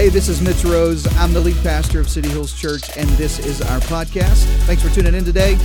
Hey, 0.00 0.08
this 0.08 0.30
is 0.30 0.40
Mitch 0.40 0.64
Rose. 0.64 1.06
I'm 1.18 1.34
the 1.34 1.40
lead 1.40 1.58
pastor 1.58 2.00
of 2.00 2.08
City 2.08 2.30
Hills 2.30 2.58
Church, 2.58 2.96
and 2.96 3.06
this 3.10 3.38
is 3.38 3.60
our 3.60 3.80
podcast. 3.80 4.46
Thanks 4.64 4.82
for 4.82 4.88
tuning 4.88 5.14
in 5.14 5.26
today. 5.26 5.58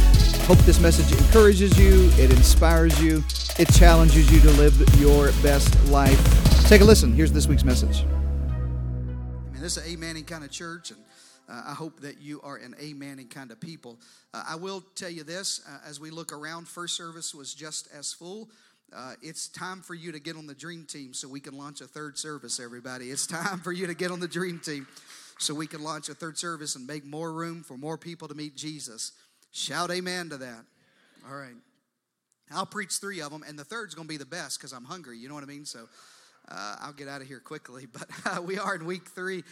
Hope 0.43 0.57
this 0.65 0.77
message 0.77 1.17
encourages 1.17 1.79
you, 1.79 2.09
it 2.21 2.31
inspires 2.31 3.01
you, 3.01 3.23
it 3.57 3.73
challenges 3.73 4.29
you 4.29 4.41
to 4.41 4.51
live 4.57 4.77
your 4.99 5.27
best 5.41 5.81
life. 5.85 6.19
Take 6.67 6.81
a 6.81 6.83
listen. 6.83 7.13
Here's 7.13 7.31
this 7.31 7.47
week's 7.47 7.63
message. 7.63 8.01
I 8.01 9.53
mean, 9.53 9.61
this 9.61 9.77
is 9.77 9.87
an 9.87 9.97
amening 9.97 10.27
kind 10.27 10.43
of 10.43 10.51
church, 10.51 10.91
and 10.91 10.99
uh, 11.47 11.67
I 11.67 11.73
hope 11.73 12.01
that 12.01 12.19
you 12.19 12.41
are 12.41 12.57
an 12.57 12.75
amening 12.77 13.29
kind 13.29 13.51
of 13.51 13.61
people. 13.61 14.01
Uh, 14.33 14.43
I 14.49 14.55
will 14.55 14.83
tell 14.95 15.09
you 15.09 15.23
this 15.23 15.61
uh, 15.65 15.77
as 15.87 16.01
we 16.01 16.09
look 16.09 16.33
around, 16.33 16.67
first 16.67 16.97
service 16.97 17.33
was 17.33 17.53
just 17.53 17.87
as 17.97 18.11
full. 18.11 18.49
Uh, 18.95 19.13
it's 19.21 19.49
time 19.49 19.81
for 19.81 19.93
you 19.93 20.13
to 20.13 20.19
get 20.19 20.37
on 20.37 20.47
the 20.47 20.53
dream 20.53 20.85
team 20.85 21.13
so 21.13 21.27
we 21.27 21.41
can 21.41 21.57
launch 21.57 21.81
a 21.81 21.85
third 21.85 22.17
service, 22.17 22.61
everybody. 22.61 23.11
It's 23.11 23.27
time 23.27 23.59
for 23.59 23.73
you 23.73 23.87
to 23.87 23.93
get 23.93 24.09
on 24.09 24.21
the 24.21 24.27
dream 24.27 24.57
team 24.59 24.87
so 25.37 25.53
we 25.53 25.67
can 25.67 25.83
launch 25.83 26.07
a 26.07 26.13
third 26.13 26.37
service 26.37 26.77
and 26.77 26.87
make 26.87 27.03
more 27.03 27.33
room 27.33 27.61
for 27.61 27.77
more 27.77 27.97
people 27.97 28.29
to 28.29 28.35
meet 28.35 28.55
Jesus. 28.55 29.11
Shout 29.51 29.91
amen 29.91 30.29
to 30.29 30.37
that. 30.37 30.63
All 31.29 31.35
right. 31.35 31.55
I'll 32.51 32.65
preach 32.65 32.93
three 32.93 33.21
of 33.21 33.31
them, 33.31 33.43
and 33.45 33.59
the 33.59 33.65
third's 33.65 33.95
going 33.95 34.07
to 34.07 34.13
be 34.13 34.17
the 34.17 34.25
best 34.25 34.59
because 34.59 34.71
I'm 34.71 34.85
hungry. 34.85 35.17
You 35.17 35.27
know 35.27 35.35
what 35.35 35.43
I 35.43 35.47
mean? 35.47 35.65
So 35.65 35.89
uh, 36.47 36.75
I'll 36.79 36.93
get 36.93 37.09
out 37.09 37.21
of 37.21 37.27
here 37.27 37.41
quickly. 37.41 37.87
But 37.93 38.07
uh, 38.25 38.41
we 38.41 38.57
are 38.57 38.75
in 38.75 38.85
week 38.85 39.09
three 39.09 39.43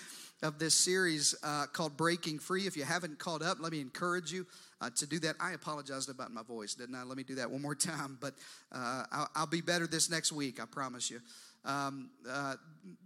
of 0.42 0.58
this 0.58 0.76
series 0.76 1.36
uh, 1.44 1.66
called 1.66 1.98
Breaking 1.98 2.40
Free. 2.40 2.66
If 2.66 2.78
you 2.78 2.84
haven't 2.84 3.20
caught 3.20 3.42
up, 3.42 3.58
let 3.60 3.74
me 3.74 3.82
encourage 3.82 4.32
you 4.32 4.46
uh, 4.84 4.90
to 4.98 5.08
do 5.08 5.20
that. 5.20 5.36
I 5.40 5.54
apologized 5.54 6.10
about 6.10 6.32
my 6.32 6.44
voice, 6.44 6.76
didn't 6.76 6.96
I? 6.96 7.04
Let 7.04 7.18
me 7.18 7.24
do 7.24 7.36
that 7.36 7.50
one 7.50 7.62
more 7.62 7.76
time. 7.76 8.18
But 8.20 8.34
uh, 8.72 9.04
I'll, 9.12 9.30
I'll, 9.36 9.48
be 9.48 9.62
better 9.62 9.88
this 9.88 10.10
next 10.10 10.32
week, 10.32 10.62
I 10.62 10.66
promise 10.66 11.10
you. 11.10 11.22
Um, 11.66 12.10
uh, 12.30 12.56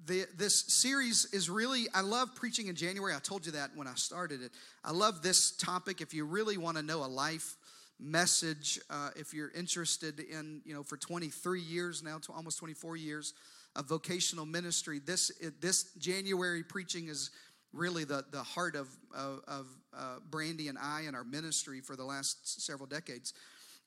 the, 0.08 0.26
this 0.36 0.62
series 0.68 1.26
is 1.34 1.50
really, 1.50 1.86
I 1.94 2.02
love 2.02 2.34
preaching 2.34 2.68
in 2.68 2.76
January. 2.76 3.14
I 3.14 3.20
told 3.20 3.46
you 3.46 3.52
that 3.52 3.72
when 3.76 3.88
I 3.88 3.94
started 3.94 4.42
it. 4.42 4.52
I 4.84 4.92
love 4.92 5.22
this 5.22 5.52
topic. 5.52 6.02
If 6.02 6.14
you 6.14 6.26
really 6.26 6.58
want 6.58 6.78
to 6.78 6.84
know 6.84 7.06
a 7.06 7.08
life 7.08 7.56
message, 8.00 8.80
uh, 8.90 9.10
if 9.16 9.34
you're 9.34 9.52
interested 9.52 10.20
in, 10.20 10.62
you 10.66 10.74
know, 10.74 10.82
for 10.82 10.98
23 10.98 11.62
years 11.62 12.02
now, 12.02 12.18
to 12.18 12.32
almost 12.32 12.58
24 12.58 12.96
years 12.98 13.34
of 13.76 13.86
vocational 13.86 14.48
ministry, 14.48 15.00
this, 15.06 15.32
this 15.60 15.92
January 16.00 16.64
preaching 16.64 17.10
is 17.10 17.30
really 17.78 18.04
the, 18.04 18.26
the 18.32 18.44
heart 18.44 18.76
of, 18.76 18.88
of, 19.16 19.42
of 19.48 19.68
uh, 19.96 20.16
Brandy 20.30 20.68
and 20.68 20.78
I 20.78 21.02
and 21.02 21.16
our 21.16 21.24
ministry 21.24 21.80
for 21.80 21.96
the 21.96 22.04
last 22.04 22.62
several 22.62 22.88
decades. 22.88 23.34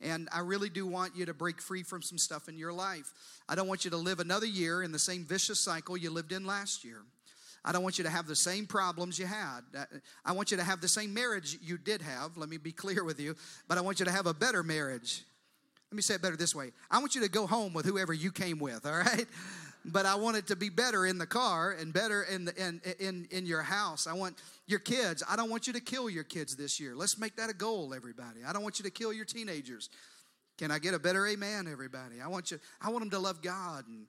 And 0.01 0.29
I 0.33 0.41
really 0.41 0.71
do 0.71 0.87
want 0.87 1.15
you 1.15 1.27
to 1.27 1.35
break 1.35 1.61
free 1.61 1.83
from 1.83 2.01
some 2.01 2.17
stuff 2.17 2.49
in 2.49 2.57
your 2.57 2.73
life. 2.73 3.13
I 3.49 3.55
don't 3.55 3.69
want 3.69 3.85
you 3.85 3.91
to 3.91 3.99
live 3.99 4.19
another 4.21 4.47
year 4.47 4.83
in 4.83 4.93
the 4.93 4.99
same 4.99 5.25
vicious 5.25 5.61
cycle 5.61 5.97
you 5.97 6.11
lived 6.11 6.33
in 6.33 6.47
last 6.47 6.85
year. 6.85 7.03
I 7.63 7.73
don't 7.73 7.83
want 7.83 7.99
you 7.99 8.05
to 8.05 8.11
have 8.11 8.27
the 8.27 8.37
same 8.37 8.67
problems 8.67 9.19
you 9.19 9.27
had. 9.27 9.61
Uh, 9.77 9.85
I 10.25 10.33
want 10.33 10.51
you 10.51 10.57
to 10.57 10.65
have 10.65 10.81
the 10.81 10.89
same 10.89 11.13
marriage 11.13 11.59
you 11.61 11.77
did 11.77 12.01
have. 12.01 12.39
Let 12.39 12.49
me 12.49 12.57
be 12.57 12.73
clear 12.73 13.05
with 13.05 13.21
you. 13.21 13.37
But 13.69 13.77
I 13.77 13.83
want 13.83 13.99
you 13.99 14.07
to 14.07 14.13
have 14.13 14.27
a 14.27 14.33
better 14.33 14.63
marriage. 14.63 15.23
Let 15.91 15.97
me 15.97 16.03
say 16.03 16.15
it 16.15 16.23
better 16.23 16.37
this 16.37 16.55
way 16.55 16.71
I 16.91 16.99
want 16.99 17.15
you 17.15 17.21
to 17.23 17.29
go 17.29 17.47
home 17.47 17.75
with 17.75 17.85
whoever 17.85 18.13
you 18.13 18.33
came 18.33 18.59
with, 18.59 18.87
all 18.87 18.93
right? 18.93 19.27
But 19.85 20.07
I 20.07 20.15
want 20.15 20.37
it 20.37 20.47
to 20.49 20.57
be 20.57 20.69
better 20.69 21.07
in 21.07 21.19
the 21.19 21.27
car 21.27 21.73
and 21.73 21.93
better 21.93 22.23
in, 22.23 22.45
the, 22.45 22.55
in, 22.57 22.81
in, 22.99 23.29
in 23.31 23.47
your 23.47 23.63
house. 23.63 24.07
I 24.07 24.13
want 24.13 24.37
your 24.67 24.79
kids. 24.79 25.23
I 25.29 25.37
don't 25.37 25.51
want 25.51 25.67
you 25.67 25.73
to 25.73 25.81
kill 25.81 26.11
your 26.11 26.25
kids 26.25 26.57
this 26.57 26.79
year. 26.79 26.95
Let's 26.95 27.19
make 27.19 27.37
that 27.37 27.51
a 27.51 27.55
goal, 27.55 27.95
everybody. 27.95 28.41
I 28.47 28.53
don't 28.53 28.63
want 28.63 28.79
you 28.79 28.85
to 28.85 28.91
kill 28.91 29.13
your 29.13 29.25
teenagers. 29.25 29.89
Can 30.59 30.71
I 30.71 30.79
get 30.79 30.93
a 30.93 30.99
better 30.99 31.27
amen, 31.27 31.67
everybody? 31.71 32.21
I 32.23 32.29
want 32.29 32.51
you, 32.51 32.59
I 32.81 32.91
want 32.91 33.01
them 33.01 33.11
to 33.11 33.19
love 33.19 33.41
God 33.41 33.87
and 33.89 34.07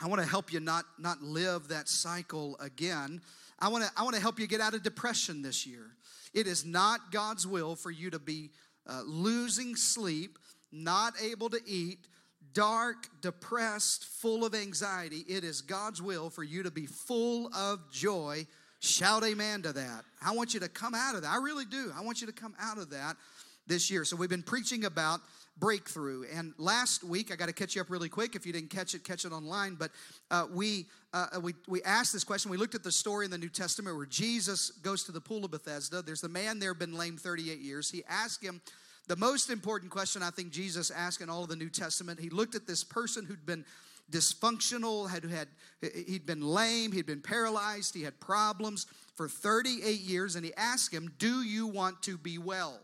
I 0.00 0.08
want 0.08 0.20
to 0.20 0.28
help 0.28 0.52
you 0.52 0.60
not, 0.60 0.84
not 0.98 1.22
live 1.22 1.68
that 1.68 1.88
cycle 1.88 2.56
again. 2.60 3.20
I 3.58 3.68
want 3.68 3.84
to 3.84 3.90
I 3.96 4.02
want 4.02 4.16
to 4.16 4.20
help 4.20 4.38
you 4.38 4.46
get 4.46 4.60
out 4.60 4.74
of 4.74 4.82
depression 4.82 5.40
this 5.40 5.66
year. 5.66 5.86
It 6.34 6.46
is 6.46 6.64
not 6.64 7.12
God's 7.12 7.46
will 7.46 7.76
for 7.76 7.90
you 7.90 8.10
to 8.10 8.18
be 8.18 8.50
uh, 8.86 9.02
losing 9.06 9.76
sleep, 9.76 10.38
not 10.72 11.14
able 11.22 11.48
to 11.50 11.60
eat, 11.64 12.08
dark, 12.54 13.08
depressed, 13.20 14.06
full 14.06 14.44
of 14.44 14.54
anxiety, 14.54 15.24
it 15.28 15.44
is 15.44 15.60
God's 15.60 16.00
will 16.00 16.30
for 16.30 16.42
you 16.42 16.62
to 16.62 16.70
be 16.70 16.86
full 16.86 17.52
of 17.54 17.90
joy. 17.90 18.46
Shout 18.80 19.24
amen 19.24 19.62
to 19.62 19.72
that. 19.72 20.04
I 20.24 20.34
want 20.34 20.54
you 20.54 20.60
to 20.60 20.68
come 20.68 20.94
out 20.94 21.14
of 21.14 21.22
that. 21.22 21.30
I 21.30 21.38
really 21.38 21.64
do. 21.64 21.92
I 21.96 22.02
want 22.02 22.20
you 22.20 22.26
to 22.26 22.32
come 22.32 22.54
out 22.60 22.78
of 22.78 22.90
that 22.90 23.16
this 23.66 23.90
year. 23.90 24.04
So 24.04 24.16
we've 24.16 24.30
been 24.30 24.42
preaching 24.42 24.84
about 24.84 25.20
breakthrough. 25.56 26.24
And 26.34 26.52
last 26.58 27.04
week, 27.04 27.32
I 27.32 27.36
got 27.36 27.46
to 27.46 27.52
catch 27.52 27.74
you 27.76 27.80
up 27.80 27.90
really 27.90 28.08
quick. 28.08 28.34
If 28.34 28.44
you 28.44 28.52
didn't 28.52 28.70
catch 28.70 28.94
it, 28.94 29.04
catch 29.04 29.24
it 29.24 29.32
online. 29.32 29.76
But 29.76 29.90
uh, 30.30 30.46
we, 30.52 30.86
uh, 31.12 31.26
we, 31.40 31.54
we 31.68 31.82
asked 31.82 32.12
this 32.12 32.24
question. 32.24 32.50
We 32.50 32.56
looked 32.56 32.74
at 32.74 32.82
the 32.82 32.92
story 32.92 33.24
in 33.24 33.30
the 33.30 33.38
New 33.38 33.48
Testament 33.48 33.96
where 33.96 34.06
Jesus 34.06 34.70
goes 34.70 35.04
to 35.04 35.12
the 35.12 35.20
pool 35.20 35.44
of 35.44 35.50
Bethesda. 35.50 36.02
There's 36.02 36.20
the 36.20 36.28
man 36.28 36.58
there 36.58 36.74
been 36.74 36.94
lame 36.94 37.16
38 37.16 37.60
years. 37.60 37.90
He 37.90 38.02
asked 38.08 38.42
him 38.42 38.60
the 39.06 39.16
most 39.16 39.50
important 39.50 39.90
question 39.90 40.22
I 40.22 40.30
think 40.30 40.50
Jesus 40.50 40.90
asked 40.90 41.20
in 41.20 41.28
all 41.28 41.42
of 41.42 41.48
the 41.48 41.56
New 41.56 41.68
Testament, 41.68 42.18
he 42.18 42.30
looked 42.30 42.54
at 42.54 42.66
this 42.66 42.82
person 42.82 43.26
who'd 43.26 43.44
been 43.44 43.64
dysfunctional, 44.10 45.08
had 45.08 45.24
had 45.24 45.48
he'd 46.06 46.26
been 46.26 46.42
lame, 46.42 46.92
he'd 46.92 47.06
been 47.06 47.22
paralyzed, 47.22 47.94
he 47.94 48.02
had 48.02 48.18
problems 48.20 48.86
for 49.14 49.28
38 49.28 50.00
years 50.00 50.36
and 50.36 50.44
he 50.44 50.52
asked 50.54 50.92
him, 50.92 51.12
"Do 51.18 51.42
you 51.42 51.66
want 51.66 52.02
to 52.02 52.16
be 52.16 52.38
well? 52.38 52.80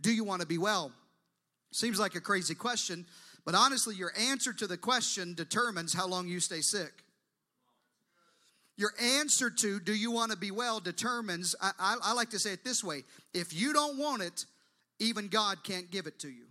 Do 0.00 0.12
you 0.12 0.24
want 0.24 0.40
to 0.40 0.46
be 0.46 0.58
well?" 0.58 0.92
Seems 1.72 1.98
like 1.98 2.14
a 2.14 2.20
crazy 2.20 2.54
question, 2.54 3.06
but 3.44 3.54
honestly, 3.54 3.94
your 3.94 4.12
answer 4.18 4.52
to 4.52 4.66
the 4.66 4.76
question 4.76 5.34
determines 5.34 5.92
how 5.92 6.06
long 6.06 6.28
you 6.28 6.38
stay 6.38 6.60
sick. 6.60 7.04
Your 8.76 8.92
answer 9.00 9.50
to 9.50 9.80
do 9.80 9.94
you 9.94 10.10
want 10.10 10.32
to 10.32 10.38
be 10.38 10.50
well 10.50 10.80
determines, 10.80 11.54
I, 11.60 11.72
I, 11.78 11.96
I 12.02 12.12
like 12.14 12.30
to 12.30 12.38
say 12.38 12.52
it 12.52 12.64
this 12.64 12.82
way 12.82 13.04
if 13.34 13.52
you 13.52 13.72
don't 13.72 13.98
want 13.98 14.22
it, 14.22 14.44
even 15.02 15.28
God 15.28 15.64
can't 15.64 15.90
give 15.90 16.06
it 16.06 16.18
to 16.20 16.28
you. 16.28 16.44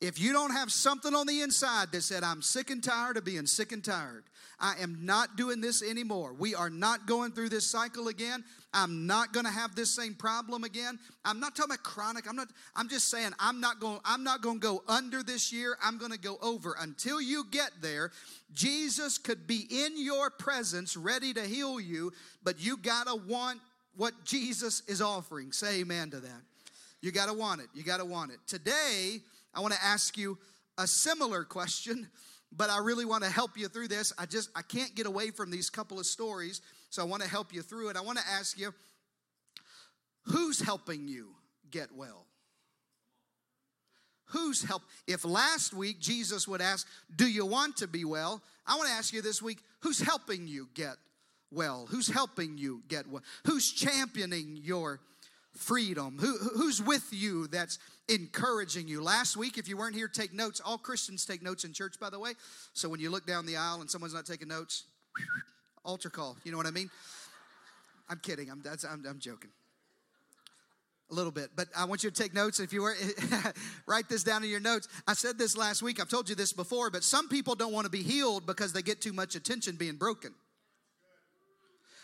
If 0.00 0.20
you 0.20 0.32
don't 0.32 0.50
have 0.50 0.70
something 0.70 1.14
on 1.14 1.26
the 1.26 1.40
inside 1.40 1.90
that 1.92 2.02
said, 2.02 2.22
I'm 2.22 2.42
sick 2.42 2.70
and 2.70 2.84
tired 2.84 3.16
of 3.16 3.24
being 3.24 3.46
sick 3.46 3.72
and 3.72 3.82
tired, 3.82 4.24
I 4.60 4.74
am 4.80 5.04
not 5.06 5.36
doing 5.36 5.60
this 5.62 5.82
anymore. 5.82 6.34
We 6.34 6.54
are 6.54 6.68
not 6.68 7.06
going 7.06 7.32
through 7.32 7.48
this 7.48 7.70
cycle 7.70 8.08
again. 8.08 8.44
I'm 8.74 9.06
not 9.06 9.32
going 9.32 9.46
to 9.46 9.52
have 9.52 9.74
this 9.74 9.90
same 9.90 10.14
problem 10.14 10.64
again. 10.64 10.98
I'm 11.24 11.40
not 11.40 11.56
talking 11.56 11.72
about 11.72 11.82
chronic. 11.82 12.28
I'm 12.28 12.36
not 12.36 12.48
I'm 12.74 12.88
just 12.88 13.10
saying 13.10 13.32
I'm 13.38 13.60
not 13.60 13.80
going 13.80 14.00
I'm 14.04 14.22
not 14.22 14.42
going 14.42 14.60
to 14.60 14.66
go 14.66 14.82
under 14.86 15.22
this 15.22 15.50
year. 15.50 15.76
I'm 15.82 15.96
going 15.96 16.12
to 16.12 16.18
go 16.18 16.38
over 16.42 16.76
until 16.78 17.20
you 17.20 17.44
get 17.50 17.70
there. 17.80 18.12
Jesus 18.52 19.16
could 19.16 19.46
be 19.46 19.66
in 19.70 20.02
your 20.02 20.30
presence 20.30 20.96
ready 20.96 21.32
to 21.34 21.42
heal 21.42 21.80
you, 21.80 22.12
but 22.42 22.60
you 22.60 22.76
got 22.76 23.06
to 23.06 23.16
want 23.16 23.60
what 23.96 24.12
Jesus 24.24 24.82
is 24.88 25.00
offering. 25.00 25.52
Say 25.52 25.80
amen 25.80 26.10
to 26.10 26.20
that. 26.20 26.42
You 27.06 27.12
got 27.12 27.26
to 27.26 27.34
want 27.34 27.60
it. 27.60 27.68
You 27.72 27.84
got 27.84 27.98
to 27.98 28.04
want 28.04 28.32
it. 28.32 28.38
Today, 28.48 29.20
I 29.54 29.60
want 29.60 29.72
to 29.74 29.84
ask 29.84 30.18
you 30.18 30.36
a 30.76 30.88
similar 30.88 31.44
question, 31.44 32.08
but 32.50 32.68
I 32.68 32.78
really 32.78 33.04
want 33.04 33.22
to 33.22 33.30
help 33.30 33.56
you 33.56 33.68
through 33.68 33.86
this. 33.86 34.12
I 34.18 34.26
just 34.26 34.50
I 34.56 34.62
can't 34.62 34.92
get 34.96 35.06
away 35.06 35.30
from 35.30 35.52
these 35.52 35.70
couple 35.70 36.00
of 36.00 36.06
stories, 36.06 36.62
so 36.90 37.02
I 37.02 37.04
want 37.04 37.22
to 37.22 37.28
help 37.28 37.54
you 37.54 37.62
through 37.62 37.90
it. 37.90 37.96
I 37.96 38.00
want 38.00 38.18
to 38.18 38.24
ask 38.28 38.58
you 38.58 38.74
who's 40.24 40.58
helping 40.58 41.06
you 41.06 41.28
get 41.70 41.92
well? 41.94 42.26
Who's 44.30 44.64
help? 44.64 44.82
If 45.06 45.24
last 45.24 45.72
week 45.72 46.00
Jesus 46.00 46.48
would 46.48 46.60
ask, 46.60 46.88
"Do 47.14 47.28
you 47.28 47.46
want 47.46 47.76
to 47.76 47.86
be 47.86 48.04
well?" 48.04 48.42
I 48.66 48.74
want 48.74 48.88
to 48.88 48.94
ask 48.94 49.12
you 49.12 49.22
this 49.22 49.40
week, 49.40 49.62
who's 49.78 50.00
helping 50.00 50.48
you 50.48 50.70
get 50.74 50.96
well? 51.52 51.86
Who's 51.86 52.08
helping 52.08 52.58
you 52.58 52.82
get 52.88 53.06
well? 53.06 53.22
Who's 53.44 53.70
championing 53.70 54.58
your 54.60 54.98
freedom? 55.56 56.18
Who, 56.20 56.36
who's 56.36 56.82
with 56.82 57.08
you 57.10 57.46
that's 57.48 57.78
encouraging 58.08 58.88
you? 58.88 59.02
Last 59.02 59.36
week, 59.36 59.58
if 59.58 59.68
you 59.68 59.76
weren't 59.76 59.94
here, 59.94 60.08
take 60.08 60.32
notes. 60.32 60.60
All 60.64 60.78
Christians 60.78 61.24
take 61.24 61.42
notes 61.42 61.64
in 61.64 61.72
church, 61.72 61.98
by 62.00 62.10
the 62.10 62.18
way. 62.18 62.32
So 62.72 62.88
when 62.88 63.00
you 63.00 63.10
look 63.10 63.26
down 63.26 63.46
the 63.46 63.56
aisle 63.56 63.80
and 63.80 63.90
someone's 63.90 64.14
not 64.14 64.26
taking 64.26 64.48
notes, 64.48 64.84
altar 65.84 66.10
call. 66.10 66.36
You 66.44 66.52
know 66.52 66.58
what 66.58 66.66
I 66.66 66.70
mean? 66.70 66.90
I'm 68.08 68.18
kidding. 68.18 68.50
I'm, 68.50 68.62
that's, 68.62 68.84
I'm, 68.84 69.04
I'm 69.08 69.18
joking. 69.18 69.50
A 71.10 71.14
little 71.14 71.30
bit, 71.30 71.50
but 71.54 71.68
I 71.76 71.84
want 71.84 72.02
you 72.02 72.10
to 72.10 72.22
take 72.22 72.34
notes. 72.34 72.58
If 72.58 72.72
you 72.72 72.82
were, 72.82 72.96
write 73.86 74.08
this 74.08 74.24
down 74.24 74.42
in 74.42 74.50
your 74.50 74.58
notes. 74.58 74.88
I 75.06 75.14
said 75.14 75.38
this 75.38 75.56
last 75.56 75.80
week. 75.80 76.00
I've 76.00 76.08
told 76.08 76.28
you 76.28 76.34
this 76.34 76.52
before, 76.52 76.90
but 76.90 77.04
some 77.04 77.28
people 77.28 77.54
don't 77.54 77.72
want 77.72 77.84
to 77.84 77.90
be 77.90 78.02
healed 78.02 78.44
because 78.44 78.72
they 78.72 78.82
get 78.82 79.00
too 79.00 79.12
much 79.12 79.36
attention 79.36 79.76
being 79.76 79.96
broken. 79.96 80.34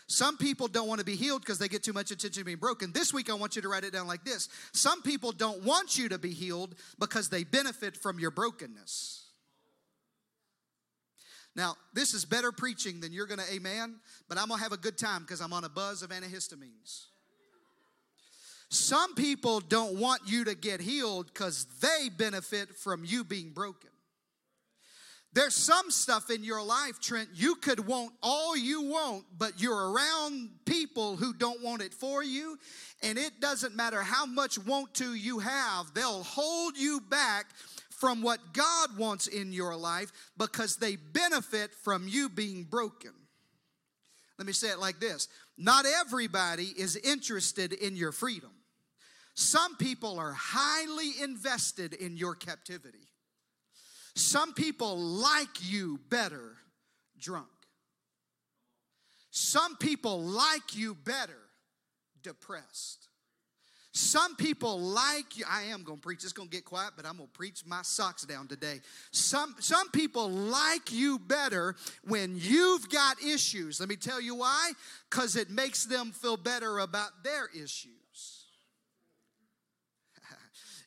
Some 0.07 0.37
people 0.37 0.67
don't 0.67 0.87
want 0.87 0.99
to 0.99 1.05
be 1.05 1.15
healed 1.15 1.41
because 1.41 1.59
they 1.59 1.67
get 1.67 1.83
too 1.83 1.93
much 1.93 2.11
attention 2.11 2.43
being 2.43 2.57
broken. 2.57 2.91
This 2.91 3.13
week, 3.13 3.29
I 3.29 3.33
want 3.33 3.55
you 3.55 3.61
to 3.61 3.69
write 3.69 3.83
it 3.83 3.93
down 3.93 4.07
like 4.07 4.23
this 4.23 4.49
Some 4.73 5.01
people 5.01 5.31
don't 5.31 5.63
want 5.63 5.97
you 5.97 6.09
to 6.09 6.17
be 6.17 6.31
healed 6.31 6.75
because 6.99 7.29
they 7.29 7.43
benefit 7.43 7.95
from 7.95 8.19
your 8.19 8.31
brokenness. 8.31 9.21
Now, 11.55 11.75
this 11.93 12.13
is 12.13 12.25
better 12.25 12.51
preaching 12.51 12.99
than 12.99 13.13
you're 13.13 13.27
going 13.27 13.39
to 13.39 13.53
amen, 13.53 13.97
but 14.27 14.39
I'm 14.39 14.47
going 14.47 14.57
to 14.57 14.63
have 14.63 14.71
a 14.71 14.77
good 14.77 14.97
time 14.97 15.21
because 15.21 15.39
I'm 15.39 15.53
on 15.53 15.63
a 15.63 15.69
buzz 15.69 16.01
of 16.01 16.09
antihistamines. 16.09 17.05
Some 18.69 19.13
people 19.13 19.59
don't 19.59 19.99
want 19.99 20.23
you 20.25 20.45
to 20.45 20.55
get 20.55 20.81
healed 20.81 21.27
because 21.27 21.67
they 21.79 22.09
benefit 22.09 22.75
from 22.75 23.05
you 23.05 23.23
being 23.23 23.51
broken. 23.51 23.91
There's 25.33 25.55
some 25.55 25.89
stuff 25.89 26.29
in 26.29 26.43
your 26.43 26.61
life, 26.61 26.99
Trent, 26.99 27.29
you 27.33 27.55
could 27.55 27.87
want 27.87 28.13
all 28.21 28.55
you 28.55 28.83
want, 28.83 29.25
but 29.35 29.59
you're 29.59 29.91
around 29.91 30.49
people 30.65 31.15
who 31.17 31.33
don't 31.33 31.61
want 31.63 31.81
it 31.81 31.93
for 31.93 32.23
you. 32.23 32.57
And 33.01 33.17
it 33.17 33.39
doesn't 33.39 33.75
matter 33.75 34.03
how 34.03 34.27
much 34.27 34.59
want 34.59 34.93
to 34.95 35.15
you 35.15 35.39
have, 35.39 35.93
they'll 35.95 36.23
hold 36.23 36.77
you 36.77 37.01
back 37.01 37.47
from 37.89 38.21
what 38.21 38.53
God 38.53 38.97
wants 38.97 39.27
in 39.27 39.53
your 39.53 39.75
life 39.75 40.11
because 40.37 40.75
they 40.75 40.97
benefit 40.97 41.73
from 41.83 42.07
you 42.07 42.29
being 42.29 42.65
broken. 42.65 43.11
Let 44.37 44.45
me 44.45 44.53
say 44.53 44.69
it 44.69 44.79
like 44.79 44.99
this 44.99 45.29
Not 45.57 45.85
everybody 45.85 46.65
is 46.77 46.95
interested 46.95 47.73
in 47.73 47.95
your 47.95 48.11
freedom. 48.11 48.51
Some 49.35 49.77
people 49.77 50.19
are 50.19 50.33
highly 50.37 51.11
invested 51.23 51.93
in 51.93 52.17
your 52.17 52.35
captivity. 52.35 53.07
Some 54.15 54.53
people 54.53 54.97
like 54.97 55.49
you 55.61 55.99
better 56.09 56.57
drunk. 57.19 57.47
Some 59.31 59.75
people 59.77 60.21
like 60.21 60.75
you 60.75 60.93
better 60.93 61.39
depressed. 62.21 63.07
Some 63.95 64.35
people 64.35 64.79
like 64.79 65.37
you. 65.37 65.45
I 65.47 65.63
am 65.63 65.83
going 65.83 65.99
to 65.99 66.01
preach. 66.01 66.23
It's 66.23 66.33
going 66.33 66.49
to 66.49 66.55
get 66.55 66.65
quiet, 66.65 66.93
but 66.95 67.05
I'm 67.05 67.17
going 67.17 67.29
to 67.29 67.33
preach 67.33 67.63
my 67.65 67.83
socks 67.83 68.23
down 68.23 68.47
today. 68.47 68.81
Some, 69.11 69.55
some 69.59 69.89
people 69.89 70.29
like 70.29 70.91
you 70.91 71.19
better 71.19 71.75
when 72.03 72.35
you've 72.35 72.89
got 72.89 73.21
issues. 73.21 73.79
Let 73.79 73.89
me 73.89 73.95
tell 73.95 74.19
you 74.19 74.35
why. 74.35 74.71
Because 75.09 75.35
it 75.35 75.51
makes 75.51 75.85
them 75.85 76.11
feel 76.11 76.37
better 76.37 76.79
about 76.79 77.23
their 77.23 77.47
issues. 77.55 78.02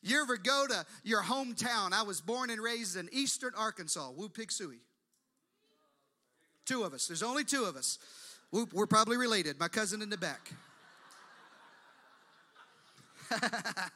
You 0.07 0.23
ever 0.23 0.37
go 0.37 0.67
to 0.69 0.87
your 1.03 1.21
hometown? 1.21 1.93
I 1.93 2.05
was 2.05 2.21
born 2.21 2.51
and 2.51 2.63
raised 2.63 2.97
in 2.97 3.09
eastern 3.11 3.51
Arkansas, 3.59 4.13
Woo-Pig-Sooie. 4.17 4.79
Two 6.65 6.85
of 6.85 6.95
us. 6.95 7.09
There's 7.09 7.25
only 7.25 7.43
two 7.43 7.65
of 7.65 7.75
us. 7.75 7.99
We're 8.53 8.87
probably 8.87 9.17
related. 9.17 9.59
My 9.59 9.67
cousin 9.67 10.03
in 10.03 10.11
the 10.11 10.17
back. 10.17 10.53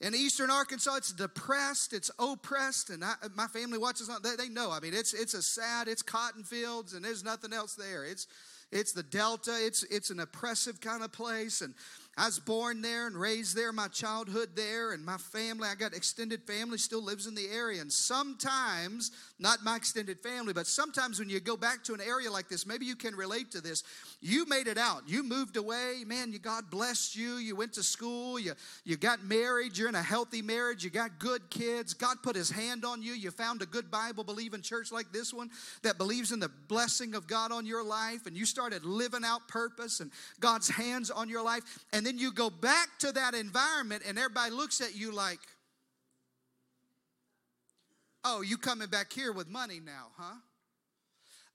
in 0.00 0.14
eastern 0.14 0.50
Arkansas, 0.50 0.94
it's 0.94 1.12
depressed, 1.12 1.92
it's 1.92 2.12
oppressed, 2.20 2.90
and 2.90 3.04
I, 3.04 3.14
my 3.34 3.48
family 3.48 3.78
watches 3.78 4.08
on. 4.08 4.22
They, 4.22 4.36
they, 4.36 4.48
know. 4.48 4.70
I 4.70 4.78
mean, 4.78 4.94
it's 4.94 5.12
it's 5.12 5.34
a 5.34 5.42
sad, 5.42 5.88
it's 5.88 6.02
cotton 6.02 6.44
fields, 6.44 6.94
and 6.94 7.04
there's 7.04 7.24
nothing 7.24 7.52
else 7.52 7.74
there. 7.74 8.04
It's 8.04 8.28
it's 8.70 8.92
the 8.92 9.02
Delta. 9.02 9.58
It's 9.58 9.82
it's 9.84 10.10
an 10.10 10.20
oppressive 10.20 10.80
kind 10.80 11.02
of 11.02 11.10
place, 11.12 11.60
and 11.60 11.74
I 12.14 12.26
was 12.26 12.38
born 12.38 12.82
there 12.82 13.06
and 13.06 13.16
raised 13.16 13.56
there, 13.56 13.72
my 13.72 13.88
childhood 13.88 14.50
there, 14.54 14.92
and 14.92 15.02
my 15.02 15.16
family, 15.16 15.66
I 15.66 15.74
got 15.74 15.94
extended 15.94 16.42
family 16.42 16.76
still 16.76 17.02
lives 17.02 17.26
in 17.26 17.34
the 17.34 17.48
area. 17.48 17.80
And 17.80 17.90
sometimes, 17.90 19.12
not 19.38 19.64
my 19.64 19.76
extended 19.76 20.20
family, 20.20 20.52
but 20.52 20.66
sometimes 20.66 21.18
when 21.18 21.30
you 21.30 21.40
go 21.40 21.56
back 21.56 21.82
to 21.84 21.94
an 21.94 22.02
area 22.02 22.30
like 22.30 22.48
this, 22.50 22.66
maybe 22.66 22.84
you 22.84 22.96
can 22.96 23.16
relate 23.16 23.50
to 23.52 23.62
this. 23.62 23.82
You 24.20 24.44
made 24.44 24.66
it 24.66 24.76
out. 24.76 25.08
You 25.08 25.22
moved 25.22 25.56
away. 25.56 26.04
Man, 26.06 26.32
you, 26.32 26.38
God 26.38 26.70
blessed 26.70 27.16
you. 27.16 27.36
You 27.36 27.56
went 27.56 27.72
to 27.74 27.82
school. 27.82 28.38
You, 28.38 28.52
you 28.84 28.98
got 28.98 29.24
married. 29.24 29.78
You're 29.78 29.88
in 29.88 29.94
a 29.94 30.02
healthy 30.02 30.42
marriage. 30.42 30.84
You 30.84 30.90
got 30.90 31.18
good 31.18 31.48
kids. 31.48 31.94
God 31.94 32.18
put 32.22 32.36
his 32.36 32.50
hand 32.50 32.84
on 32.84 33.02
you. 33.02 33.14
You 33.14 33.30
found 33.30 33.62
a 33.62 33.66
good 33.66 33.90
Bible 33.90 34.22
believing 34.22 34.60
church 34.60 34.92
like 34.92 35.12
this 35.12 35.32
one 35.32 35.50
that 35.82 35.96
believes 35.96 36.30
in 36.30 36.40
the 36.40 36.50
blessing 36.68 37.14
of 37.14 37.26
God 37.26 37.52
on 37.52 37.64
your 37.64 37.82
life. 37.82 38.26
And 38.26 38.36
you 38.36 38.44
started 38.44 38.84
living 38.84 39.24
out 39.24 39.48
purpose 39.48 40.00
and 40.00 40.10
God's 40.40 40.68
hands 40.68 41.10
on 41.10 41.30
your 41.30 41.42
life. 41.42 41.62
And 41.94 42.01
and 42.02 42.06
then 42.08 42.18
you 42.18 42.32
go 42.32 42.50
back 42.50 42.88
to 42.98 43.12
that 43.12 43.32
environment 43.32 44.02
and 44.04 44.18
everybody 44.18 44.50
looks 44.50 44.80
at 44.80 44.96
you 44.96 45.12
like, 45.12 45.38
oh, 48.24 48.40
you 48.42 48.56
coming 48.56 48.88
back 48.88 49.12
here 49.12 49.30
with 49.30 49.48
money 49.48 49.78
now, 49.78 50.08
huh? 50.16 50.34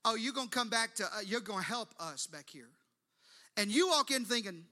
Oh, 0.05 0.15
you're 0.15 0.31
going 0.31 0.47
to 0.47 0.57
come 0.57 0.69
back 0.69 0.95
to, 0.95 1.03
uh, 1.03 1.19
you're 1.25 1.41
going 1.41 1.59
to 1.59 1.65
help 1.65 1.89
us 1.99 2.27
back 2.27 2.49
here. 2.49 2.69
And 3.57 3.69
you 3.69 3.89
walk 3.89 4.09
in 4.11 4.23
thinking, 4.23 4.63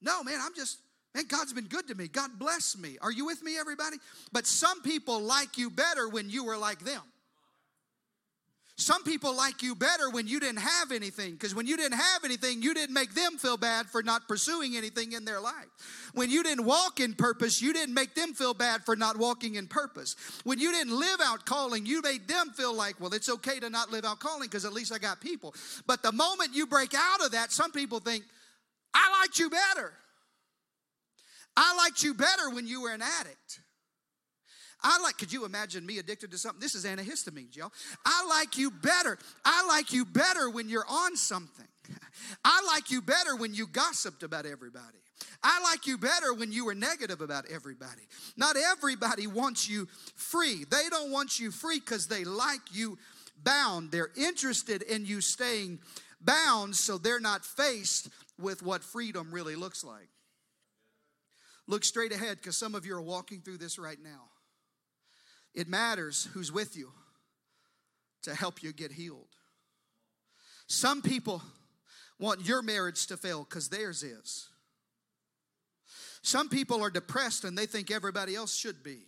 no, 0.00 0.22
man, 0.22 0.38
I'm 0.40 0.54
just, 0.54 0.78
man, 1.16 1.24
God's 1.26 1.52
been 1.52 1.66
good 1.66 1.88
to 1.88 1.96
me. 1.96 2.06
God 2.06 2.38
bless 2.38 2.78
me. 2.78 2.96
Are 3.02 3.10
you 3.10 3.26
with 3.26 3.42
me, 3.42 3.58
everybody? 3.58 3.96
But 4.30 4.46
some 4.46 4.82
people 4.82 5.18
like 5.18 5.58
you 5.58 5.68
better 5.68 6.08
when 6.08 6.30
you 6.30 6.44
were 6.44 6.56
like 6.56 6.78
them. 6.78 7.02
Some 8.76 9.04
people 9.04 9.36
like 9.36 9.62
you 9.62 9.76
better 9.76 10.10
when 10.10 10.26
you 10.26 10.40
didn't 10.40 10.58
have 10.58 10.90
anything, 10.90 11.32
because 11.32 11.54
when 11.54 11.66
you 11.66 11.76
didn't 11.76 11.96
have 11.96 12.24
anything, 12.24 12.60
you 12.60 12.74
didn't 12.74 12.92
make 12.92 13.14
them 13.14 13.38
feel 13.38 13.56
bad 13.56 13.86
for 13.86 14.02
not 14.02 14.26
pursuing 14.26 14.76
anything 14.76 15.12
in 15.12 15.24
their 15.24 15.40
life. 15.40 16.10
When 16.12 16.28
you 16.28 16.42
didn't 16.42 16.64
walk 16.64 16.98
in 16.98 17.14
purpose, 17.14 17.62
you 17.62 17.72
didn't 17.72 17.94
make 17.94 18.16
them 18.16 18.34
feel 18.34 18.52
bad 18.52 18.82
for 18.82 18.96
not 18.96 19.16
walking 19.16 19.54
in 19.54 19.68
purpose. 19.68 20.16
When 20.42 20.58
you 20.58 20.72
didn't 20.72 20.98
live 20.98 21.20
out 21.24 21.46
calling, 21.46 21.86
you 21.86 22.02
made 22.02 22.26
them 22.26 22.50
feel 22.50 22.74
like, 22.74 23.00
well, 23.00 23.14
it's 23.14 23.28
okay 23.28 23.60
to 23.60 23.70
not 23.70 23.92
live 23.92 24.04
out 24.04 24.18
calling 24.18 24.48
because 24.48 24.64
at 24.64 24.72
least 24.72 24.92
I 24.92 24.98
got 24.98 25.20
people. 25.20 25.54
But 25.86 26.02
the 26.02 26.12
moment 26.12 26.50
you 26.52 26.66
break 26.66 26.94
out 26.94 27.24
of 27.24 27.30
that, 27.30 27.52
some 27.52 27.70
people 27.70 28.00
think, 28.00 28.24
I 28.92 29.20
liked 29.20 29.38
you 29.38 29.50
better. 29.50 29.92
I 31.56 31.76
liked 31.76 32.02
you 32.02 32.14
better 32.14 32.50
when 32.50 32.66
you 32.66 32.82
were 32.82 32.92
an 32.92 33.02
addict. 33.02 33.60
I 34.84 35.00
like, 35.02 35.16
could 35.16 35.32
you 35.32 35.46
imagine 35.46 35.84
me 35.86 35.98
addicted 35.98 36.30
to 36.32 36.38
something? 36.38 36.60
This 36.60 36.74
is 36.74 36.84
antihistamines, 36.84 37.56
y'all. 37.56 37.72
I 38.04 38.26
like 38.28 38.58
you 38.58 38.70
better. 38.70 39.18
I 39.44 39.66
like 39.66 39.92
you 39.92 40.04
better 40.04 40.50
when 40.50 40.68
you're 40.68 40.86
on 40.86 41.16
something. 41.16 41.66
I 42.44 42.62
like 42.66 42.90
you 42.90 43.00
better 43.00 43.34
when 43.34 43.54
you 43.54 43.66
gossiped 43.66 44.22
about 44.22 44.44
everybody. 44.44 44.98
I 45.42 45.62
like 45.62 45.86
you 45.86 45.96
better 45.96 46.34
when 46.34 46.52
you 46.52 46.66
were 46.66 46.74
negative 46.74 47.22
about 47.22 47.44
everybody. 47.50 48.02
Not 48.36 48.56
everybody 48.56 49.26
wants 49.26 49.68
you 49.68 49.88
free. 50.16 50.64
They 50.70 50.88
don't 50.90 51.10
want 51.10 51.40
you 51.40 51.50
free 51.50 51.80
because 51.80 52.06
they 52.06 52.24
like 52.24 52.60
you 52.72 52.98
bound. 53.42 53.90
They're 53.90 54.10
interested 54.16 54.82
in 54.82 55.06
you 55.06 55.22
staying 55.22 55.80
bound 56.20 56.76
so 56.76 56.98
they're 56.98 57.20
not 57.20 57.44
faced 57.44 58.10
with 58.38 58.62
what 58.62 58.82
freedom 58.82 59.32
really 59.32 59.56
looks 59.56 59.82
like. 59.82 60.08
Look 61.66 61.84
straight 61.84 62.12
ahead 62.12 62.38
because 62.38 62.56
some 62.56 62.74
of 62.74 62.84
you 62.84 62.94
are 62.94 63.02
walking 63.02 63.40
through 63.40 63.58
this 63.58 63.78
right 63.78 63.98
now. 64.02 64.28
It 65.54 65.68
matters 65.68 66.28
who's 66.32 66.50
with 66.50 66.76
you 66.76 66.90
to 68.22 68.34
help 68.34 68.62
you 68.62 68.72
get 68.72 68.92
healed. 68.92 69.28
Some 70.66 71.02
people 71.02 71.42
want 72.18 72.46
your 72.46 72.62
marriage 72.62 73.06
to 73.08 73.16
fail 73.16 73.46
because 73.48 73.68
theirs 73.68 74.02
is. 74.02 74.48
Some 76.22 76.48
people 76.48 76.82
are 76.82 76.90
depressed 76.90 77.44
and 77.44 77.56
they 77.56 77.66
think 77.66 77.90
everybody 77.90 78.34
else 78.34 78.54
should 78.54 78.82
be. 78.82 79.00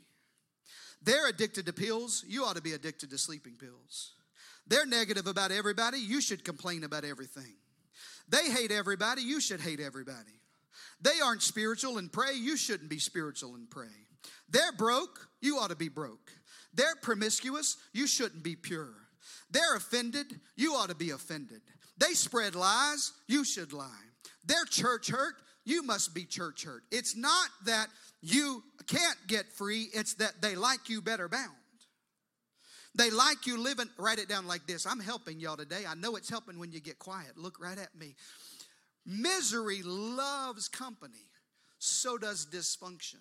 They're 1.02 1.28
addicted 1.28 1.66
to 1.66 1.72
pills, 1.72 2.24
you 2.26 2.44
ought 2.44 2.56
to 2.56 2.62
be 2.62 2.72
addicted 2.72 3.10
to 3.10 3.18
sleeping 3.18 3.54
pills. 3.54 4.12
They're 4.66 4.86
negative 4.86 5.26
about 5.26 5.52
everybody, 5.52 5.98
you 5.98 6.20
should 6.20 6.44
complain 6.44 6.84
about 6.84 7.04
everything. 7.04 7.54
They 8.28 8.50
hate 8.50 8.72
everybody, 8.72 9.22
you 9.22 9.40
should 9.40 9.60
hate 9.60 9.80
everybody. 9.80 10.40
They 11.00 11.20
aren't 11.24 11.42
spiritual 11.42 11.98
and 11.98 12.12
pray, 12.12 12.34
you 12.34 12.56
shouldn't 12.56 12.90
be 12.90 12.98
spiritual 12.98 13.54
and 13.54 13.70
pray. 13.70 13.86
They're 14.48 14.72
broke, 14.72 15.28
you 15.40 15.58
ought 15.58 15.70
to 15.70 15.76
be 15.76 15.88
broke. 15.88 16.32
They're 16.76 16.96
promiscuous, 17.02 17.76
you 17.92 18.06
shouldn't 18.06 18.42
be 18.42 18.54
pure. 18.54 18.92
They're 19.50 19.76
offended, 19.76 20.26
you 20.56 20.74
ought 20.74 20.90
to 20.90 20.94
be 20.94 21.10
offended. 21.10 21.62
They 21.98 22.12
spread 22.12 22.54
lies, 22.54 23.12
you 23.26 23.44
should 23.44 23.72
lie. 23.72 23.88
They're 24.44 24.66
church 24.66 25.08
hurt, 25.08 25.34
you 25.64 25.82
must 25.82 26.14
be 26.14 26.24
church 26.24 26.64
hurt. 26.64 26.82
It's 26.92 27.16
not 27.16 27.48
that 27.64 27.88
you 28.20 28.62
can't 28.86 29.18
get 29.26 29.50
free, 29.52 29.88
it's 29.94 30.14
that 30.14 30.42
they 30.42 30.54
like 30.54 30.88
you 30.88 31.00
better 31.00 31.28
bound. 31.28 31.50
They 32.94 33.10
like 33.10 33.46
you 33.46 33.58
living, 33.58 33.88
write 33.98 34.18
it 34.18 34.28
down 34.28 34.46
like 34.46 34.66
this. 34.66 34.86
I'm 34.86 35.00
helping 35.00 35.40
y'all 35.40 35.56
today. 35.56 35.84
I 35.86 35.94
know 35.94 36.16
it's 36.16 36.30
helping 36.30 36.58
when 36.58 36.72
you 36.72 36.80
get 36.80 36.98
quiet. 36.98 37.36
Look 37.36 37.60
right 37.60 37.78
at 37.78 37.94
me. 37.94 38.14
Misery 39.04 39.82
loves 39.84 40.68
company, 40.68 41.30
so 41.78 42.18
does 42.18 42.46
dysfunction. 42.46 43.20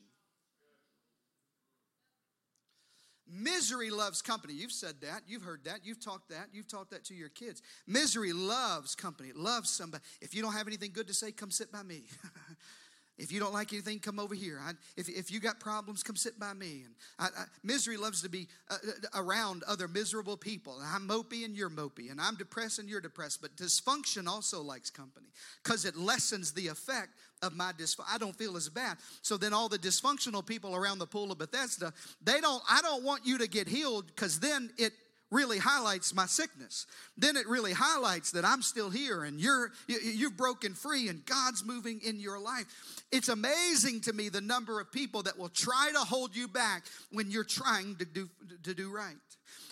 Misery 3.27 3.89
loves 3.89 4.21
company. 4.21 4.53
You've 4.53 4.71
said 4.71 5.01
that. 5.01 5.23
You've 5.27 5.41
heard 5.41 5.63
that. 5.65 5.79
You've 5.83 5.99
talked 5.99 6.29
that. 6.29 6.49
You've 6.53 6.67
taught 6.67 6.91
that 6.91 7.03
to 7.05 7.15
your 7.15 7.29
kids. 7.29 7.61
Misery 7.87 8.33
loves 8.33 8.95
company. 8.95 9.29
It 9.29 9.37
loves 9.37 9.69
somebody. 9.69 10.03
If 10.21 10.35
you 10.35 10.41
don't 10.41 10.53
have 10.53 10.67
anything 10.67 10.91
good 10.93 11.07
to 11.07 11.13
say, 11.13 11.31
come 11.31 11.51
sit 11.51 11.71
by 11.71 11.83
me. 11.83 12.03
If 13.17 13.31
you 13.31 13.39
don't 13.39 13.53
like 13.53 13.71
anything, 13.71 13.99
come 13.99 14.19
over 14.19 14.35
here. 14.35 14.59
I, 14.61 14.71
if, 14.97 15.07
if 15.07 15.31
you 15.31 15.39
got 15.39 15.59
problems, 15.59 16.03
come 16.03 16.17
sit 16.17 16.37
by 16.37 16.53
me. 16.53 16.83
And 16.85 16.95
I, 17.17 17.25
I, 17.25 17.45
misery 17.63 17.95
loves 17.95 18.21
to 18.23 18.29
be 18.29 18.47
uh, 18.69 18.75
uh, 18.75 19.21
around 19.21 19.63
other 19.67 19.87
miserable 19.87 20.35
people. 20.35 20.81
I'm 20.83 21.07
mopey 21.07 21.45
and 21.45 21.55
you're 21.55 21.69
mopey, 21.69 22.11
and 22.11 22.19
I'm 22.19 22.35
depressed 22.35 22.79
and 22.79 22.89
you're 22.89 23.01
depressed. 23.01 23.41
But 23.41 23.55
dysfunction 23.55 24.27
also 24.27 24.61
likes 24.61 24.89
company 24.89 25.27
because 25.63 25.85
it 25.85 25.95
lessens 25.95 26.51
the 26.51 26.67
effect 26.67 27.09
of 27.41 27.55
my 27.55 27.71
dysfunction. 27.71 28.13
I 28.13 28.17
don't 28.17 28.35
feel 28.35 28.57
as 28.57 28.67
bad. 28.67 28.97
So 29.21 29.37
then 29.37 29.53
all 29.53 29.69
the 29.69 29.79
dysfunctional 29.79 30.45
people 30.45 30.75
around 30.75 30.99
the 30.99 31.07
pool 31.07 31.31
of 31.31 31.37
Bethesda, 31.37 31.93
they 32.21 32.41
don't. 32.41 32.61
I 32.69 32.81
don't 32.81 33.03
want 33.03 33.25
you 33.25 33.37
to 33.37 33.47
get 33.47 33.67
healed 33.67 34.07
because 34.07 34.39
then 34.41 34.71
it 34.77 34.91
really 35.31 35.57
highlights 35.57 36.13
my 36.13 36.25
sickness. 36.25 36.85
Then 37.17 37.35
it 37.35 37.47
really 37.47 37.73
highlights 37.73 38.31
that 38.31 38.45
I'm 38.45 38.61
still 38.61 38.89
here 38.89 39.23
and 39.23 39.39
you're 39.39 39.71
you've 39.87 40.37
broken 40.37 40.73
free 40.73 41.07
and 41.09 41.25
God's 41.25 41.63
moving 41.63 41.99
in 42.03 42.19
your 42.19 42.39
life. 42.39 42.65
It's 43.11 43.29
amazing 43.29 44.01
to 44.01 44.13
me 44.13 44.29
the 44.29 44.41
number 44.41 44.79
of 44.79 44.91
people 44.91 45.23
that 45.23 45.37
will 45.37 45.49
try 45.49 45.89
to 45.93 45.99
hold 45.99 46.35
you 46.35 46.47
back 46.47 46.83
when 47.11 47.31
you're 47.31 47.43
trying 47.43 47.95
to 47.97 48.05
do 48.05 48.29
to 48.63 48.73
do 48.73 48.91
right. 48.91 49.15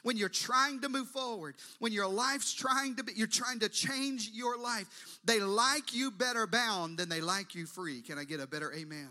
When 0.03 0.17
you're 0.17 0.27
trying 0.27 0.81
to 0.81 0.89
move 0.89 1.07
forward, 1.07 1.55
when 1.79 1.93
your 1.93 2.07
life's 2.07 2.53
trying 2.53 2.97
to 2.97 3.03
be, 3.03 3.13
you're 3.15 3.25
trying 3.27 3.59
to 3.59 3.69
change 3.69 4.31
your 4.33 4.57
life. 4.57 4.85
They 5.23 5.39
like 5.39 5.93
you 5.93 6.11
better 6.11 6.45
bound 6.45 6.97
than 6.97 7.07
they 7.07 7.21
like 7.21 7.55
you 7.55 7.65
free. 7.65 8.01
Can 8.01 8.17
I 8.17 8.25
get 8.25 8.41
a 8.41 8.47
better 8.47 8.73
amen? 8.73 9.09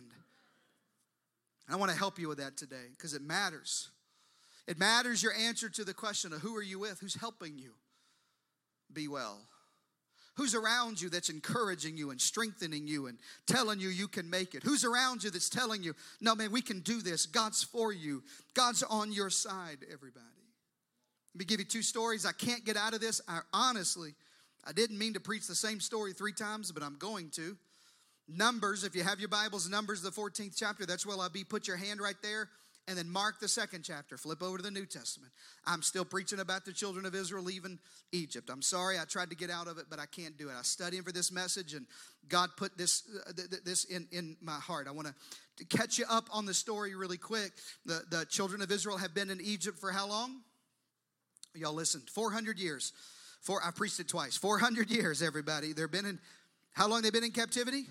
I 1.69 1.77
want 1.77 1.91
to 1.91 1.97
help 1.97 2.19
you 2.19 2.29
with 2.29 2.39
that 2.39 2.59
today 2.59 2.89
because 2.91 3.15
it 3.15 3.23
matters. 3.23 3.89
It 4.67 4.79
matters 4.79 5.23
your 5.23 5.33
answer 5.35 5.69
to 5.69 5.85
the 5.85 5.95
question 5.95 6.33
of 6.33 6.41
who 6.41 6.57
are 6.57 6.63
you 6.63 6.79
with? 6.79 7.01
Who's 7.01 7.15
helping 7.15 7.59
you 7.59 7.73
be 8.93 9.09
well? 9.09 9.41
Who's 10.37 10.55
around 10.55 11.01
you 11.01 11.11
that's 11.11 11.29
encouraging 11.29 11.97
you 11.97 12.11
and 12.11 12.21
strengthening 12.21 12.87
you 12.87 13.07
and 13.07 13.19
telling 13.47 13.81
you 13.81 13.89
you 13.89 14.09
can 14.09 14.31
make 14.31 14.55
it? 14.55 14.63
Who's 14.63 14.85
around 14.85 15.25
you 15.25 15.31
that's 15.31 15.51
telling 15.51 15.83
you, 15.83 15.95
no, 16.21 16.35
man, 16.35 16.53
we 16.53 16.63
can 16.63 16.81
do 16.81 17.03
this. 17.03 17.27
God's 17.27 17.63
for 17.63 17.93
you, 17.93 18.23
God's 18.55 18.83
on 18.83 19.13
your 19.13 19.29
side, 19.29 19.79
everybody. 19.93 20.27
Let 21.35 21.39
me 21.39 21.45
give 21.45 21.61
you 21.61 21.67
two 21.67 21.83
stories. 21.83 22.25
I 22.25 22.33
can't 22.33 22.65
get 22.65 22.77
out 22.77 22.95
of 22.95 23.01
this. 23.01 23.21
I 23.29 23.41
honestly, 23.53 24.15
I 24.65 24.73
didn't 24.73 24.99
mean 24.99 25.15
to 25.15 25.21
preach 25.21 25.47
the 25.47 25.55
same 25.55 25.81
story 25.81 26.13
three 26.13 26.33
times, 26.33 26.73
but 26.73 26.83
I'm 26.83 26.97
going 26.97 27.31
to. 27.31 27.57
Numbers, 28.29 28.85
if 28.85 28.95
you 28.95 29.03
have 29.03 29.19
your 29.19 29.29
Bibles, 29.29 29.69
Numbers, 29.69 30.01
the 30.01 30.11
14th 30.11 30.55
chapter, 30.57 30.87
that's 30.87 31.05
where 31.05 31.19
I'll 31.19 31.29
be. 31.29 31.45
Put 31.45 31.67
your 31.67 31.77
hand 31.77 32.01
right 32.01 32.17
there 32.23 32.49
and 32.89 32.99
then 32.99 33.09
mark 33.09 33.39
the 33.41 33.49
second 33.49 33.83
chapter. 33.85 34.17
Flip 34.17 34.43
over 34.43 34.57
to 34.57 34.63
the 34.63 34.71
New 34.71 34.87
Testament. 34.87 35.33
I'm 35.67 35.83
still 35.83 36.05
preaching 36.05 36.41
about 36.41 36.65
the 36.65 36.73
children 36.73 37.07
of 37.07 37.15
Israel 37.15 37.45
leaving 37.45 37.79
Egypt. 38.11 38.51
I'm 38.51 38.63
sorry, 38.63 38.99
I 38.99 39.05
tried 39.05 39.31
to 39.31 39.37
get 39.37 39.51
out 39.51 39.69
of 39.69 39.79
it, 39.79 39.87
but 39.89 39.99
I 39.99 40.07
can't 40.07 40.37
do 40.37 40.49
it. 40.49 40.55
I 40.59 40.63
studying 40.63 41.03
for 41.03 41.13
this 41.13 41.31
message, 41.31 41.75
and 41.75 41.87
God 42.29 42.51
put 42.57 42.77
this 42.77 43.05
uh, 43.29 43.33
this 43.65 43.85
in 43.85 44.09
in 44.11 44.37
my 44.41 44.59
heart. 44.59 44.89
I 44.89 44.91
want 44.91 45.09
to 45.57 45.65
catch 45.67 45.99
you 45.99 46.05
up 46.11 46.29
on 46.33 46.45
the 46.45 46.55
story 46.55 46.95
really 46.95 47.19
quick. 47.19 47.53
The 47.87 48.03
the 48.11 48.27
children 48.27 48.63
of 48.63 48.71
Israel 48.73 48.97
have 48.97 49.15
been 49.15 49.31
in 49.31 49.41
Egypt 49.41 49.79
for 49.79 49.93
how 49.93 50.09
long? 50.09 50.41
Y'all 51.55 51.75
listen, 51.75 52.01
400 52.13 52.59
years. 52.59 52.93
Four, 53.43 53.61
I 53.63 53.71
preached 53.73 54.01
it 54.01 54.09
twice. 54.09 54.37
400 54.37 54.91
years, 54.91 55.21
everybody. 55.21 55.73
They've 55.73 55.91
been 55.91 56.07
in. 56.07 56.19
How 56.73 56.89
long 56.89 57.03
they 57.03 57.11
been 57.11 57.25
in 57.25 57.33
captivity? 57.33 57.85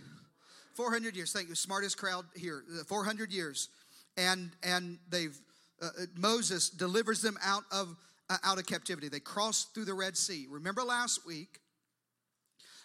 400 0.74 1.16
years. 1.16 1.32
Thank 1.32 1.50
you. 1.50 1.56
Smartest 1.56 1.98
crowd 1.98 2.26
here. 2.36 2.64
400 2.88 3.32
years 3.32 3.70
and 4.18 4.52
and 4.64 5.00
they've 5.10 5.38
uh, 5.82 5.86
uh, 5.86 6.06
Moses 6.16 6.70
delivers 6.70 7.22
them 7.22 7.38
out 7.44 7.64
of 7.72 7.96
uh, 8.30 8.38
out 8.44 8.58
of 8.58 8.66
captivity. 8.66 9.10
They 9.10 9.20
cross 9.20 9.66
through 9.66 9.86
the 9.86 9.94
Red 9.94 10.16
Sea. 10.16 10.48
Remember 10.50 10.84
last 10.84 11.26
week, 11.26 11.60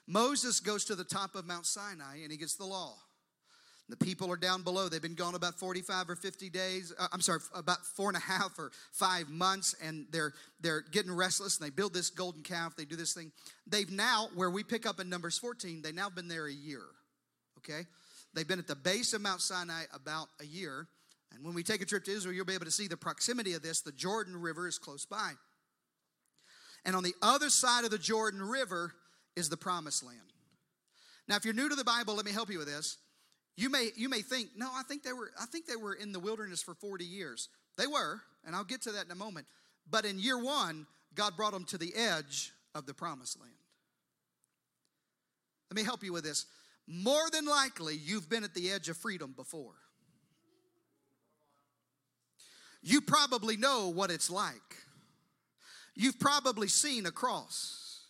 Moses 0.06 0.60
goes 0.60 0.84
to 0.86 0.94
the 0.94 1.04
top 1.04 1.34
of 1.34 1.46
Mount 1.46 1.66
Sinai 1.66 2.18
and 2.22 2.30
he 2.32 2.38
gets 2.38 2.56
the 2.56 2.64
law. 2.64 2.94
The 3.88 3.96
people 3.96 4.32
are 4.32 4.36
down 4.36 4.62
below. 4.62 4.88
They've 4.88 5.00
been 5.00 5.14
gone 5.14 5.36
about 5.36 5.54
45 5.54 6.10
or 6.10 6.16
50 6.16 6.50
days. 6.50 6.92
Uh, 6.98 7.06
I'm 7.12 7.20
sorry, 7.20 7.38
about 7.54 7.86
four 7.86 8.08
and 8.08 8.16
a 8.16 8.20
half 8.20 8.58
or 8.58 8.72
five 8.92 9.28
months, 9.28 9.76
and 9.80 10.06
they're 10.10 10.32
they're 10.60 10.80
getting 10.80 11.12
restless. 11.12 11.58
And 11.58 11.66
they 11.66 11.70
build 11.70 11.94
this 11.94 12.10
golden 12.10 12.42
calf. 12.42 12.74
They 12.74 12.84
do 12.84 12.96
this 12.96 13.14
thing. 13.14 13.30
They've 13.66 13.90
now, 13.90 14.28
where 14.34 14.50
we 14.50 14.64
pick 14.64 14.86
up 14.86 14.98
in 14.98 15.08
Numbers 15.08 15.38
14, 15.38 15.82
they've 15.82 15.94
now 15.94 16.10
been 16.10 16.26
there 16.26 16.46
a 16.46 16.52
year. 16.52 16.82
Okay, 17.58 17.86
they've 18.34 18.48
been 18.48 18.58
at 18.58 18.66
the 18.66 18.74
base 18.74 19.12
of 19.12 19.20
Mount 19.20 19.40
Sinai 19.40 19.84
about 19.94 20.28
a 20.40 20.44
year. 20.44 20.88
And 21.32 21.44
when 21.44 21.54
we 21.54 21.62
take 21.62 21.82
a 21.82 21.84
trip 21.86 22.04
to 22.04 22.12
Israel, 22.12 22.34
you'll 22.34 22.44
be 22.44 22.54
able 22.54 22.64
to 22.66 22.70
see 22.70 22.88
the 22.88 22.96
proximity 22.96 23.54
of 23.54 23.62
this. 23.62 23.80
The 23.80 23.92
Jordan 23.92 24.40
River 24.40 24.68
is 24.68 24.78
close 24.78 25.04
by. 25.04 25.32
And 26.84 26.94
on 26.94 27.02
the 27.02 27.14
other 27.20 27.50
side 27.50 27.84
of 27.84 27.90
the 27.90 27.98
Jordan 27.98 28.42
River 28.42 28.92
is 29.34 29.48
the 29.48 29.56
promised 29.56 30.04
land. 30.04 30.18
Now, 31.28 31.36
if 31.36 31.44
you're 31.44 31.54
new 31.54 31.68
to 31.68 31.74
the 31.74 31.84
Bible, 31.84 32.14
let 32.14 32.24
me 32.24 32.32
help 32.32 32.50
you 32.50 32.58
with 32.58 32.68
this. 32.68 32.98
You 33.56 33.70
may, 33.70 33.90
you 33.96 34.08
may 34.08 34.22
think, 34.22 34.50
no, 34.56 34.68
I 34.72 34.82
think 34.82 35.02
they 35.02 35.12
were, 35.12 35.30
I 35.40 35.46
think 35.46 35.66
they 35.66 35.76
were 35.76 35.94
in 35.94 36.12
the 36.12 36.20
wilderness 36.20 36.62
for 36.62 36.74
40 36.74 37.04
years. 37.04 37.48
They 37.76 37.86
were, 37.86 38.20
and 38.44 38.54
I'll 38.54 38.64
get 38.64 38.82
to 38.82 38.92
that 38.92 39.06
in 39.06 39.10
a 39.10 39.16
moment. 39.16 39.46
But 39.90 40.04
in 40.04 40.18
year 40.18 40.42
one, 40.42 40.86
God 41.14 41.36
brought 41.36 41.52
them 41.52 41.64
to 41.66 41.78
the 41.78 41.94
edge 41.94 42.52
of 42.74 42.86
the 42.86 42.94
promised 42.94 43.40
land. 43.40 43.52
Let 45.70 45.76
me 45.76 45.82
help 45.82 46.04
you 46.04 46.12
with 46.12 46.24
this. 46.24 46.46
More 46.86 47.28
than 47.32 47.46
likely, 47.46 47.96
you've 47.96 48.28
been 48.28 48.44
at 48.44 48.54
the 48.54 48.70
edge 48.70 48.88
of 48.88 48.96
freedom 48.96 49.32
before 49.36 49.74
you 52.86 53.00
probably 53.00 53.56
know 53.56 53.88
what 53.88 54.12
it's 54.12 54.30
like. 54.30 54.76
You've 55.96 56.20
probably 56.20 56.68
seen 56.68 57.04
a 57.04 57.10
cross. 57.10 58.04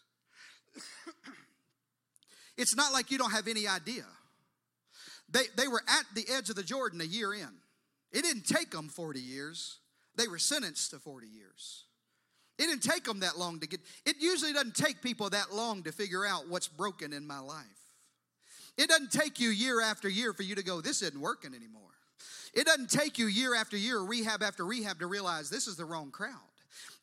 it's 2.58 2.76
not 2.76 2.92
like 2.92 3.10
you 3.10 3.16
don't 3.16 3.30
have 3.30 3.48
any 3.48 3.66
idea. 3.66 4.04
They, 5.30 5.44
they 5.56 5.66
were 5.66 5.82
at 5.88 6.04
the 6.14 6.26
edge 6.30 6.50
of 6.50 6.56
the 6.56 6.62
Jordan 6.62 7.00
a 7.00 7.04
year 7.04 7.32
in. 7.32 7.48
It 8.12 8.22
didn't 8.22 8.44
take 8.44 8.70
them 8.70 8.88
40 8.88 9.18
years, 9.18 9.78
they 10.14 10.28
were 10.28 10.38
sentenced 10.38 10.90
to 10.90 10.98
40 10.98 11.26
years. 11.26 11.84
It 12.58 12.66
didn't 12.66 12.82
take 12.82 13.04
them 13.04 13.20
that 13.20 13.38
long 13.38 13.60
to 13.60 13.66
get, 13.66 13.80
it 14.04 14.16
usually 14.20 14.52
doesn't 14.52 14.76
take 14.76 15.00
people 15.00 15.30
that 15.30 15.54
long 15.54 15.84
to 15.84 15.92
figure 15.92 16.26
out 16.26 16.48
what's 16.48 16.68
broken 16.68 17.14
in 17.14 17.26
my 17.26 17.38
life. 17.38 17.64
It 18.76 18.90
doesn't 18.90 19.10
take 19.10 19.40
you 19.40 19.48
year 19.48 19.80
after 19.80 20.06
year 20.06 20.34
for 20.34 20.42
you 20.42 20.54
to 20.54 20.62
go, 20.62 20.82
this 20.82 21.00
isn't 21.00 21.20
working 21.20 21.54
anymore. 21.54 21.95
It 22.54 22.64
doesn't 22.64 22.90
take 22.90 23.18
you 23.18 23.26
year 23.26 23.54
after 23.54 23.76
year, 23.76 24.00
rehab 24.00 24.42
after 24.42 24.64
rehab, 24.64 24.98
to 25.00 25.06
realize 25.06 25.50
this 25.50 25.66
is 25.66 25.76
the 25.76 25.84
wrong 25.84 26.10
crowd. 26.10 26.32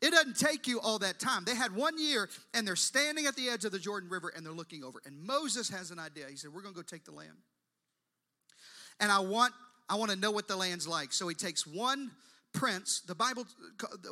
It 0.02 0.12
doesn't 0.12 0.38
take 0.38 0.68
you 0.68 0.82
all 0.82 1.00
that 1.00 1.20
time. 1.20 1.46
They 1.46 1.56
had 1.56 1.76
one 1.76 1.98
year 1.98 2.30
and 2.54 2.68
they're 2.68 2.76
standing 2.76 3.26
at 3.26 3.36
the 3.36 3.50
edge 3.50 3.64
of 3.64 3.72
the 3.72 3.80
Jordan 3.80 4.10
River 4.10 4.34
and 4.36 4.46
they're 4.46 4.54
looking 4.54 4.84
over. 4.84 5.02
And 5.06 5.24
Moses 5.24 5.70
has 5.70 5.92
an 5.92 6.00
idea. 6.00 6.26
He 6.30 6.36
said, 6.36 6.52
We're 6.54 6.62
going 6.62 6.74
to 6.74 6.80
go 6.80 6.84
take 6.84 7.06
the 7.06 7.12
land. 7.12 7.38
And 9.00 9.12
I 9.12 9.20
want, 9.20 9.54
I 9.90 9.96
want 9.96 10.12
to 10.12 10.18
know 10.18 10.32
what 10.32 10.48
the 10.48 10.56
land's 10.56 10.88
like. 10.88 11.14
So 11.14 11.28
he 11.28 11.36
takes 11.36 11.66
one 11.66 12.12
prince. 12.54 13.02
The 13.08 13.16
Bible, 13.16 13.46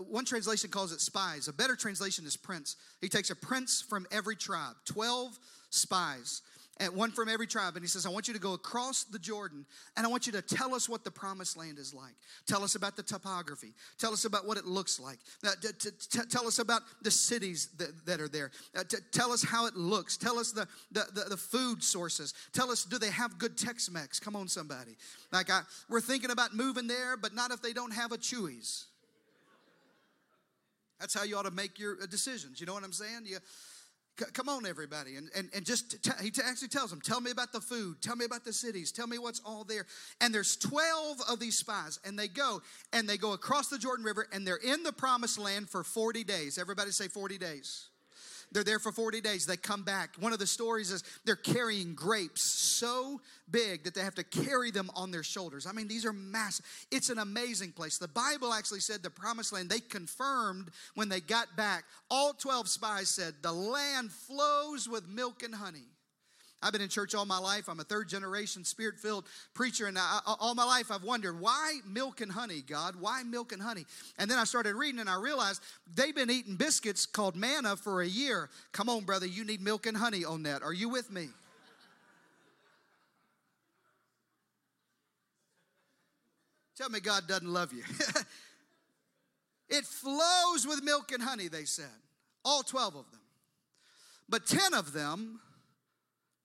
one 0.07 0.25
translation 0.25 0.69
calls 0.69 0.91
it 0.91 1.01
spies. 1.01 1.47
A 1.47 1.53
better 1.53 1.75
translation 1.75 2.25
is 2.25 2.37
prince. 2.37 2.75
He 3.01 3.09
takes 3.09 3.29
a 3.29 3.35
prince 3.35 3.81
from 3.81 4.07
every 4.11 4.35
tribe, 4.35 4.75
12 4.85 5.37
spies 5.69 6.41
and 6.79 6.95
one 6.95 7.11
from 7.11 7.29
every 7.29 7.47
tribe. 7.47 7.75
And 7.75 7.83
he 7.83 7.87
says, 7.87 8.05
I 8.05 8.09
want 8.09 8.27
you 8.27 8.33
to 8.33 8.39
go 8.39 8.53
across 8.53 9.03
the 9.03 9.19
Jordan 9.19 9.65
and 9.95 10.05
I 10.05 10.09
want 10.09 10.25
you 10.25 10.33
to 10.33 10.41
tell 10.41 10.73
us 10.73 10.89
what 10.89 11.03
the 11.03 11.11
promised 11.11 11.57
land 11.57 11.77
is 11.77 11.93
like. 11.93 12.15
Tell 12.47 12.63
us 12.63 12.75
about 12.75 12.95
the 12.95 13.03
topography. 13.03 13.73
Tell 13.99 14.13
us 14.13 14.25
about 14.25 14.47
what 14.47 14.57
it 14.57 14.65
looks 14.65 14.99
like. 14.99 15.19
Uh, 15.45 15.51
t- 15.61 15.67
t- 15.77 15.89
t- 16.09 16.19
tell 16.29 16.47
us 16.47 16.59
about 16.59 16.81
the 17.01 17.11
cities 17.11 17.69
that, 17.77 18.05
that 18.05 18.19
are 18.19 18.29
there. 18.29 18.51
Uh, 18.75 18.83
tell 19.11 19.31
us 19.31 19.43
how 19.43 19.67
it 19.67 19.75
looks. 19.75 20.17
Tell 20.17 20.39
us 20.39 20.51
the, 20.51 20.67
the, 20.91 21.05
the, 21.13 21.29
the 21.29 21.37
food 21.37 21.83
sources. 21.83 22.33
Tell 22.53 22.71
us, 22.71 22.83
do 22.85 22.97
they 22.97 23.11
have 23.11 23.37
good 23.37 23.57
Tex 23.57 23.91
Mex? 23.91 24.19
Come 24.19 24.35
on, 24.35 24.47
somebody. 24.47 24.95
Like, 25.31 25.51
I, 25.51 25.61
we're 25.89 26.01
thinking 26.01 26.31
about 26.31 26.55
moving 26.55 26.87
there, 26.87 27.15
but 27.15 27.35
not 27.35 27.51
if 27.51 27.61
they 27.61 27.73
don't 27.73 27.93
have 27.93 28.11
a 28.11 28.17
Chuy's. 28.17 28.85
That's 30.99 31.15
how 31.15 31.23
you 31.23 31.35
ought 31.35 31.45
to 31.45 31.51
make 31.51 31.79
your 31.79 31.97
uh, 32.01 32.05
decisions. 32.05 32.59
You 32.59 32.67
know 32.67 32.73
what 32.73 32.83
I'm 32.83 32.93
saying? 32.93 33.21
You, 33.25 33.37
come 34.33 34.49
on, 34.49 34.65
everybody. 34.65 35.15
And, 35.15 35.29
and, 35.35 35.49
and 35.53 35.65
just, 35.65 36.03
t- 36.03 36.11
he 36.21 36.31
actually 36.43 36.67
tells 36.67 36.89
them, 36.89 37.01
tell 37.01 37.21
me 37.21 37.31
about 37.31 37.51
the 37.51 37.61
food, 37.61 38.01
tell 38.01 38.15
me 38.15 38.25
about 38.25 38.43
the 38.43 38.53
cities, 38.53 38.91
tell 38.91 39.07
me 39.07 39.17
what's 39.17 39.41
all 39.45 39.63
there. 39.63 39.85
And 40.19 40.33
there's 40.33 40.55
12 40.57 41.21
of 41.29 41.39
these 41.39 41.57
spies, 41.57 41.99
and 42.05 42.17
they 42.17 42.27
go, 42.27 42.61
and 42.93 43.07
they 43.07 43.17
go 43.17 43.33
across 43.33 43.67
the 43.69 43.77
Jordan 43.77 44.05
River, 44.05 44.27
and 44.31 44.45
they're 44.45 44.55
in 44.57 44.83
the 44.83 44.93
promised 44.93 45.39
land 45.39 45.69
for 45.69 45.83
40 45.83 46.23
days. 46.23 46.57
Everybody 46.57 46.91
say 46.91 47.07
40 47.07 47.37
days. 47.37 47.90
They're 48.51 48.63
there 48.63 48.79
for 48.79 48.91
40 48.91 49.21
days. 49.21 49.45
They 49.45 49.57
come 49.57 49.83
back. 49.83 50.15
One 50.19 50.33
of 50.33 50.39
the 50.39 50.47
stories 50.47 50.91
is 50.91 51.03
they're 51.25 51.35
carrying 51.35 51.93
grapes 51.93 52.43
so 52.43 53.21
big 53.49 53.85
that 53.85 53.95
they 53.95 54.01
have 54.01 54.15
to 54.15 54.23
carry 54.23 54.71
them 54.71 54.89
on 54.95 55.11
their 55.11 55.23
shoulders. 55.23 55.65
I 55.65 55.71
mean, 55.71 55.87
these 55.87 56.05
are 56.05 56.13
massive. 56.13 56.65
It's 56.91 57.09
an 57.09 57.19
amazing 57.19 57.71
place. 57.71 57.97
The 57.97 58.07
Bible 58.07 58.53
actually 58.53 58.81
said 58.81 59.03
the 59.03 59.09
promised 59.09 59.53
land, 59.53 59.69
they 59.69 59.79
confirmed 59.79 60.69
when 60.95 61.07
they 61.07 61.21
got 61.21 61.55
back. 61.55 61.85
All 62.09 62.33
12 62.33 62.67
spies 62.67 63.09
said, 63.09 63.35
the 63.41 63.53
land 63.53 64.11
flows 64.11 64.89
with 64.89 65.07
milk 65.07 65.43
and 65.43 65.55
honey. 65.55 65.87
I've 66.63 66.73
been 66.73 66.81
in 66.81 66.89
church 66.89 67.15
all 67.15 67.25
my 67.25 67.39
life. 67.39 67.67
I'm 67.67 67.79
a 67.79 67.83
third 67.83 68.07
generation 68.07 68.63
spirit 68.63 68.99
filled 68.99 69.25
preacher, 69.53 69.87
and 69.87 69.97
I, 69.97 70.19
all 70.25 70.53
my 70.53 70.63
life 70.63 70.91
I've 70.91 71.03
wondered 71.03 71.39
why 71.39 71.79
milk 71.87 72.21
and 72.21 72.31
honey, 72.31 72.61
God? 72.61 72.95
Why 72.99 73.23
milk 73.23 73.51
and 73.51 73.61
honey? 73.61 73.85
And 74.19 74.29
then 74.29 74.37
I 74.37 74.43
started 74.43 74.75
reading 74.75 74.99
and 74.99 75.09
I 75.09 75.19
realized 75.19 75.61
they've 75.95 76.15
been 76.15 76.29
eating 76.29 76.55
biscuits 76.55 77.05
called 77.05 77.35
manna 77.35 77.75
for 77.75 78.01
a 78.01 78.07
year. 78.07 78.49
Come 78.73 78.89
on, 78.89 79.03
brother, 79.05 79.25
you 79.25 79.43
need 79.43 79.61
milk 79.61 79.87
and 79.87 79.97
honey 79.97 80.23
on 80.23 80.43
that. 80.43 80.61
Are 80.61 80.73
you 80.73 80.89
with 80.89 81.11
me? 81.11 81.29
Tell 86.77 86.89
me 86.89 86.99
God 86.99 87.27
doesn't 87.27 87.51
love 87.51 87.73
you. 87.73 87.83
it 89.69 89.85
flows 89.85 90.65
with 90.67 90.83
milk 90.83 91.11
and 91.11 91.21
honey, 91.23 91.47
they 91.47 91.65
said. 91.65 91.85
All 92.45 92.63
12 92.63 92.95
of 92.95 93.11
them. 93.11 93.19
But 94.29 94.45
10 94.47 94.73
of 94.73 94.93
them 94.93 95.39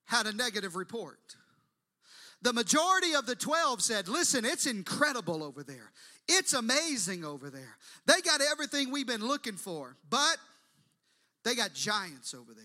had 0.06 0.26
a 0.26 0.32
negative 0.32 0.76
report. 0.76 1.18
the 2.42 2.52
majority 2.52 3.14
of 3.14 3.26
the 3.26 3.34
12 3.34 3.82
said, 3.82 4.08
Listen, 4.08 4.44
it's 4.44 4.66
incredible 4.66 5.42
over 5.42 5.62
there. 5.62 5.92
It's 6.28 6.54
amazing 6.54 7.24
over 7.24 7.50
there. 7.50 7.76
They 8.06 8.20
got 8.20 8.40
everything 8.40 8.90
we've 8.90 9.06
been 9.06 9.26
looking 9.26 9.54
for, 9.54 9.96
but 10.10 10.36
they 11.44 11.54
got 11.54 11.72
giants 11.74 12.34
over 12.34 12.52
there. 12.54 12.64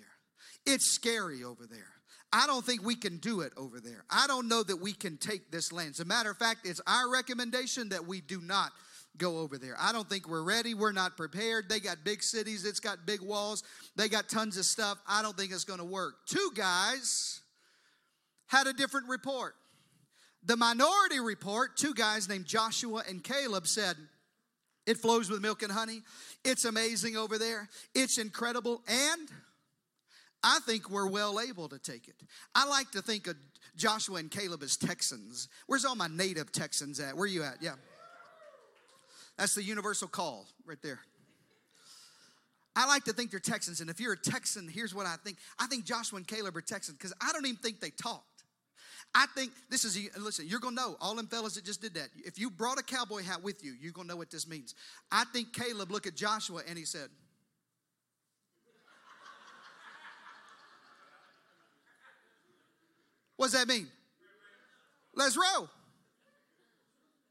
It's 0.66 0.86
scary 0.86 1.44
over 1.44 1.66
there. 1.68 1.94
I 2.34 2.48
don't 2.48 2.66
think 2.66 2.84
we 2.84 2.96
can 2.96 3.18
do 3.18 3.42
it 3.42 3.52
over 3.58 3.80
there. 3.80 4.04
I 4.10 4.26
don't 4.26 4.48
know 4.48 4.64
that 4.64 4.78
we 4.78 4.94
can 4.94 5.18
take 5.18 5.52
this 5.52 5.72
land. 5.72 5.92
As 5.92 6.00
a 6.00 6.06
matter 6.06 6.32
of 6.32 6.38
fact, 6.38 6.66
it's 6.66 6.82
our 6.88 7.12
recommendation 7.12 7.90
that 7.90 8.08
we 8.08 8.22
do 8.22 8.40
not 8.42 8.72
go 9.18 9.40
over 9.40 9.58
there. 9.58 9.76
I 9.80 9.92
don't 9.92 10.10
think 10.10 10.28
we're 10.28 10.44
ready. 10.44 10.74
We're 10.74 10.92
not 10.92 11.18
prepared. 11.18 11.70
They 11.70 11.80
got 11.80 11.98
big 12.04 12.24
cities, 12.24 12.66
it's 12.66 12.80
got 12.80 13.06
big 13.06 13.22
walls, 13.22 13.64
they 13.96 14.10
got 14.10 14.30
tons 14.30 14.58
of 14.58 14.66
stuff. 14.66 14.98
I 15.08 15.22
don't 15.22 15.38
think 15.38 15.52
it's 15.52 15.66
going 15.66 15.80
to 15.80 15.86
work. 15.86 16.16
Two 16.28 16.52
guys 16.56 17.42
had 18.48 18.68
a 18.68 18.74
different 18.74 19.08
report. 19.10 19.56
The 20.44 20.58
minority 20.58 21.20
report, 21.20 21.78
two 21.78 21.94
guys 21.94 22.28
named 22.28 22.46
Joshua 22.46 23.04
and 23.08 23.24
Caleb 23.24 23.68
said, 23.68 23.96
It 24.88 24.98
flows 24.98 25.30
with 25.30 25.42
milk 25.42 25.62
and 25.62 25.72
honey. 25.72 26.02
It's 26.44 26.66
amazing 26.66 27.16
over 27.16 27.38
there. 27.38 27.70
It's 27.94 28.18
incredible. 28.18 28.82
And 28.88 29.30
I 30.44 30.60
think 30.66 30.90
we're 30.90 31.08
well 31.08 31.40
able 31.40 31.70
to 31.70 31.78
take 31.78 32.08
it. 32.08 32.16
I 32.56 32.68
like 32.68 32.90
to 32.92 33.02
think 33.04 33.28
of 33.28 33.36
Joshua 33.76 34.18
and 34.18 34.32
Caleb 34.32 34.64
as 34.64 34.76
Texans. 34.78 35.48
Where's 35.68 35.86
all 35.86 35.96
my 35.96 36.08
native 36.08 36.52
Texans 36.52 37.00
at? 37.00 37.16
Where 37.16 37.26
are 37.26 37.28
you 37.28 37.44
at? 37.44 37.58
Yeah. 37.62 37.74
That's 39.38 39.56
the 39.56 39.64
universal 39.64 40.08
call 40.08 40.48
right 40.66 40.82
there. 40.82 41.00
I 42.76 42.88
like 42.88 43.04
to 43.06 43.14
think 43.14 43.32
they're 43.32 43.40
Texans, 43.40 43.82
and 43.82 43.90
if 43.90 44.00
you're 44.00 44.14
a 44.14 44.18
Texan, 44.18 44.68
here's 44.68 44.96
what 44.96 45.06
I 45.06 45.16
think. 45.24 45.38
I 45.60 45.68
think 45.68 45.84
Joshua 45.84 46.18
and 46.18 46.28
Caleb 46.28 46.56
are 46.56 46.62
Texans 46.62 46.98
because 46.98 47.14
I 47.22 47.32
don't 47.34 47.46
even 47.46 47.58
think 47.58 47.82
they 47.82 47.90
talked. 47.90 48.26
I 49.14 49.26
think 49.36 49.52
this 49.70 49.84
is, 49.84 50.00
listen, 50.18 50.48
you're 50.48 50.62
gonna 50.62 50.76
know, 50.76 50.96
all 51.02 51.16
them 51.16 51.28
fellas 51.28 51.56
that 51.56 51.66
just 51.66 51.82
did 51.82 51.96
that. 51.96 52.08
If 52.24 52.40
you 52.40 52.50
brought 52.50 52.80
a 52.80 52.84
cowboy 52.84 53.24
hat 53.24 53.44
with 53.44 53.62
you, 53.64 53.74
you're 53.82 53.92
gonna 53.92 54.08
know 54.08 54.16
what 54.16 54.32
this 54.32 54.48
means. 54.48 54.74
I 55.12 55.26
think 55.34 55.52
Caleb 55.52 55.92
looked 55.92 56.08
at 56.08 56.16
Joshua 56.16 56.62
and 56.68 56.78
he 56.78 56.86
said, 56.86 57.10
What 63.36 63.48
does 63.48 63.54
that 63.54 63.68
mean? 63.68 63.88
Let's 65.16 65.36
roll. 65.36 65.68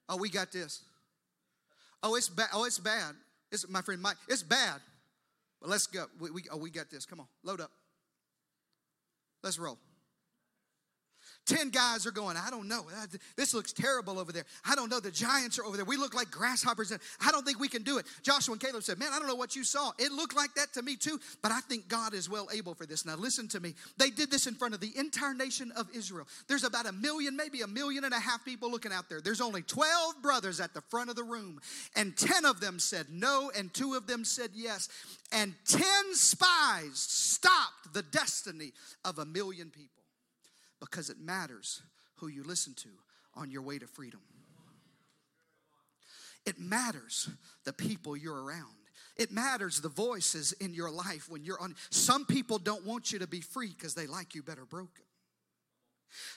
Oh, 0.08 0.16
we 0.16 0.28
got 0.28 0.50
this. 0.50 0.82
Oh, 2.02 2.14
it's 2.14 2.28
bad. 2.28 2.48
Oh, 2.52 2.64
it's 2.64 2.78
bad. 2.78 3.14
It's 3.52 3.68
my 3.68 3.82
friend 3.82 4.00
Mike. 4.00 4.16
It's 4.28 4.42
bad. 4.42 4.80
But 5.60 5.70
let's 5.70 5.86
go. 5.86 6.06
We, 6.18 6.30
we, 6.30 6.44
oh, 6.50 6.56
we 6.56 6.70
got 6.70 6.90
this. 6.90 7.04
Come 7.04 7.20
on, 7.20 7.26
load 7.44 7.60
up. 7.60 7.70
Let's 9.42 9.58
roll. 9.58 9.78
Ten 11.46 11.70
guys 11.70 12.06
are 12.06 12.12
going, 12.12 12.36
I 12.36 12.50
don't 12.50 12.68
know. 12.68 12.86
Uh, 12.88 13.06
this 13.36 13.54
looks 13.54 13.72
terrible 13.72 14.18
over 14.18 14.30
there. 14.30 14.44
I 14.64 14.74
don't 14.74 14.90
know. 14.90 15.00
The 15.00 15.10
giants 15.10 15.58
are 15.58 15.64
over 15.64 15.76
there. 15.76 15.84
We 15.84 15.96
look 15.96 16.14
like 16.14 16.30
grasshoppers. 16.30 16.92
I 16.92 17.30
don't 17.32 17.44
think 17.44 17.58
we 17.58 17.68
can 17.68 17.82
do 17.82 17.98
it. 17.98 18.06
Joshua 18.22 18.52
and 18.52 18.60
Caleb 18.60 18.82
said, 18.82 18.98
Man, 18.98 19.08
I 19.12 19.18
don't 19.18 19.26
know 19.26 19.34
what 19.34 19.56
you 19.56 19.64
saw. 19.64 19.90
It 19.98 20.12
looked 20.12 20.36
like 20.36 20.54
that 20.54 20.72
to 20.74 20.82
me 20.82 20.96
too, 20.96 21.18
but 21.42 21.50
I 21.50 21.60
think 21.60 21.88
God 21.88 22.14
is 22.14 22.28
well 22.28 22.48
able 22.52 22.74
for 22.74 22.86
this. 22.86 23.04
Now, 23.04 23.16
listen 23.16 23.48
to 23.48 23.60
me. 23.60 23.74
They 23.96 24.10
did 24.10 24.30
this 24.30 24.46
in 24.46 24.54
front 24.54 24.74
of 24.74 24.80
the 24.80 24.92
entire 24.96 25.34
nation 25.34 25.72
of 25.76 25.88
Israel. 25.94 26.26
There's 26.46 26.64
about 26.64 26.86
a 26.86 26.92
million, 26.92 27.36
maybe 27.36 27.62
a 27.62 27.66
million 27.66 28.04
and 28.04 28.14
a 28.14 28.20
half 28.20 28.44
people 28.44 28.70
looking 28.70 28.92
out 28.92 29.08
there. 29.08 29.20
There's 29.20 29.40
only 29.40 29.62
12 29.62 30.22
brothers 30.22 30.60
at 30.60 30.74
the 30.74 30.82
front 30.82 31.10
of 31.10 31.16
the 31.16 31.24
room, 31.24 31.60
and 31.96 32.16
10 32.16 32.44
of 32.44 32.60
them 32.60 32.78
said 32.78 33.06
no, 33.10 33.50
and 33.56 33.72
two 33.72 33.94
of 33.94 34.06
them 34.06 34.24
said 34.24 34.50
yes. 34.54 34.88
And 35.32 35.54
10 35.66 35.82
spies 36.12 36.92
stopped 36.94 37.92
the 37.92 38.02
destiny 38.02 38.72
of 39.04 39.18
a 39.18 39.24
million 39.24 39.70
people 39.70 39.99
because 40.80 41.10
it 41.10 41.18
matters 41.18 41.82
who 42.16 42.28
you 42.28 42.42
listen 42.42 42.74
to 42.74 42.88
on 43.34 43.50
your 43.50 43.62
way 43.62 43.78
to 43.78 43.86
freedom. 43.86 44.20
It 46.46 46.58
matters 46.58 47.28
the 47.64 47.72
people 47.72 48.16
you're 48.16 48.42
around. 48.42 48.66
It 49.16 49.30
matters 49.30 49.80
the 49.80 49.88
voices 49.88 50.52
in 50.52 50.72
your 50.72 50.90
life 50.90 51.28
when 51.28 51.44
you're 51.44 51.60
on. 51.60 51.74
Some 51.90 52.24
people 52.24 52.58
don't 52.58 52.86
want 52.86 53.12
you 53.12 53.18
to 53.18 53.26
be 53.26 53.40
free 53.40 53.68
because 53.68 53.94
they 53.94 54.06
like 54.06 54.34
you 54.34 54.42
better 54.42 54.64
broken. 54.64 55.04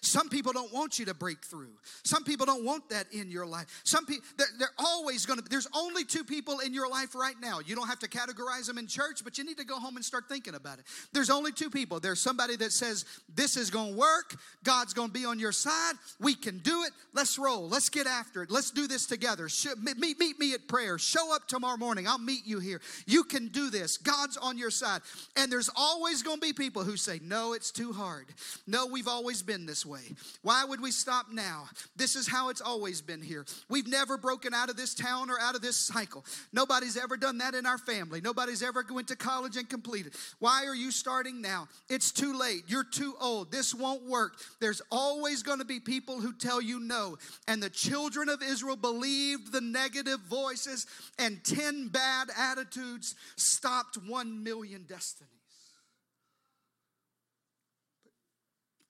Some 0.01 0.29
people 0.29 0.53
don't 0.53 0.73
want 0.73 0.99
you 0.99 1.05
to 1.05 1.13
break 1.13 1.43
through. 1.43 1.71
Some 2.03 2.23
people 2.23 2.45
don't 2.45 2.63
want 2.63 2.89
that 2.89 3.07
in 3.11 3.31
your 3.31 3.45
life. 3.45 3.81
Some 3.83 4.05
people, 4.05 4.25
they're, 4.37 4.47
they're 4.59 4.67
always 4.77 5.25
going 5.25 5.39
to, 5.39 5.45
there's 5.49 5.67
only 5.75 6.03
two 6.03 6.23
people 6.23 6.59
in 6.59 6.73
your 6.73 6.89
life 6.89 7.15
right 7.15 7.35
now. 7.41 7.59
You 7.65 7.75
don't 7.75 7.87
have 7.87 7.99
to 7.99 8.07
categorize 8.07 8.67
them 8.67 8.77
in 8.77 8.87
church, 8.87 9.23
but 9.23 9.37
you 9.37 9.43
need 9.43 9.57
to 9.57 9.65
go 9.65 9.79
home 9.79 9.95
and 9.95 10.05
start 10.05 10.25
thinking 10.29 10.55
about 10.55 10.79
it. 10.79 10.85
There's 11.13 11.29
only 11.29 11.51
two 11.51 11.69
people. 11.69 11.99
There's 11.99 12.19
somebody 12.19 12.55
that 12.57 12.71
says, 12.71 13.05
This 13.33 13.57
is 13.57 13.69
going 13.69 13.93
to 13.93 13.99
work. 13.99 14.35
God's 14.63 14.93
going 14.93 15.09
to 15.09 15.13
be 15.13 15.25
on 15.25 15.39
your 15.39 15.51
side. 15.51 15.93
We 16.19 16.35
can 16.35 16.59
do 16.59 16.83
it. 16.83 16.91
Let's 17.13 17.37
roll. 17.37 17.67
Let's 17.67 17.89
get 17.89 18.07
after 18.07 18.43
it. 18.43 18.51
Let's 18.51 18.71
do 18.71 18.87
this 18.87 19.05
together. 19.05 19.47
Meet, 19.81 20.19
meet 20.19 20.39
me 20.39 20.53
at 20.53 20.67
prayer. 20.67 20.97
Show 20.97 21.33
up 21.33 21.47
tomorrow 21.47 21.77
morning. 21.77 22.07
I'll 22.07 22.17
meet 22.17 22.45
you 22.45 22.59
here. 22.59 22.81
You 23.05 23.23
can 23.23 23.47
do 23.47 23.69
this. 23.69 23.97
God's 23.97 24.37
on 24.37 24.57
your 24.57 24.71
side. 24.71 25.01
And 25.35 25.51
there's 25.51 25.69
always 25.75 26.21
going 26.21 26.37
to 26.37 26.41
be 26.41 26.53
people 26.53 26.83
who 26.83 26.97
say, 26.97 27.19
No, 27.23 27.53
it's 27.53 27.71
too 27.71 27.93
hard. 27.93 28.25
No, 28.67 28.85
we've 28.85 29.07
always 29.07 29.41
been 29.41 29.62
this 29.65 29.85
way. 29.85 30.01
Why 30.41 30.63
would 30.65 30.81
we 30.81 30.91
stop 30.91 31.27
now? 31.31 31.65
This 31.95 32.15
is 32.15 32.27
how 32.27 32.49
it's 32.49 32.61
always 32.61 33.01
been 33.01 33.21
here. 33.21 33.45
We've 33.69 33.87
never 33.87 34.17
broken 34.17 34.53
out 34.53 34.69
of 34.69 34.77
this 34.77 34.93
town 34.93 35.29
or 35.29 35.39
out 35.39 35.55
of 35.55 35.61
this 35.61 35.77
cycle. 35.77 36.25
Nobody's 36.51 36.97
ever 36.97 37.17
done 37.17 37.37
that 37.39 37.55
in 37.55 37.65
our 37.65 37.77
family. 37.77 38.21
Nobody's 38.21 38.63
ever 38.63 38.85
went 38.89 39.07
to 39.09 39.15
college 39.15 39.57
and 39.57 39.69
completed. 39.69 40.13
Why 40.39 40.65
are 40.65 40.75
you 40.75 40.91
starting 40.91 41.41
now? 41.41 41.67
It's 41.89 42.11
too 42.11 42.37
late. 42.37 42.63
You're 42.67 42.83
too 42.83 43.15
old. 43.19 43.51
This 43.51 43.73
won't 43.73 44.03
work. 44.03 44.35
There's 44.59 44.81
always 44.91 45.43
going 45.43 45.59
to 45.59 45.65
be 45.65 45.79
people 45.79 46.19
who 46.19 46.33
tell 46.33 46.61
you 46.61 46.79
no. 46.79 47.17
And 47.47 47.61
the 47.61 47.69
children 47.69 48.29
of 48.29 48.41
Israel 48.41 48.75
believed 48.75 49.51
the 49.51 49.61
negative 49.61 50.19
voices, 50.29 50.87
and 51.19 51.43
10 51.43 51.89
bad 51.89 52.29
attitudes 52.37 53.15
stopped 53.35 53.97
1 53.97 54.43
million 54.43 54.83
destinies. 54.83 55.42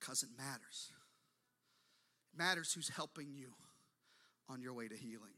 Because 0.03 0.23
it 0.23 0.29
matters. 0.37 0.91
It 2.33 2.37
matters 2.37 2.73
who's 2.73 2.89
helping 2.89 3.33
you 3.33 3.53
on 4.49 4.61
your 4.61 4.73
way 4.73 4.87
to 4.87 4.95
healing. 4.95 5.37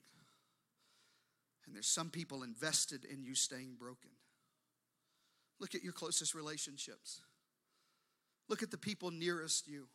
And 1.65 1.75
there's 1.75 1.88
some 1.88 2.10
people 2.10 2.43
invested 2.43 3.06
in 3.06 3.23
you 3.23 3.36
staying 3.36 3.75
broken. 3.80 4.12
Look 5.60 5.75
at 5.75 5.84
your 5.84 5.93
closest 5.93 6.34
relationships. 6.34 7.21
Look 8.49 8.63
at 8.63 8.71
the 8.71 8.78
people 8.78 9.12
nearest 9.12 9.67
you. 9.67 9.88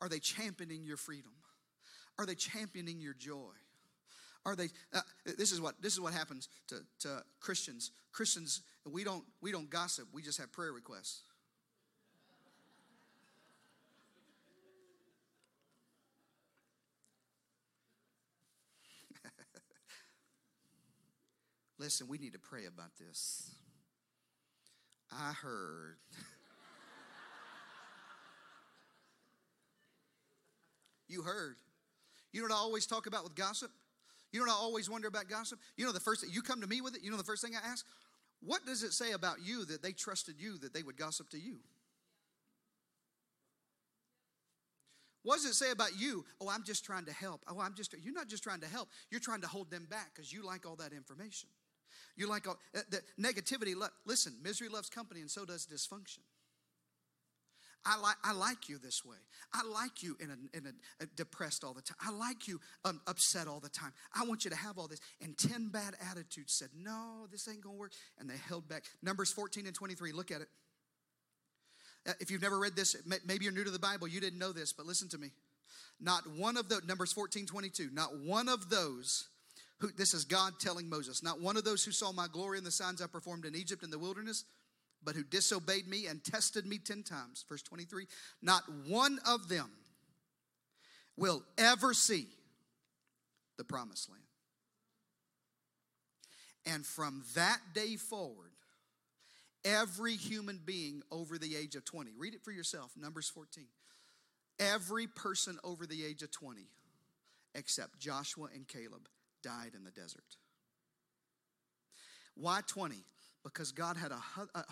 Are 0.00 0.08
they 0.08 0.18
championing 0.18 0.84
your 0.84 0.96
freedom? 0.96 1.32
Are 2.18 2.26
they 2.26 2.34
championing 2.34 3.00
your 3.00 3.14
joy? 3.14 3.52
Are 4.46 4.56
they? 4.56 4.68
Uh, 4.94 5.00
this 5.36 5.52
is 5.52 5.60
what 5.60 5.74
this 5.82 5.92
is 5.92 6.00
what 6.00 6.14
happens 6.14 6.48
to, 6.68 6.76
to 7.00 7.22
Christians. 7.40 7.90
Christians, 8.12 8.62
we 8.90 9.04
don't 9.04 9.24
we 9.42 9.52
don't 9.52 9.68
gossip. 9.68 10.08
We 10.12 10.22
just 10.22 10.38
have 10.38 10.52
prayer 10.52 10.72
requests. 10.72 11.22
Listen, 21.78 22.08
we 22.08 22.18
need 22.18 22.32
to 22.32 22.38
pray 22.38 22.66
about 22.66 22.90
this. 22.98 23.50
I 25.12 25.32
heard. 25.32 25.96
you 31.08 31.22
heard. 31.22 31.56
You 32.32 32.40
know 32.40 32.48
what 32.48 32.54
I 32.54 32.58
always 32.58 32.86
talk 32.86 33.06
about 33.06 33.24
with 33.24 33.34
gossip? 33.34 33.70
You 34.32 34.40
know 34.40 34.46
what 34.46 34.52
I 34.52 34.56
always 34.56 34.90
wonder 34.90 35.08
about 35.08 35.28
gossip? 35.28 35.58
You 35.76 35.86
know 35.86 35.92
the 35.92 36.00
first 36.00 36.22
thing 36.22 36.30
you 36.32 36.42
come 36.42 36.60
to 36.60 36.66
me 36.66 36.80
with 36.80 36.96
it, 36.96 37.02
you 37.02 37.10
know 37.10 37.16
the 37.16 37.24
first 37.24 37.42
thing 37.42 37.54
I 37.54 37.66
ask? 37.66 37.86
What 38.40 38.66
does 38.66 38.82
it 38.82 38.92
say 38.92 39.12
about 39.12 39.36
you 39.42 39.64
that 39.66 39.82
they 39.82 39.92
trusted 39.92 40.36
you 40.38 40.58
that 40.58 40.74
they 40.74 40.82
would 40.82 40.96
gossip 40.96 41.30
to 41.30 41.38
you? 41.38 41.58
What 45.22 45.36
does 45.36 45.46
it 45.46 45.54
say 45.54 45.72
about 45.72 45.98
you? 45.98 46.24
Oh, 46.40 46.48
I'm 46.48 46.64
just 46.64 46.84
trying 46.84 47.06
to 47.06 47.12
help. 47.12 47.42
Oh, 47.48 47.60
I'm 47.60 47.74
just, 47.74 47.94
you're 48.02 48.14
not 48.14 48.28
just 48.28 48.42
trying 48.42 48.60
to 48.60 48.68
help. 48.68 48.88
You're 49.10 49.20
trying 49.20 49.40
to 49.40 49.48
hold 49.48 49.70
them 49.70 49.86
back 49.90 50.10
because 50.14 50.32
you 50.32 50.44
like 50.44 50.66
all 50.66 50.76
that 50.76 50.92
information. 50.92 51.48
You 52.18 52.28
like 52.28 52.48
uh, 52.48 52.54
the 52.90 53.00
negativity. 53.18 53.74
Listen, 54.04 54.34
misery 54.42 54.68
loves 54.68 54.90
company, 54.90 55.20
and 55.20 55.30
so 55.30 55.44
does 55.44 55.66
dysfunction. 55.66 56.18
I 57.86 57.96
like, 57.98 58.16
I 58.24 58.32
like 58.32 58.68
you 58.68 58.78
this 58.78 59.04
way. 59.04 59.16
I 59.54 59.62
like 59.62 60.02
you 60.02 60.16
in 60.20 60.30
a, 60.30 60.56
in 60.56 60.66
a, 60.66 61.04
a 61.04 61.06
depressed 61.06 61.62
all 61.62 61.72
the 61.72 61.80
time. 61.80 61.96
I 62.04 62.10
like 62.10 62.48
you 62.48 62.60
um, 62.84 63.00
upset 63.06 63.46
all 63.46 63.60
the 63.60 63.68
time. 63.68 63.92
I 64.12 64.26
want 64.26 64.44
you 64.44 64.50
to 64.50 64.56
have 64.56 64.78
all 64.78 64.88
this. 64.88 65.00
And 65.22 65.38
10 65.38 65.68
bad 65.68 65.94
attitudes 66.10 66.52
said, 66.52 66.70
No, 66.76 67.26
this 67.30 67.48
ain't 67.48 67.62
to 67.62 67.70
work. 67.70 67.92
And 68.18 68.28
they 68.28 68.36
held 68.48 68.68
back. 68.68 68.82
Numbers 69.00 69.32
14 69.32 69.66
and 69.66 69.74
23, 69.74 70.12
look 70.12 70.32
at 70.32 70.40
it. 70.40 70.48
Uh, 72.06 72.12
if 72.20 72.32
you've 72.32 72.42
never 72.42 72.58
read 72.58 72.74
this, 72.74 72.96
maybe 73.26 73.44
you're 73.44 73.54
new 73.54 73.64
to 73.64 73.70
the 73.70 73.78
Bible, 73.78 74.08
you 74.08 74.20
didn't 74.20 74.40
know 74.40 74.52
this, 74.52 74.72
but 74.72 74.84
listen 74.84 75.08
to 75.10 75.18
me. 75.18 75.30
Not 76.00 76.22
one 76.36 76.56
of 76.56 76.68
the, 76.68 76.80
Numbers 76.86 77.12
14, 77.12 77.46
22, 77.46 77.90
not 77.92 78.18
one 78.18 78.48
of 78.48 78.70
those 78.70 79.28
who, 79.78 79.90
this 79.92 80.14
is 80.14 80.24
God 80.24 80.54
telling 80.58 80.88
Moses, 80.88 81.22
not 81.22 81.40
one 81.40 81.56
of 81.56 81.64
those 81.64 81.84
who 81.84 81.92
saw 81.92 82.12
my 82.12 82.26
glory 82.26 82.58
and 82.58 82.66
the 82.66 82.70
signs 82.70 83.00
I 83.00 83.06
performed 83.06 83.44
in 83.44 83.54
Egypt 83.54 83.82
in 83.82 83.90
the 83.90 83.98
wilderness, 83.98 84.44
but 85.04 85.14
who 85.14 85.22
disobeyed 85.22 85.86
me 85.86 86.06
and 86.06 86.22
tested 86.24 86.66
me 86.66 86.78
10 86.78 87.04
times. 87.04 87.44
Verse 87.48 87.62
23, 87.62 88.06
not 88.42 88.62
one 88.86 89.18
of 89.26 89.48
them 89.48 89.70
will 91.16 91.42
ever 91.56 91.94
see 91.94 92.26
the 93.56 93.64
promised 93.64 94.10
land. 94.10 94.22
And 96.66 96.84
from 96.84 97.22
that 97.34 97.58
day 97.74 97.96
forward, 97.96 98.50
every 99.64 100.16
human 100.16 100.60
being 100.64 101.02
over 101.10 101.38
the 101.38 101.56
age 101.56 101.76
of 101.76 101.84
20, 101.84 102.12
read 102.18 102.34
it 102.34 102.42
for 102.42 102.52
yourself, 102.52 102.92
Numbers 102.96 103.28
14. 103.28 103.64
Every 104.58 105.06
person 105.06 105.58
over 105.62 105.86
the 105.86 106.04
age 106.04 106.22
of 106.22 106.32
20, 106.32 106.62
except 107.54 108.00
Joshua 108.00 108.48
and 108.52 108.66
Caleb, 108.66 109.08
died 109.42 109.72
in 109.74 109.84
the 109.84 109.90
desert. 109.90 110.36
Why 112.34 112.60
20? 112.66 112.96
Because 113.44 113.72
God 113.72 113.96
had 113.96 114.12
a, 114.12 114.20
a, 114.54 114.64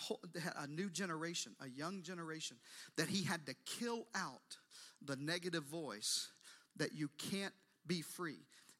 a, 0.62 0.66
new 0.66 0.90
generation, 0.90 1.52
a 1.60 1.68
young 1.68 2.02
generation, 2.02 2.56
that 2.96 3.08
He 3.08 3.24
had 3.24 3.46
to 3.46 3.54
kill 3.64 4.06
out 4.14 4.56
the 5.04 5.16
negative 5.16 5.64
voice 5.64 6.28
that 6.76 6.94
you 6.94 7.08
can't 7.18 7.54
be 7.86 8.02
free. 8.02 8.38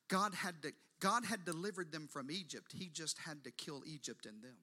God 0.08 0.34
had 0.34 0.62
to 0.62 0.72
God 0.98 1.26
had 1.26 1.44
delivered 1.44 1.92
them 1.92 2.08
from 2.10 2.30
Egypt. 2.30 2.72
He 2.72 2.88
just 2.88 3.18
had 3.18 3.44
to 3.44 3.50
kill 3.50 3.82
Egypt 3.86 4.24
in 4.24 4.40
them. 4.40 4.56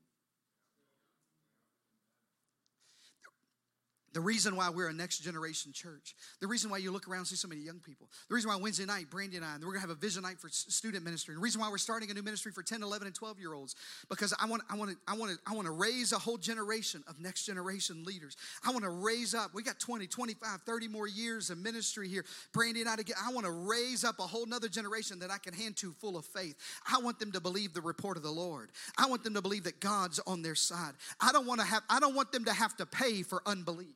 The 4.13 4.21
reason 4.21 4.56
why 4.56 4.69
we're 4.69 4.89
a 4.89 4.93
next 4.93 5.19
generation 5.19 5.71
church, 5.73 6.15
the 6.39 6.47
reason 6.47 6.69
why 6.69 6.78
you 6.78 6.91
look 6.91 7.08
around 7.08 7.19
and 7.19 7.28
see 7.28 7.36
so 7.36 7.47
many 7.47 7.62
young 7.62 7.80
people, 7.80 8.08
the 8.30 8.36
reason 8.36 8.49
why 8.49 8.58
Wednesday 8.58 8.86
night, 8.86 9.10
Brandy 9.10 9.38
and 9.38 9.45
I, 9.45 9.56
we're 9.60 9.73
gonna 9.73 9.80
have 9.80 9.89
a 9.89 9.95
vision 9.95 10.21
night 10.21 10.39
for 10.39 10.49
student 10.49 11.04
ministry, 11.04 11.34
the 11.34 11.41
reason 11.41 11.60
why 11.60 11.69
we're 11.69 11.80
starting 11.80 12.12
a 12.12 12.13
new 12.13 12.21
ministry 12.21 12.52
for 12.52 12.62
10, 12.62 12.84
11, 12.84 13.08
and 13.08 13.15
12 13.15 13.39
year 13.39 13.54
olds, 13.54 13.76
because 14.10 14.32
I 14.39 14.45
want, 14.45 14.62
I 14.69 14.76
want 14.76 14.91
to, 14.91 14.97
I 15.08 15.15
want 15.15 15.32
to, 15.32 15.38
I 15.47 15.56
want 15.56 15.65
to 15.65 15.71
raise 15.71 16.12
a 16.12 16.19
whole 16.19 16.38
generation 16.38 17.04
of 17.08 17.19
next 17.19 17.45
generation 17.45 18.04
leaders. 18.04 18.38
I 18.63 18.71
want 18.71 18.84
to 18.84 18.91
raise 18.91 19.34
up, 19.34 19.52
we 19.56 19.63
got 19.63 19.80
20, 19.80 20.06
25, 20.06 20.62
30 20.62 20.88
more 20.88 21.08
years 21.08 21.49
of 21.49 21.58
ministry 21.58 22.08
here. 22.08 22.23
Brandy 22.54 22.82
and 22.82 22.89
I 22.89 22.97
to 22.97 23.04
get, 23.04 23.15
I 23.23 23.34
want 23.34 23.47
to 23.47 23.52
raise 23.52 24.04
up 24.04 24.19
a 24.19 24.23
whole 24.23 24.45
nother 24.45 24.69
generation 24.69 25.19
that 25.19 25.32
I 25.32 25.39
can 25.39 25.56
hand 25.56 25.76
to 25.78 25.91
full 25.93 26.17
of 26.17 26.26
faith. 26.26 26.56
I 26.88 26.99
want 26.99 27.19
them 27.19 27.32
to 27.32 27.39
believe 27.39 27.73
the 27.73 27.82
report 27.82 28.17
of 28.17 28.23
the 28.23 28.32
Lord. 28.32 28.69
I 28.95 29.08
want 29.08 29.23
them 29.23 29.34
to 29.34 29.41
believe 29.41 29.63
that 29.63 29.80
God's 29.80 30.19
on 30.28 30.43
their 30.43 30.56
side. 30.56 30.93
I 31.19 31.32
don't 31.32 31.47
want 31.47 31.62
to 31.62 31.65
have, 31.65 31.82
I 31.89 31.99
don't 31.99 32.15
want 32.15 32.32
them 32.32 32.45
to 32.45 32.54
have 32.54 32.78
to 32.78 32.86
pay 32.86 33.23
for 33.23 33.41
unbelief. 33.47 33.95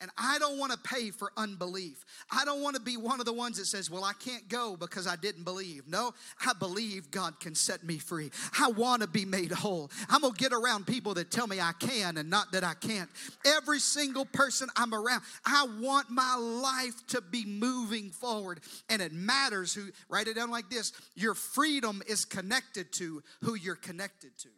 And 0.00 0.10
I 0.18 0.38
don't 0.38 0.58
want 0.58 0.72
to 0.72 0.78
pay 0.78 1.10
for 1.10 1.32
unbelief. 1.36 2.04
I 2.30 2.44
don't 2.44 2.62
want 2.62 2.76
to 2.76 2.82
be 2.82 2.96
one 2.96 3.20
of 3.20 3.26
the 3.26 3.32
ones 3.32 3.58
that 3.58 3.66
says, 3.66 3.90
Well, 3.90 4.04
I 4.04 4.12
can't 4.12 4.48
go 4.48 4.76
because 4.76 5.06
I 5.06 5.16
didn't 5.16 5.44
believe. 5.44 5.86
No, 5.86 6.12
I 6.44 6.52
believe 6.52 7.10
God 7.10 7.38
can 7.40 7.54
set 7.54 7.84
me 7.84 7.98
free. 7.98 8.30
I 8.58 8.70
want 8.70 9.02
to 9.02 9.08
be 9.08 9.24
made 9.24 9.52
whole. 9.52 9.90
I'm 10.08 10.22
going 10.22 10.34
to 10.34 10.38
get 10.38 10.52
around 10.52 10.86
people 10.86 11.14
that 11.14 11.30
tell 11.30 11.46
me 11.46 11.60
I 11.60 11.72
can 11.78 12.16
and 12.16 12.28
not 12.28 12.52
that 12.52 12.64
I 12.64 12.74
can't. 12.74 13.08
Every 13.44 13.78
single 13.78 14.24
person 14.26 14.68
I'm 14.76 14.92
around, 14.92 15.22
I 15.44 15.66
want 15.80 16.10
my 16.10 16.36
life 16.36 17.06
to 17.08 17.20
be 17.20 17.44
moving 17.44 18.10
forward. 18.10 18.60
And 18.88 19.00
it 19.00 19.12
matters 19.12 19.72
who, 19.72 19.88
write 20.08 20.28
it 20.28 20.34
down 20.34 20.50
like 20.50 20.68
this 20.68 20.92
your 21.14 21.34
freedom 21.34 22.02
is 22.08 22.24
connected 22.24 22.92
to 22.94 23.22
who 23.42 23.54
you're 23.54 23.76
connected 23.76 24.36
to. 24.38 24.48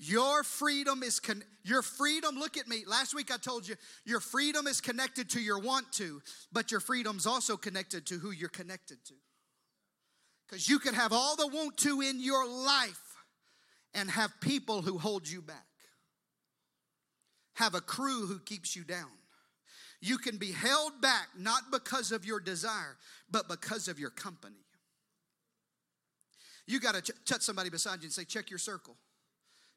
Your 0.00 0.44
freedom 0.44 1.02
is 1.02 1.18
con- 1.18 1.42
your 1.64 1.82
freedom. 1.82 2.36
Look 2.36 2.56
at 2.56 2.68
me. 2.68 2.84
Last 2.86 3.14
week 3.14 3.32
I 3.32 3.36
told 3.36 3.66
you 3.66 3.74
your 4.04 4.20
freedom 4.20 4.68
is 4.68 4.80
connected 4.80 5.28
to 5.30 5.40
your 5.40 5.58
want 5.58 5.92
to, 5.94 6.22
but 6.52 6.70
your 6.70 6.80
freedom's 6.80 7.26
also 7.26 7.56
connected 7.56 8.06
to 8.06 8.14
who 8.14 8.30
you're 8.30 8.48
connected 8.48 9.04
to. 9.06 9.14
Because 10.46 10.68
you 10.68 10.78
can 10.78 10.94
have 10.94 11.12
all 11.12 11.34
the 11.34 11.48
want 11.48 11.76
to 11.78 12.00
in 12.00 12.20
your 12.20 12.48
life 12.48 13.16
and 13.92 14.08
have 14.08 14.30
people 14.40 14.82
who 14.82 14.98
hold 14.98 15.28
you 15.28 15.42
back. 15.42 15.66
Have 17.54 17.74
a 17.74 17.80
crew 17.80 18.26
who 18.26 18.38
keeps 18.38 18.76
you 18.76 18.84
down. 18.84 19.10
You 20.00 20.16
can 20.18 20.36
be 20.36 20.52
held 20.52 21.00
back 21.00 21.26
not 21.36 21.72
because 21.72 22.12
of 22.12 22.24
your 22.24 22.38
desire, 22.38 22.96
but 23.28 23.48
because 23.48 23.88
of 23.88 23.98
your 23.98 24.10
company. 24.10 24.64
You 26.68 26.78
got 26.78 26.94
to 26.94 27.02
ch- 27.02 27.16
touch 27.24 27.42
somebody 27.42 27.68
beside 27.68 27.98
you 27.98 28.04
and 28.04 28.12
say, 28.12 28.24
check 28.24 28.48
your 28.48 28.60
circle. 28.60 28.94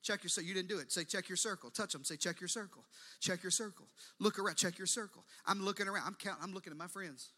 Check 0.02 0.24
your 0.24 0.30
circle. 0.30 0.48
You 0.48 0.54
didn't 0.54 0.70
do 0.70 0.80
it. 0.80 0.92
Say, 0.92 1.04
check 1.04 1.30
your 1.30 1.36
circle. 1.36 1.70
Touch 1.70 1.94
them. 1.94 2.04
Say, 2.04 2.16
check 2.16 2.42
your 2.42 2.48
circle. 2.48 2.84
Check 3.20 3.44
your 3.44 3.52
circle. 3.52 3.86
Look 4.20 4.40
around. 4.40 4.56
Check 4.56 4.78
your 4.78 4.88
circle. 4.88 5.24
I'm 5.46 5.64
looking 5.64 5.88
around. 5.88 6.04
I'm 6.08 6.16
counting. 6.16 6.44
I'm 6.44 6.54
looking 6.54 6.72
at 6.72 6.78
my 6.78 6.88
friends. 6.88 7.30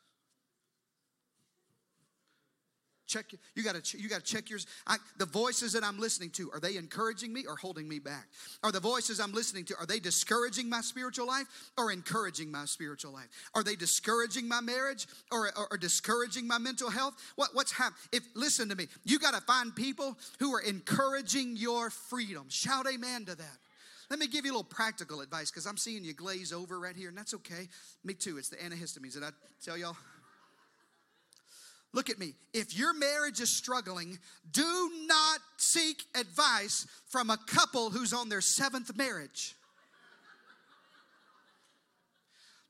Check. 3.14 3.26
You 3.54 3.64
got 3.64 3.76
to. 3.76 3.98
You 4.00 4.10
got 4.10 4.26
to 4.26 4.34
check 4.34 4.50
yours. 4.50 4.66
I, 4.88 4.98
the 5.20 5.28
voices 5.28 5.74
that 5.74 5.84
I'm 5.84 6.00
listening 6.00 6.32
to 6.32 6.50
are 6.52 6.60
they 6.60 6.78
encouraging 6.78 7.32
me 7.32 7.46
or 7.48 7.56
holding 7.56 7.88
me 7.88 8.00
back? 8.00 8.26
Are 8.64 8.72
the 8.72 8.80
voices 8.80 9.20
I'm 9.20 9.34
listening 9.34 9.66
to 9.66 9.76
are 9.80 9.86
they 9.86 10.00
discouraging 10.00 10.68
my 10.68 10.82
spiritual 10.82 11.28
life 11.28 11.46
or 11.78 11.92
encouraging 11.92 12.50
my 12.50 12.66
spiritual 12.66 13.14
life? 13.14 13.28
Are 13.54 13.64
they 13.64 13.76
discouraging 13.76 14.48
my 14.48 14.62
marriage 14.62 15.06
or, 15.32 15.50
or, 15.56 15.68
or 15.70 15.78
discouraging 15.78 16.48
my 16.48 16.58
mental 16.58 16.90
health? 16.90 17.14
What, 17.36 17.50
what's 17.54 17.72
happening? 17.72 18.00
If 18.12 18.24
listen 18.34 18.68
to 18.70 18.76
me, 18.76 18.88
you 19.04 19.20
got 19.20 19.36
to 19.36 19.42
find 19.42 19.76
people 19.76 20.18
who 20.40 20.52
are 20.56 20.62
encouraging 20.62 21.56
your 21.56 21.92
freedom. 21.92 22.46
Shout 22.50 22.88
amen 22.92 23.26
to 23.26 23.36
that. 23.36 23.58
Let 24.10 24.18
me 24.18 24.26
give 24.26 24.44
you 24.44 24.52
a 24.52 24.56
little 24.58 24.64
practical 24.64 25.22
advice 25.22 25.52
because 25.52 25.68
I'm 25.68 25.78
seeing 25.78 26.04
you 26.04 26.14
glaze 26.14 26.52
over 26.52 26.80
right 26.80 26.96
here, 26.96 27.10
and 27.10 27.18
that's 27.18 27.36
okay. 27.36 27.70
Me 28.04 28.16
too. 28.16 28.40
It's 28.40 28.50
the 28.50 28.56
antihistamines. 28.56 29.14
Did 29.14 29.24
I 29.24 29.30
tell 29.64 29.78
y'all? 29.78 29.98
Look 31.94 32.10
at 32.10 32.18
me. 32.18 32.34
If 32.54 32.76
your 32.76 32.94
marriage 32.94 33.40
is 33.40 33.56
struggling, 33.56 34.18
do 34.52 34.92
not 35.06 35.40
seek 35.58 36.04
advice 36.16 36.88
from 37.08 37.30
a 37.30 37.38
couple 37.38 37.92
who's 37.92 38.14
on 38.14 38.30
their 38.30 38.42
seventh 38.42 38.98
marriage. 38.98 39.56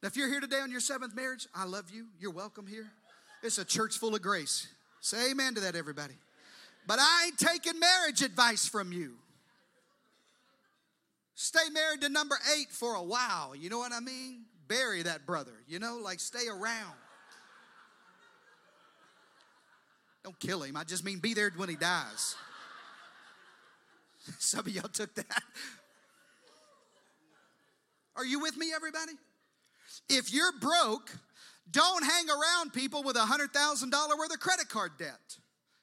Now, 0.02 0.08
if 0.08 0.18
you're 0.18 0.28
here 0.28 0.42
today 0.42 0.60
on 0.60 0.70
your 0.70 0.82
seventh 0.82 1.16
marriage, 1.16 1.48
I 1.56 1.64
love 1.64 1.90
you. 1.90 2.08
You're 2.20 2.32
welcome 2.32 2.68
here. 2.68 2.92
It's 3.42 3.58
a 3.58 3.66
church 3.66 3.98
full 3.98 4.14
of 4.14 4.22
grace. 4.22 4.68
Say 5.00 5.32
amen 5.32 5.56
to 5.56 5.62
that, 5.62 5.76
everybody. 5.76 6.16
But 6.86 7.00
I 7.00 7.26
ain't 7.28 7.38
taking 7.38 7.80
marriage 7.80 8.22
advice 8.22 8.68
from 8.68 8.92
you. 8.92 9.14
Stay 11.36 11.70
married 11.72 12.02
to 12.02 12.10
number 12.10 12.38
eight 12.58 12.72
for 12.72 12.96
a 12.96 13.04
while. 13.04 13.56
You 13.56 13.70
know 13.70 13.78
what 13.78 13.94
I 13.94 14.02
mean? 14.02 14.44
Bury 14.68 15.04
that 15.04 15.26
brother, 15.26 15.54
you 15.68 15.80
know, 15.80 16.00
like 16.04 16.20
stay 16.20 16.48
around. 16.50 16.96
Don't 20.24 20.40
kill 20.40 20.64
him. 20.64 20.78
I 20.78 20.84
just 20.84 21.04
mean 21.04 21.20
be 21.20 21.34
there 21.34 21.52
when 21.56 21.70
he 21.70 21.76
dies. 21.76 22.36
Some 24.40 24.62
of 24.62 24.70
y'all 24.70 24.88
took 24.88 25.14
that. 25.16 25.44
Are 28.16 28.26
you 28.26 28.40
with 28.40 28.56
me, 28.56 28.72
everybody? 28.74 29.14
If 30.10 30.34
you're 30.34 30.54
broke, 30.60 31.12
don't 31.72 32.04
hang 32.04 32.26
around 32.30 32.74
people 32.74 33.04
with 33.04 33.16
a 33.16 33.22
$100,000 33.22 34.18
worth 34.18 34.34
of 34.34 34.40
credit 34.40 34.70
card 34.70 34.92
debt 34.98 35.38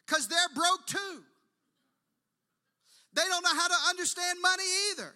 because 0.06 0.28
they're 0.28 0.38
broke 0.54 0.86
too. 0.86 1.24
They 3.12 3.22
don't 3.28 3.42
know 3.42 3.54
how 3.54 3.68
to 3.68 3.74
understand 3.88 4.38
money 4.40 4.62
either. 4.92 5.12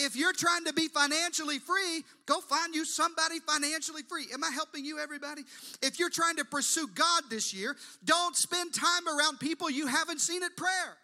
If 0.00 0.16
you're 0.16 0.32
trying 0.32 0.64
to 0.64 0.72
be 0.72 0.88
financially 0.88 1.58
free, 1.58 2.04
go 2.26 2.40
find 2.40 2.74
you 2.74 2.84
somebody 2.84 3.38
financially 3.40 4.02
free. 4.02 4.26
Am 4.32 4.42
I 4.42 4.50
helping 4.50 4.84
you, 4.84 4.98
everybody? 4.98 5.42
If 5.82 5.98
you're 5.98 6.10
trying 6.10 6.36
to 6.36 6.44
pursue 6.44 6.88
God 6.94 7.24
this 7.28 7.52
year, 7.52 7.76
don't 8.04 8.34
spend 8.34 8.72
time 8.72 9.06
around 9.06 9.40
people 9.40 9.70
you 9.70 9.86
haven't 9.86 10.20
seen 10.20 10.42
at 10.42 10.56
prayer. 10.56 10.96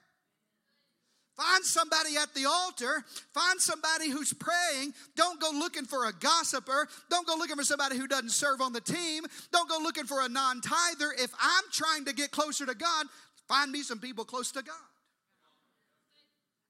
Find 1.36 1.62
somebody 1.64 2.16
at 2.16 2.32
the 2.34 2.46
altar. 2.46 3.04
Find 3.34 3.60
somebody 3.60 4.08
who's 4.08 4.32
praying. 4.32 4.94
Don't 5.16 5.38
go 5.38 5.50
looking 5.52 5.84
for 5.84 6.06
a 6.06 6.12
gossiper. 6.12 6.88
Don't 7.10 7.26
go 7.26 7.34
looking 7.36 7.56
for 7.56 7.64
somebody 7.64 7.98
who 7.98 8.06
doesn't 8.06 8.30
serve 8.30 8.62
on 8.62 8.72
the 8.72 8.80
team. 8.80 9.24
Don't 9.52 9.68
go 9.68 9.78
looking 9.82 10.04
for 10.04 10.22
a 10.22 10.28
non 10.30 10.62
tither. 10.62 11.12
If 11.18 11.30
I'm 11.38 11.64
trying 11.70 12.06
to 12.06 12.14
get 12.14 12.30
closer 12.30 12.64
to 12.64 12.74
God, 12.74 13.06
find 13.48 13.70
me 13.70 13.82
some 13.82 13.98
people 13.98 14.24
close 14.24 14.50
to 14.52 14.62
God. 14.62 14.74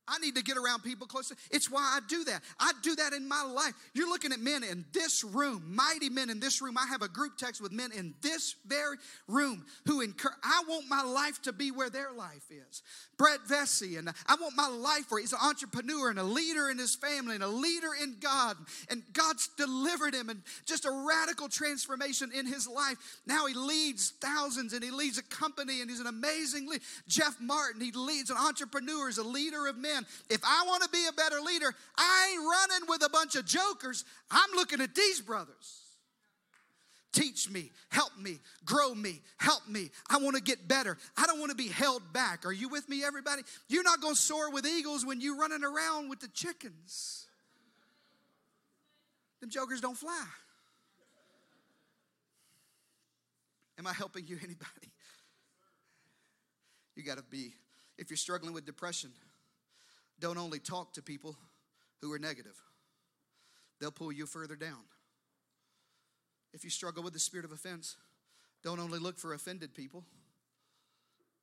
I 0.09 0.19
need 0.19 0.37
to 0.37 0.43
get 0.43 0.57
around 0.57 0.83
people 0.83 1.07
closer. 1.07 1.35
It's 1.51 1.71
why 1.71 1.81
I 1.81 2.01
do 2.09 2.25
that. 2.25 2.43
I 2.61 2.73
do 2.83 2.95
that 2.97 3.13
in 3.13 3.27
my 3.29 3.43
life. 3.43 3.75
You're 3.95 4.09
looking 4.09 4.33
at 4.33 4.41
men 4.41 4.63
in 4.63 4.85
this 4.93 5.25
room, 5.25 5.75
mighty 5.75 6.09
men 6.09 6.31
in 6.31 6.41
this 6.41 6.63
room. 6.63 6.79
I 6.79 6.87
have 6.87 7.03
a 7.03 7.09
group 7.09 7.37
text 7.37 7.61
with 7.61 7.73
men 7.73 7.91
in 7.93 8.15
this 8.23 8.55
very 8.67 8.97
room 9.29 9.65
who 9.87 10.01
encourage. 10.01 10.37
I 10.43 10.63
want 10.69 10.89
my 10.89 11.03
life 11.03 11.43
to 11.43 11.53
be 11.53 11.71
where 11.71 11.91
their 11.91 12.13
life 12.13 12.45
is. 12.51 12.83
Brett 13.17 13.41
Vesey, 13.49 13.97
and 13.97 14.11
I 14.27 14.37
want 14.41 14.55
my 14.57 14.69
life 14.69 15.11
where 15.11 15.21
he's 15.21 15.33
an 15.33 15.39
entrepreneur 15.43 16.11
and 16.11 16.19
a 16.19 16.23
leader 16.25 16.71
in 16.71 16.79
his 16.79 16.95
family 16.95 17.35
and 17.35 17.45
a 17.45 17.49
leader 17.49 17.91
in 18.01 18.17
God. 18.21 18.57
And 18.91 19.03
God's 19.13 19.49
delivered 19.57 20.15
him 20.15 20.29
and 20.29 20.43
just 20.67 20.85
a 20.85 20.91
radical 20.91 21.49
transformation 21.49 22.31
in 22.33 22.47
his 22.47 22.69
life. 22.69 22.97
Now 23.27 23.47
he 23.47 23.55
leads 23.55 24.11
thousands 24.21 24.73
and 24.73 24.85
he 24.85 24.91
leads 24.91 25.19
a 25.19 25.23
company 25.23 25.81
and 25.81 25.91
he's 25.91 26.01
an 26.01 26.07
amazing 26.07 26.69
leader. 26.69 26.85
Jeff 27.09 27.37
Martin, 27.41 27.81
he 27.81 27.93
leads 27.93 28.31
an 28.31 28.37
entrepreneur, 28.37 29.09
is 29.09 29.19
a 29.19 29.25
leader 29.25 29.67
of 29.67 29.77
men. 29.77 29.96
If 30.29 30.41
I 30.45 30.65
want 30.67 30.83
to 30.83 30.89
be 30.89 31.07
a 31.09 31.13
better 31.13 31.41
leader, 31.41 31.75
I 31.97 32.33
ain't 32.33 32.43
running 32.43 32.89
with 32.89 33.05
a 33.05 33.09
bunch 33.09 33.37
of 33.37 33.47
jokers. 33.47 34.05
I'm 34.31 34.51
looking 34.55 34.81
at 34.81 34.95
these 34.95 35.21
brothers. 35.21 35.83
Teach 37.13 37.49
me, 37.49 37.71
help 37.89 38.11
me, 38.19 38.41
grow 38.67 38.95
me, 38.95 39.23
help 39.39 39.67
me. 39.67 39.91
I 40.11 40.19
want 40.19 40.37
to 40.37 40.43
get 40.43 40.69
better. 40.69 40.99
I 41.17 41.27
don't 41.27 41.39
want 41.39 41.51
to 41.51 41.57
be 41.57 41.69
held 41.69 42.03
back. 42.13 42.45
Are 42.45 42.53
you 42.53 42.69
with 42.69 42.87
me, 42.91 43.03
everybody? 43.03 43.43
You're 43.69 43.85
not 43.85 44.03
going 44.03 44.15
to 44.15 44.21
soar 44.21 44.51
with 44.51 44.67
eagles 44.67 45.07
when 45.07 45.23
you're 45.23 45.39
running 45.39 45.65
around 45.65 46.11
with 46.11 46.21
the 46.21 46.29
chickens. 46.29 47.27
Them 49.41 49.49
jokers 49.49 49.81
don't 49.81 49.97
fly. 49.97 50.27
Am 53.79 53.87
I 53.87 53.93
helping 53.93 54.27
you, 54.27 54.37
anybody? 54.43 54.93
You 56.97 57.03
got 57.03 57.19
to 57.19 57.25
be, 57.25 57.55
if 57.99 58.11
you're 58.11 58.17
struggling 58.17 58.53
with 58.53 58.65
depression, 58.65 59.11
don't 60.21 60.39
only 60.39 60.59
talk 60.59 60.93
to 60.95 61.03
people 61.03 61.37
who 62.01 62.13
are 62.13 62.19
negative, 62.19 62.61
they'll 63.81 63.91
pull 63.91 64.13
you 64.13 64.27
further 64.27 64.57
down. 64.57 64.85
If 66.53 66.65
you 66.65 66.71
struggle 66.71 67.03
with 67.03 67.13
the 67.13 67.19
spirit 67.19 67.45
of 67.45 67.53
offense, 67.53 67.97
don't 68.63 68.81
only 68.81 68.99
look 68.99 69.19
for 69.19 69.35
offended 69.35 69.75
people. 69.75 70.05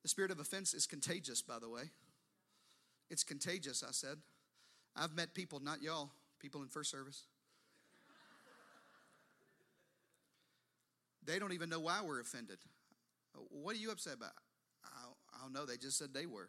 The 0.02 0.08
spirit 0.08 0.30
of 0.30 0.40
offense 0.40 0.74
is 0.74 0.86
contagious, 0.86 1.40
by 1.40 1.58
the 1.58 1.68
way. 1.68 1.84
It's 3.10 3.22
contagious, 3.22 3.84
I 3.86 3.92
said. 3.92 4.18
I've 4.96 5.14
met 5.14 5.34
people, 5.34 5.60
not 5.60 5.82
y'all, 5.82 6.10
people 6.40 6.62
in 6.62 6.68
first 6.68 6.90
service. 6.90 7.22
They 11.24 11.38
don't 11.38 11.52
even 11.52 11.68
know 11.70 11.80
why 11.80 12.00
we're 12.04 12.20
offended. 12.20 12.58
What 13.50 13.76
are 13.76 13.78
you 13.78 13.90
upset 13.90 14.14
about? 14.14 14.32
I 14.84 15.42
don't 15.42 15.52
know. 15.52 15.64
They 15.64 15.76
just 15.76 15.96
said 15.96 16.08
they 16.12 16.26
were. 16.26 16.48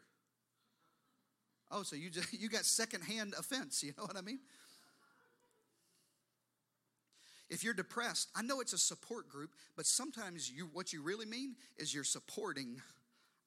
Oh, 1.70 1.82
so 1.82 1.96
you 1.96 2.10
just 2.10 2.32
you 2.40 2.48
got 2.48 2.64
secondhand 2.64 3.34
offense. 3.38 3.82
You 3.82 3.92
know 3.96 4.04
what 4.04 4.16
I 4.16 4.20
mean? 4.20 4.40
If 7.48 7.62
you're 7.62 7.74
depressed, 7.74 8.28
I 8.34 8.42
know 8.42 8.60
it's 8.60 8.72
a 8.72 8.78
support 8.78 9.28
group, 9.28 9.50
but 9.76 9.86
sometimes 9.86 10.50
you 10.50 10.68
what 10.72 10.92
you 10.92 11.02
really 11.02 11.26
mean 11.26 11.56
is 11.76 11.94
you're 11.94 12.04
supporting 12.04 12.80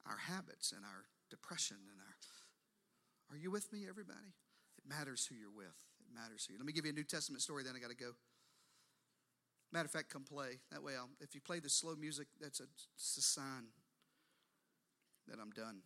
our 0.05 0.17
habits 0.17 0.71
and 0.71 0.83
our 0.85 1.05
depression 1.29 1.77
and 1.77 1.99
our 1.99 3.35
Are 3.35 3.37
you 3.37 3.51
with 3.51 3.71
me 3.71 3.85
everybody? 3.89 4.33
It 4.77 4.87
matters 4.87 5.25
who 5.25 5.35
you're 5.35 5.55
with. 5.55 5.75
It 5.99 6.15
matters 6.15 6.45
who. 6.45 6.53
You. 6.53 6.59
Let 6.59 6.65
me 6.65 6.73
give 6.73 6.85
you 6.85 6.91
a 6.91 6.95
New 6.95 7.03
Testament 7.03 7.41
story 7.41 7.63
then 7.63 7.73
I 7.75 7.79
got 7.79 7.89
to 7.89 7.95
go. 7.95 8.11
Matter 9.71 9.85
of 9.85 9.91
fact, 9.91 10.09
come 10.09 10.23
play. 10.23 10.59
That 10.71 10.81
way, 10.81 10.93
I'll, 10.95 11.09
if 11.21 11.35
you 11.35 11.41
play 11.41 11.59
the 11.59 11.69
slow 11.69 11.95
music, 11.95 12.27
that's 12.41 12.59
a, 12.59 12.63
a 12.63 12.67
sign 12.97 13.67
that 15.27 15.37
I'm 15.39 15.51
done. 15.51 15.81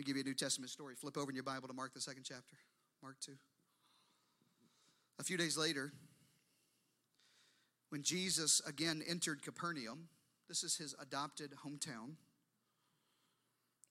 Me 0.00 0.04
give 0.04 0.16
you 0.16 0.22
a 0.22 0.24
New 0.24 0.32
Testament 0.32 0.70
story. 0.70 0.94
Flip 0.94 1.18
over 1.18 1.30
in 1.30 1.34
your 1.34 1.44
Bible 1.44 1.68
to 1.68 1.74
Mark, 1.74 1.92
the 1.92 2.00
second 2.00 2.22
chapter. 2.24 2.56
Mark 3.02 3.16
2. 3.20 3.32
A 5.18 5.22
few 5.22 5.36
days 5.36 5.58
later, 5.58 5.92
when 7.90 8.02
Jesus 8.02 8.62
again 8.66 9.02
entered 9.06 9.42
Capernaum, 9.42 10.08
this 10.48 10.64
is 10.64 10.74
his 10.74 10.94
adopted 11.02 11.50
hometown. 11.66 12.14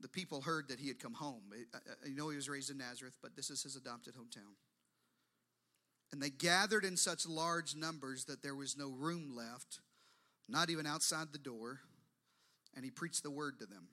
The 0.02 0.08
people 0.08 0.42
heard 0.42 0.70
that 0.70 0.80
he 0.80 0.88
had 0.88 0.98
come 1.00 1.14
home. 1.14 1.44
Uh, 1.54 1.78
uh, 1.78 1.80
you 2.08 2.16
know, 2.16 2.30
he 2.30 2.38
was 2.38 2.50
raised 2.50 2.72
in 2.72 2.80
Nazareth, 2.80 3.18
but 3.22 3.36
this 3.36 3.52
is 3.52 3.62
his 3.62 3.76
adopted 3.76 4.16
hometown. 4.16 4.56
And 6.12 6.20
they 6.20 6.32
gathered 6.32 6.86
in 6.86 6.98
such 6.98 7.28
large 7.28 7.76
numbers 7.76 8.26
that 8.26 8.42
there 8.42 8.56
was 8.56 8.76
no 8.76 8.90
room 8.90 9.36
left, 9.38 9.80
not 10.48 10.72
even 10.72 10.88
outside 10.88 11.28
the 11.34 11.38
door, 11.38 11.82
and 12.76 12.84
he 12.84 12.90
preached 12.90 13.22
the 13.22 13.30
word 13.30 13.60
to 13.60 13.68
them. 13.68 13.90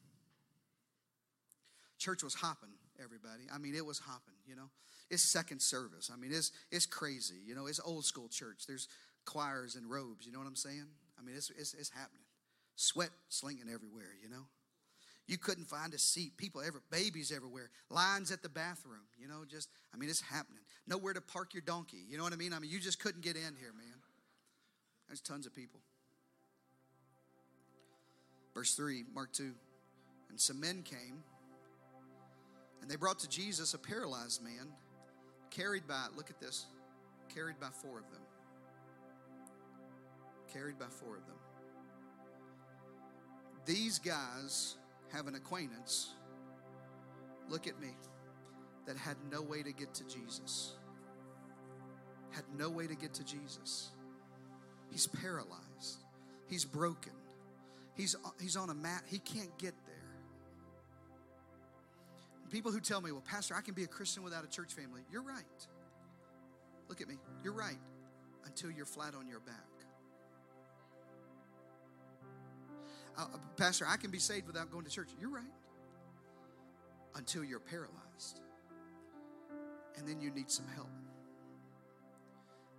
Church 1.98 2.22
was 2.22 2.34
hopping, 2.34 2.70
everybody. 3.02 3.44
I 3.52 3.58
mean, 3.58 3.74
it 3.74 3.84
was 3.84 3.98
hopping, 3.98 4.34
you 4.46 4.56
know. 4.56 4.70
It's 5.10 5.22
second 5.22 5.60
service. 5.60 6.10
I 6.12 6.16
mean, 6.16 6.32
it's 6.32 6.52
it's 6.70 6.86
crazy, 6.86 7.36
you 7.46 7.54
know. 7.54 7.66
It's 7.66 7.80
old 7.84 8.04
school 8.04 8.28
church. 8.28 8.64
There's 8.66 8.88
choirs 9.24 9.76
and 9.76 9.88
robes, 9.90 10.26
you 10.26 10.32
know 10.32 10.38
what 10.38 10.48
I'm 10.48 10.56
saying? 10.56 10.86
I 11.18 11.22
mean, 11.22 11.36
it's 11.36 11.50
it's, 11.50 11.74
it's 11.74 11.90
happening. 11.90 12.22
Sweat 12.76 13.10
slinging 13.28 13.68
everywhere, 13.72 14.12
you 14.22 14.28
know. 14.28 14.46
You 15.26 15.38
couldn't 15.38 15.64
find 15.64 15.92
a 15.92 15.98
seat. 15.98 16.36
People 16.36 16.62
ever, 16.64 16.80
babies 16.90 17.32
everywhere. 17.34 17.70
Lines 17.90 18.30
at 18.30 18.42
the 18.42 18.48
bathroom. 18.48 19.06
You 19.18 19.26
know, 19.28 19.44
just 19.48 19.68
I 19.94 19.96
mean, 19.96 20.08
it's 20.08 20.20
happening. 20.20 20.62
Nowhere 20.86 21.14
to 21.14 21.20
park 21.20 21.54
your 21.54 21.62
donkey. 21.62 22.04
You 22.08 22.16
know 22.16 22.24
what 22.24 22.32
I 22.32 22.36
mean? 22.36 22.52
I 22.52 22.58
mean, 22.58 22.70
you 22.70 22.78
just 22.78 23.00
couldn't 23.00 23.22
get 23.22 23.36
in 23.36 23.56
here, 23.58 23.72
man. 23.76 23.98
There's 25.08 25.20
tons 25.20 25.46
of 25.46 25.54
people. 25.54 25.80
Verse 28.54 28.74
3, 28.74 29.04
Mark 29.14 29.32
2. 29.32 29.52
And 30.30 30.40
some 30.40 30.60
men 30.60 30.82
came, 30.82 31.22
and 32.80 32.90
they 32.90 32.96
brought 32.96 33.18
to 33.20 33.28
Jesus 33.28 33.74
a 33.74 33.78
paralyzed 33.78 34.42
man, 34.42 34.68
carried 35.50 35.86
by, 35.86 36.06
look 36.16 36.30
at 36.30 36.40
this, 36.40 36.66
carried 37.34 37.58
by 37.58 37.68
four 37.82 37.98
of 37.98 38.10
them. 38.10 38.20
Carried 40.52 40.78
by 40.78 40.86
four 40.86 41.16
of 41.16 41.26
them. 41.26 41.36
These 43.64 43.98
guys 43.98 44.76
have 45.12 45.26
an 45.26 45.34
acquaintance, 45.34 46.10
look 47.48 47.66
at 47.66 47.80
me, 47.80 47.96
that 48.86 48.96
had 48.96 49.16
no 49.30 49.42
way 49.42 49.62
to 49.62 49.72
get 49.72 49.92
to 49.94 50.04
Jesus. 50.04 50.74
Had 52.30 52.44
no 52.56 52.70
way 52.70 52.86
to 52.86 52.94
get 52.94 53.14
to 53.14 53.24
Jesus. 53.24 53.90
He's 54.90 55.06
paralyzed, 55.06 55.98
he's 56.48 56.64
broken, 56.64 57.12
he's, 57.96 58.14
he's 58.40 58.56
on 58.56 58.70
a 58.70 58.74
mat, 58.74 59.02
he 59.06 59.18
can't 59.18 59.56
get. 59.58 59.74
People 62.50 62.72
who 62.72 62.80
tell 62.80 63.00
me, 63.00 63.12
well, 63.12 63.22
Pastor, 63.24 63.54
I 63.54 63.60
can 63.60 63.74
be 63.74 63.84
a 63.84 63.88
Christian 63.88 64.22
without 64.22 64.44
a 64.44 64.48
church 64.48 64.72
family. 64.72 65.02
You're 65.10 65.22
right. 65.22 65.44
Look 66.88 67.00
at 67.00 67.08
me. 67.08 67.16
You're 67.42 67.52
right 67.52 67.78
until 68.44 68.70
you're 68.70 68.86
flat 68.86 69.14
on 69.14 69.26
your 69.28 69.40
back. 69.40 69.54
Uh, 73.18 73.26
Pastor, 73.56 73.86
I 73.88 73.96
can 73.96 74.10
be 74.10 74.18
saved 74.18 74.46
without 74.46 74.70
going 74.70 74.84
to 74.84 74.90
church. 74.90 75.08
You're 75.20 75.30
right. 75.30 75.44
Until 77.14 77.42
you're 77.42 77.60
paralyzed. 77.60 78.40
And 79.96 80.06
then 80.06 80.20
you 80.20 80.30
need 80.30 80.50
some 80.50 80.66
help. 80.74 80.90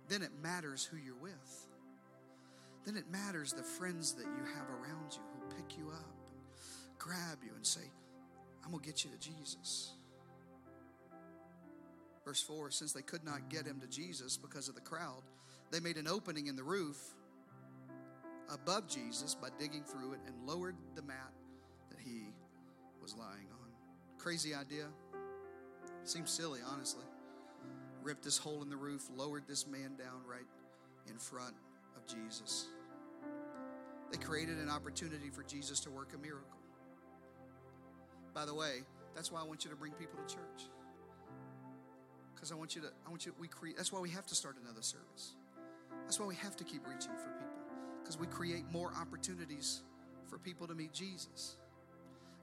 Then 0.08 0.22
it 0.22 0.30
matters 0.42 0.84
who 0.84 0.96
you're 0.96 1.20
with. 1.20 1.66
Then 2.84 2.96
it 2.96 3.10
matters 3.10 3.52
the 3.52 3.64
friends 3.64 4.12
that 4.14 4.24
you 4.24 4.44
have 4.54 4.68
around 4.70 5.12
you 5.12 5.20
who 5.34 5.56
pick 5.56 5.76
you 5.76 5.90
up 5.90 6.18
grab 6.98 7.38
you 7.42 7.52
and 7.54 7.66
say, 7.66 7.88
I'm 8.68 8.72
going 8.72 8.84
to 8.84 8.86
get 8.86 9.02
you 9.02 9.10
to 9.10 9.16
Jesus. 9.18 9.92
Verse 12.22 12.42
4 12.42 12.70
Since 12.70 12.92
they 12.92 13.00
could 13.00 13.24
not 13.24 13.48
get 13.48 13.64
him 13.64 13.80
to 13.80 13.86
Jesus 13.86 14.36
because 14.36 14.68
of 14.68 14.74
the 14.74 14.82
crowd, 14.82 15.22
they 15.70 15.80
made 15.80 15.96
an 15.96 16.06
opening 16.06 16.48
in 16.48 16.54
the 16.56 16.62
roof 16.62 16.98
above 18.52 18.86
Jesus 18.86 19.34
by 19.34 19.48
digging 19.58 19.84
through 19.84 20.12
it 20.12 20.18
and 20.26 20.46
lowered 20.46 20.76
the 20.94 21.00
mat 21.00 21.32
that 21.88 21.98
he 21.98 22.34
was 23.00 23.14
lying 23.16 23.46
on. 23.50 23.70
Crazy 24.18 24.54
idea. 24.54 24.84
Seems 26.04 26.30
silly, 26.30 26.60
honestly. 26.70 27.04
Ripped 28.02 28.22
this 28.22 28.36
hole 28.36 28.60
in 28.60 28.68
the 28.68 28.76
roof, 28.76 29.08
lowered 29.16 29.44
this 29.48 29.66
man 29.66 29.96
down 29.96 30.20
right 30.28 30.46
in 31.08 31.16
front 31.16 31.54
of 31.96 32.06
Jesus. 32.06 32.66
They 34.12 34.18
created 34.18 34.58
an 34.58 34.68
opportunity 34.68 35.30
for 35.30 35.42
Jesus 35.42 35.80
to 35.80 35.90
work 35.90 36.12
a 36.14 36.18
miracle. 36.18 36.57
By 38.34 38.44
the 38.44 38.54
way, 38.54 38.82
that's 39.14 39.32
why 39.32 39.40
I 39.40 39.44
want 39.44 39.64
you 39.64 39.70
to 39.70 39.76
bring 39.76 39.92
people 39.92 40.18
to 40.24 40.34
church. 40.34 40.70
Because 42.34 42.52
I 42.52 42.54
want 42.54 42.76
you 42.76 42.82
to, 42.82 42.88
I 43.06 43.10
want 43.10 43.26
you, 43.26 43.34
we 43.38 43.48
create, 43.48 43.76
that's 43.76 43.92
why 43.92 44.00
we 44.00 44.10
have 44.10 44.26
to 44.26 44.34
start 44.34 44.56
another 44.62 44.82
service. 44.82 45.34
That's 46.04 46.20
why 46.20 46.26
we 46.26 46.36
have 46.36 46.56
to 46.56 46.64
keep 46.64 46.86
reaching 46.86 47.10
for 47.12 47.30
people 47.30 47.48
because 48.00 48.18
we 48.18 48.26
create 48.26 48.64
more 48.72 48.92
opportunities 48.98 49.82
for 50.28 50.38
people 50.38 50.66
to 50.66 50.74
meet 50.74 50.92
Jesus. 50.92 51.56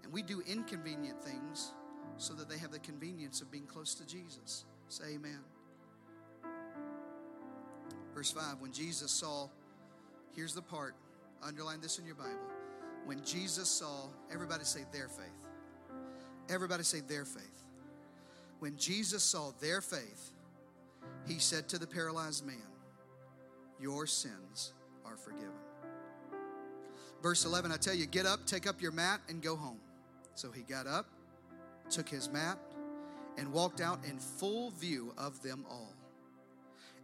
And 0.04 0.14
we 0.14 0.22
do 0.22 0.44
inconvenient 0.46 1.24
things 1.24 1.72
so 2.18 2.34
that 2.34 2.50
they 2.50 2.58
have 2.58 2.72
the 2.72 2.80
convenience 2.80 3.42
of 3.42 3.52
being 3.52 3.66
close 3.66 3.96
to 3.96 4.06
Jesus. 4.06 4.66
Say 4.90 5.16
amen. 5.16 5.40
Verse 8.14 8.32
5 8.32 8.60
When 8.60 8.72
Jesus 8.72 9.12
saw, 9.12 9.50
here's 10.36 10.54
the 10.54 10.62
part, 10.62 10.96
underline 11.42 11.82
this 11.82 11.98
in 11.98 12.06
your 12.06 12.16
Bible. 12.16 12.32
When 13.06 13.24
Jesus 13.24 13.70
saw, 13.70 14.08
everybody 14.32 14.64
say 14.64 14.82
their 14.92 15.08
faith. 15.08 15.45
Everybody 16.50 16.84
say 16.84 17.02
their 17.02 17.26
faith. 17.26 17.64
When 18.60 18.78
Jesus 18.78 19.24
saw 19.24 19.52
their 19.60 19.82
faith, 19.82 20.32
he 21.28 21.40
said 21.40 21.68
to 21.70 21.78
the 21.78 21.88
paralyzed 21.88 22.46
man, 22.46 22.58
Your 23.80 24.08
sins 24.08 24.74
are 25.06 25.18
forgiven. 25.18 25.52
Verse 27.22 27.46
11, 27.46 27.72
I 27.72 27.78
tell 27.78 27.96
you, 27.96 28.06
get 28.06 28.26
up, 28.26 28.46
take 28.46 28.68
up 28.68 28.82
your 28.82 28.92
mat, 28.92 29.20
and 29.30 29.42
go 29.42 29.56
home. 29.56 29.80
So 30.36 30.52
he 30.52 30.62
got 30.62 30.86
up, 30.86 31.08
took 31.90 32.08
his 32.08 32.30
mat, 32.30 32.58
and 33.38 33.52
walked 33.52 33.82
out 33.82 34.00
in 34.06 34.20
full 34.20 34.72
view 34.72 35.14
of 35.18 35.42
them 35.42 35.66
all. 35.70 35.94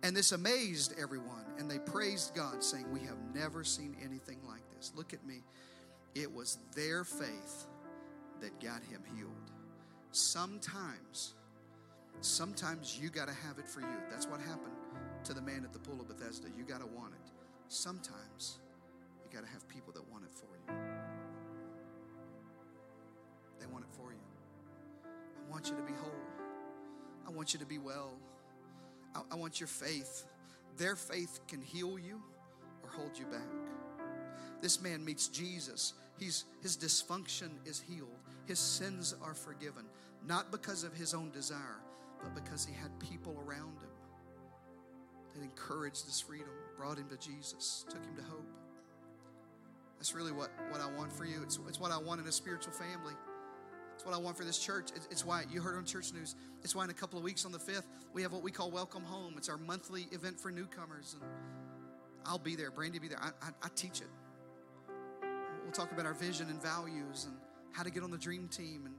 And 0.04 0.16
this 0.16 0.32
amazed 0.32 0.94
everyone, 1.00 1.46
and 1.58 1.70
they 1.70 1.80
praised 1.80 2.36
God, 2.36 2.64
saying, 2.64 2.92
We 2.92 3.02
have 3.02 3.18
never 3.34 3.64
seen 3.64 3.96
anything 4.04 4.40
like 4.48 4.62
this. 4.76 4.92
Look 4.96 5.14
at 5.14 5.26
me. 5.26 5.44
It 6.16 6.32
was 6.32 6.58
their 6.76 7.04
faith 7.04 7.66
that 8.42 8.60
got 8.60 8.84
him 8.84 9.02
healed. 9.16 9.52
Sometimes, 10.12 11.36
sometimes 12.22 13.00
you 13.02 13.10
got 13.10 13.28
to 13.28 13.34
have 13.34 13.60
it 13.60 13.68
for 13.68 13.82
you. 13.82 13.88
That's 14.10 14.28
what 14.28 14.42
happened 14.42 14.74
to 15.24 15.34
the 15.34 15.42
man 15.42 15.64
at 15.64 15.74
the 15.74 15.80
pool 15.80 16.02
of 16.02 16.08
Bethesda. 16.08 16.48
You 16.58 16.64
got 16.64 16.82
to 16.82 16.88
want 16.88 17.14
it. 17.14 17.32
Sometimes 17.68 18.60
you 19.24 19.32
got 19.34 19.46
to 19.46 19.52
have 19.52 19.68
people 19.70 19.94
that 19.94 20.10
want 20.12 20.26
it 20.26 20.34
for 20.34 20.58
you. 20.58 20.78
They 23.60 23.68
want 23.68 23.86
it 23.86 23.92
for 23.96 24.12
you. 24.12 24.20
I 25.06 25.52
want 25.52 25.70
you 25.70 25.76
to 25.76 25.84
be 25.84 25.94
whole. 25.94 26.12
I 27.28 27.30
want 27.30 27.54
you 27.54 27.60
to 27.60 27.66
be 27.66 27.78
well. 27.78 28.14
I, 29.16 29.22
I 29.32 29.36
want 29.36 29.60
your 29.60 29.68
faith. 29.68 30.26
Their 30.78 30.96
faith 30.96 31.40
can 31.48 31.62
heal 31.62 32.00
you 32.00 32.22
or 32.84 32.90
hold 32.90 33.18
you 33.18 33.26
back. 33.26 33.48
This 34.62 34.82
man 34.82 35.04
meets 35.06 35.28
Jesus. 35.28 35.94
He's, 36.20 36.46
his 36.62 36.78
dysfunction 36.78 37.50
is 37.66 37.80
healed. 37.80 38.10
His 38.52 38.60
sins 38.60 39.16
are 39.24 39.34
forgiven, 39.34 39.86
not 40.28 40.52
because 40.52 40.84
of 40.84 40.94
his 40.94 41.14
own 41.14 41.32
desire, 41.32 41.80
but 42.22 42.36
because 42.36 42.66
he 42.66 42.74
had 42.74 42.92
people 43.00 43.42
around 43.48 43.78
him 43.80 43.94
that 45.34 45.42
encouraged 45.42 46.06
this 46.06 46.20
freedom, 46.20 46.50
brought 46.76 46.98
him 46.98 47.08
to 47.08 47.16
Jesus, 47.16 47.86
took 47.88 48.04
him 48.04 48.14
to 48.18 48.24
hope. 48.24 48.46
That's 49.98 50.14
really 50.14 50.34
what, 50.34 50.50
what 50.70 50.82
I 50.82 50.92
want 50.98 51.14
for 51.14 51.24
you. 51.24 51.42
It's, 51.42 51.60
it's 51.70 51.80
what 51.80 51.92
I 51.92 51.98
want 51.98 52.20
in 52.20 52.28
a 52.28 52.32
spiritual 52.34 52.74
family. 52.74 53.14
It's 53.96 54.06
what 54.06 54.14
I 54.14 54.18
want 54.18 54.36
for 54.36 54.44
this 54.44 54.60
church. 54.60 54.90
It's 55.10 55.26
why 55.26 55.46
you 55.50 55.62
heard 55.62 55.78
on 55.78 55.86
church 55.86 56.12
news. 56.12 56.36
It's 56.62 56.76
why 56.76 56.84
in 56.84 56.90
a 56.90 56.94
couple 56.94 57.18
of 57.18 57.24
weeks 57.24 57.46
on 57.46 57.54
the 57.54 57.58
5th, 57.58 57.86
we 58.12 58.22
have 58.22 58.34
what 58.34 58.44
we 58.44 58.52
call 58.52 58.70
Welcome 58.70 59.06
Home. 59.06 59.36
It's 59.38 59.48
our 59.48 59.60
monthly 59.60 60.10
event 60.12 60.38
for 60.38 60.52
newcomers. 60.52 61.16
And 61.18 61.32
I'll 62.26 62.38
be 62.38 62.58
there. 62.58 62.70
Brandy 62.70 63.00
be 63.00 63.08
there. 63.08 63.22
I, 63.22 63.28
I, 63.28 63.52
I 63.64 63.70
teach 63.76 64.02
it. 64.02 64.10
We'll 65.64 65.72
talk 65.72 65.94
about 65.94 66.06
our 66.06 66.16
vision 66.16 66.50
and 66.50 66.62
values 66.62 67.28
and 67.30 67.38
how 67.72 67.84
to 67.84 67.90
get 67.90 68.04
on 68.04 68.12
the 68.12 68.18
dream 68.18 68.48
team 68.48 68.86
and 68.86 68.96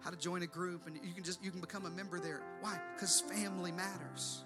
how 0.00 0.10
to 0.10 0.16
join 0.16 0.42
a 0.42 0.46
group. 0.46 0.86
And 0.86 0.98
you 1.02 1.14
can 1.14 1.24
just, 1.24 1.42
you 1.42 1.50
can 1.50 1.60
become 1.60 1.86
a 1.86 1.90
member 1.90 2.18
there. 2.18 2.42
Why? 2.60 2.78
Because 2.94 3.20
family 3.20 3.72
matters. 3.72 4.44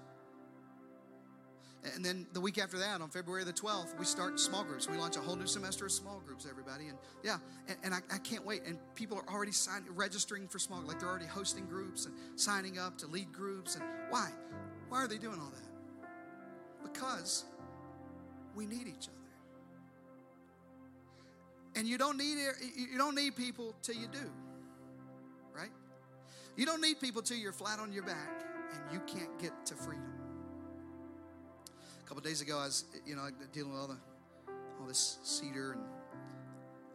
And 1.94 2.04
then 2.04 2.26
the 2.32 2.40
week 2.40 2.58
after 2.58 2.78
that, 2.78 3.00
on 3.00 3.08
February 3.08 3.44
the 3.44 3.52
12th, 3.52 3.98
we 3.98 4.04
start 4.04 4.40
small 4.40 4.64
groups. 4.64 4.88
We 4.88 4.96
launch 4.96 5.16
a 5.16 5.20
whole 5.20 5.36
new 5.36 5.46
semester 5.46 5.86
of 5.86 5.92
small 5.92 6.20
groups, 6.26 6.46
everybody. 6.48 6.88
And 6.88 6.98
yeah, 7.22 7.38
and, 7.68 7.78
and 7.84 7.94
I, 7.94 7.98
I, 8.12 8.18
can't 8.18 8.44
wait. 8.44 8.62
And 8.66 8.78
people 8.94 9.18
are 9.18 9.32
already 9.32 9.52
signing, 9.52 9.88
registering 9.94 10.48
for 10.48 10.58
small, 10.58 10.80
like 10.82 10.98
they're 10.98 11.08
already 11.08 11.26
hosting 11.26 11.66
groups 11.66 12.06
and 12.06 12.14
signing 12.34 12.78
up 12.78 12.98
to 12.98 13.06
lead 13.06 13.32
groups. 13.32 13.76
And 13.76 13.84
why? 14.10 14.30
Why 14.88 14.98
are 14.98 15.08
they 15.08 15.18
doing 15.18 15.38
all 15.40 15.50
that? 15.50 16.92
Because 16.92 17.44
we 18.54 18.66
need 18.66 18.88
each 18.88 19.08
other. 19.08 19.17
And 21.78 21.86
you 21.86 21.96
don't 21.96 22.18
need 22.18 22.38
you 22.74 22.98
don't 22.98 23.14
need 23.14 23.36
people 23.36 23.72
till 23.82 23.94
you 23.94 24.08
do, 24.08 24.28
right? 25.54 25.70
You 26.56 26.66
don't 26.66 26.80
need 26.80 27.00
people 27.00 27.22
till 27.22 27.36
you're 27.36 27.52
flat 27.52 27.78
on 27.78 27.92
your 27.92 28.02
back 28.02 28.42
and 28.72 28.92
you 28.92 29.00
can't 29.06 29.38
get 29.38 29.52
to 29.66 29.76
freedom 29.76 30.12
A 32.04 32.08
couple 32.08 32.20
days 32.20 32.40
ago, 32.40 32.58
I 32.58 32.64
was, 32.64 32.84
you 33.06 33.14
know, 33.14 33.28
dealing 33.52 33.70
with 33.70 33.80
all 33.80 33.86
the 33.86 33.96
all 34.80 34.88
this 34.88 35.18
cedar 35.22 35.72
and 35.72 35.82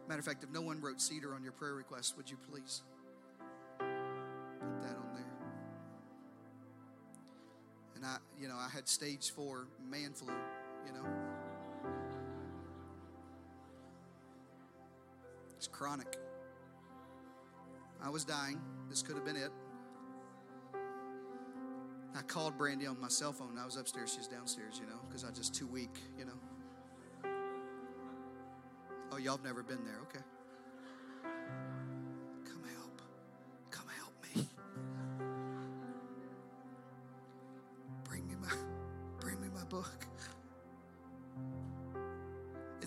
matter 0.06 0.20
of 0.20 0.26
fact, 0.26 0.44
if 0.44 0.50
no 0.50 0.60
one 0.60 0.82
wrote 0.82 1.00
cedar 1.00 1.34
on 1.34 1.42
your 1.42 1.52
prayer 1.52 1.74
request, 1.74 2.14
would 2.18 2.30
you 2.30 2.36
please 2.50 2.82
put 3.78 4.82
that 4.82 4.96
on 4.98 5.14
there? 5.14 5.24
And 7.96 8.04
I, 8.04 8.18
you 8.38 8.48
know, 8.48 8.56
I 8.56 8.68
had 8.68 8.86
stage 8.86 9.30
four 9.30 9.66
man 9.90 10.12
flu, 10.12 10.34
you 10.86 10.92
know. 10.92 11.08
It's 15.64 15.74
chronic. 15.74 16.18
I 18.02 18.10
was 18.10 18.22
dying. 18.26 18.60
This 18.90 19.00
could 19.00 19.16
have 19.16 19.24
been 19.24 19.36
it. 19.36 19.50
I 22.14 22.20
called 22.20 22.58
Brandy 22.58 22.86
on 22.86 23.00
my 23.00 23.08
cell 23.08 23.32
phone. 23.32 23.56
I 23.58 23.64
was 23.64 23.78
upstairs, 23.78 24.12
she's 24.14 24.26
downstairs, 24.26 24.78
you 24.78 24.86
know, 24.86 25.00
because 25.08 25.24
I 25.24 25.30
was 25.30 25.38
just 25.38 25.54
too 25.54 25.66
weak, 25.66 25.96
you 26.18 26.26
know. 26.26 26.34
Oh, 29.10 29.16
y'all 29.16 29.36
have 29.36 29.44
never 29.46 29.62
been 29.62 29.82
there, 29.86 30.00
okay. 30.02 30.22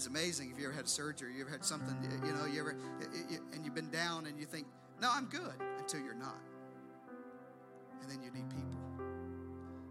Amazing 0.07 0.51
if 0.51 0.59
you 0.59 0.65
ever 0.65 0.73
had 0.75 0.87
surgery, 0.87 1.33
you 1.35 1.41
ever 1.41 1.51
had 1.51 1.63
something, 1.65 1.95
you 2.25 2.33
know, 2.33 2.45
you 2.45 2.61
ever 2.61 2.75
and 3.53 3.63
you've 3.63 3.75
been 3.75 3.91
down 3.91 4.25
and 4.25 4.39
you 4.39 4.45
think, 4.45 4.65
"No, 5.01 5.09
I'm 5.11 5.25
good," 5.25 5.53
until 5.79 5.99
you're 5.99 6.15
not. 6.15 6.39
And 8.01 8.09
then 8.09 8.21
you 8.23 8.31
need 8.31 8.49
people 8.49 8.79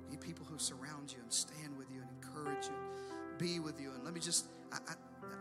You 0.04 0.10
need 0.10 0.20
people 0.20 0.46
who 0.46 0.58
surround 0.58 1.12
you 1.12 1.18
and 1.20 1.32
stand 1.32 1.76
with 1.76 1.90
you 1.90 2.00
and 2.00 2.10
encourage 2.10 2.66
you, 2.66 2.74
be 3.38 3.60
with 3.60 3.80
you. 3.80 3.90
And 3.92 4.04
let 4.04 4.14
me 4.14 4.20
just, 4.20 4.46
I, 4.72 4.78
I, 4.88 4.94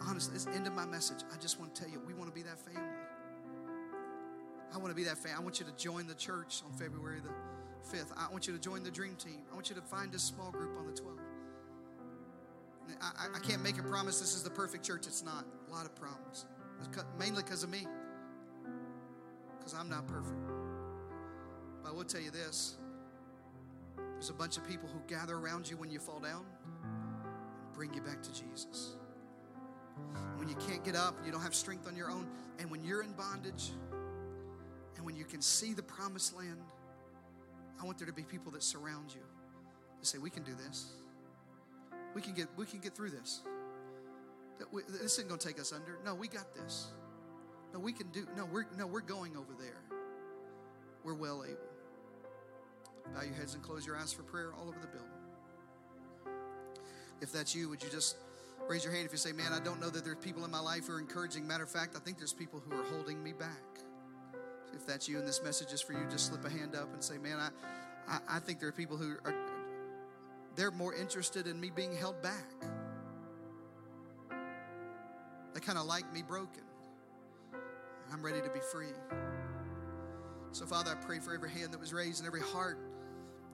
honestly, 0.09 0.33
this 0.33 0.47
end 0.47 0.67
of 0.67 0.73
my 0.73 0.85
message, 0.85 1.23
I 1.33 1.38
just 1.38 1.59
want 1.59 1.73
to 1.75 1.81
tell 1.81 1.91
you, 1.91 2.01
we 2.05 2.13
want 2.13 2.29
to 2.29 2.35
be 2.35 2.41
that 2.43 2.59
family. 2.59 2.81
I 4.73 4.77
want 4.77 4.89
to 4.89 4.95
be 4.95 5.03
that 5.03 5.17
family. 5.17 5.38
I 5.38 5.41
want 5.41 5.59
you 5.59 5.65
to 5.65 5.71
join 5.73 6.07
the 6.07 6.15
church 6.15 6.61
on 6.65 6.77
February 6.77 7.21
the 7.21 7.97
5th. 7.97 8.11
I 8.17 8.29
want 8.31 8.47
you 8.47 8.53
to 8.53 8.59
join 8.59 8.83
the 8.83 8.91
dream 8.91 9.15
team. 9.15 9.41
I 9.51 9.55
want 9.55 9.69
you 9.69 9.75
to 9.75 9.81
find 9.81 10.13
a 10.15 10.19
small 10.19 10.51
group 10.51 10.77
on 10.77 10.85
the 10.88 10.93
12th. 10.93 11.34
I, 13.01 13.27
I, 13.35 13.39
can't 13.39 13.61
make 13.61 13.77
a 13.79 13.83
promise 13.83 14.19
this 14.19 14.35
is 14.35 14.43
the 14.43 14.49
perfect 14.49 14.85
church. 14.85 15.07
It's 15.07 15.23
not. 15.23 15.45
A 15.69 15.73
lot 15.73 15.85
of 15.85 15.95
problems. 15.95 16.45
Mainly 17.17 17.43
because 17.43 17.63
of 17.63 17.69
me. 17.69 17.87
Because 19.57 19.73
I'm 19.73 19.89
not 19.89 20.07
perfect. 20.07 20.39
But 21.83 21.89
I 21.89 21.91
will 21.93 22.03
tell 22.03 22.21
you 22.21 22.31
this 22.31 22.77
there's 24.13 24.29
a 24.29 24.33
bunch 24.33 24.57
of 24.57 24.67
people 24.67 24.89
who 24.89 24.99
gather 25.07 25.35
around 25.35 25.69
you 25.69 25.77
when 25.77 25.89
you 25.89 25.99
fall 25.99 26.19
down 26.19 26.45
and 26.83 27.73
bring 27.73 27.93
you 27.93 28.01
back 28.01 28.21
to 28.23 28.29
Jesus. 28.29 28.95
When 30.37 30.47
you 30.47 30.55
can't 30.55 30.83
get 30.83 30.95
up, 30.95 31.15
you 31.25 31.31
don't 31.31 31.41
have 31.41 31.55
strength 31.55 31.87
on 31.87 31.95
your 31.95 32.09
own, 32.09 32.27
and 32.59 32.69
when 32.69 32.83
you're 32.83 33.01
in 33.01 33.11
bondage, 33.13 33.71
and 34.95 35.05
when 35.05 35.15
you 35.15 35.25
can 35.25 35.41
see 35.41 35.73
the 35.73 35.83
promised 35.83 36.35
land, 36.35 36.61
I 37.79 37.85
want 37.85 37.97
there 37.97 38.07
to 38.07 38.13
be 38.13 38.23
people 38.23 38.51
that 38.53 38.63
surround 38.63 39.13
you 39.13 39.21
to 39.99 40.05
say, 40.05 40.17
"We 40.17 40.29
can 40.29 40.43
do 40.43 40.53
this. 40.55 40.87
We 42.15 42.21
can 42.21 42.34
get 42.34 42.47
we 42.58 42.65
can 42.65 42.80
get 42.80 42.95
through 42.95 43.12
this. 43.12 43.41
We, 44.71 44.82
this 44.88 45.13
isn't 45.13 45.28
going 45.28 45.39
to 45.39 45.47
take 45.47 45.60
us 45.60 45.71
under. 45.71 45.99
No, 46.04 46.15
we 46.15 46.28
got 46.28 46.56
this. 46.56 46.88
No, 47.73 47.80
we 47.80 47.91
can 47.91 48.08
do. 48.08 48.25
No, 48.36 48.45
we're 48.45 48.65
no, 48.78 48.88
we're 48.88 49.01
going 49.01 49.38
over 49.38 49.54
there. 49.60 49.82
We're 51.04 51.13
well 51.13 51.43
able." 51.45 51.60
Bow 53.13 53.21
your 53.21 53.36
heads 53.36 53.54
and 53.54 53.62
close 53.62 53.86
your 53.86 53.97
eyes 53.97 54.12
for 54.12 54.23
prayer 54.23 54.51
all 54.58 54.67
over 54.67 54.80
the 54.80 54.88
building. 54.88 55.10
If 57.21 57.32
that's 57.32 57.54
you, 57.54 57.69
would 57.69 57.84
you 57.84 57.89
just 57.89 58.17
raise 58.67 58.84
your 58.84 58.93
hand 58.93 59.06
if 59.06 59.12
you 59.12 59.17
say, 59.17 59.32
Man, 59.32 59.54
I 59.54 59.60
don't 59.60 59.80
know 59.80 59.89
that 59.89 60.04
there's 60.04 60.17
people 60.17 60.43
in 60.45 60.51
my 60.51 60.60
life 60.60 60.88
who 60.88 60.93
are 60.93 60.99
encouraging. 60.99 61.45
Matter 61.45 61.63
of 61.63 61.69
fact, 61.69 61.95
I 61.95 61.99
think 61.99 62.17
there's 62.17 62.34
people 62.34 62.62
who 62.67 62.78
are 62.80 62.84
holding 62.86 63.23
me 63.23 63.34
back. 63.34 63.49
If 64.73 64.86
that's 64.86 65.08
you 65.08 65.19
and 65.19 65.28
this 65.28 65.41
message 65.43 65.71
is 65.71 65.82
for 65.82 65.93
you, 65.93 65.99
just 66.10 66.28
slip 66.28 66.43
a 66.45 66.49
hand 66.49 66.75
up 66.75 66.93
and 66.93 67.04
say, 67.04 67.17
Man, 67.17 67.39
I, 67.39 67.49
I, 68.08 68.38
I 68.38 68.39
think 68.39 68.60
there 68.60 68.69
are 68.69 68.73
people 68.73 68.97
who 68.97 69.15
are 69.23 69.36
they're 70.55 70.71
more 70.71 70.93
interested 70.93 71.47
in 71.47 71.59
me 71.59 71.71
being 71.75 71.95
held 71.95 72.21
back. 72.21 72.45
They 75.53 75.59
kind 75.59 75.77
of 75.77 75.85
like 75.85 76.11
me 76.13 76.21
broken. 76.21 76.63
I'm 78.11 78.21
ready 78.21 78.41
to 78.41 78.49
be 78.49 78.59
free. 78.71 78.93
So, 80.51 80.65
Father, 80.65 80.91
I 80.91 81.05
pray 81.05 81.19
for 81.19 81.33
every 81.33 81.49
hand 81.49 81.73
that 81.73 81.79
was 81.79 81.93
raised 81.93 82.19
and 82.19 82.27
every 82.27 82.41
heart 82.41 82.77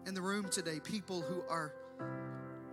in 0.05 0.13
the 0.13 0.21
room 0.21 0.49
today 0.49 0.79
people 0.79 1.21
who 1.21 1.43
are 1.49 1.73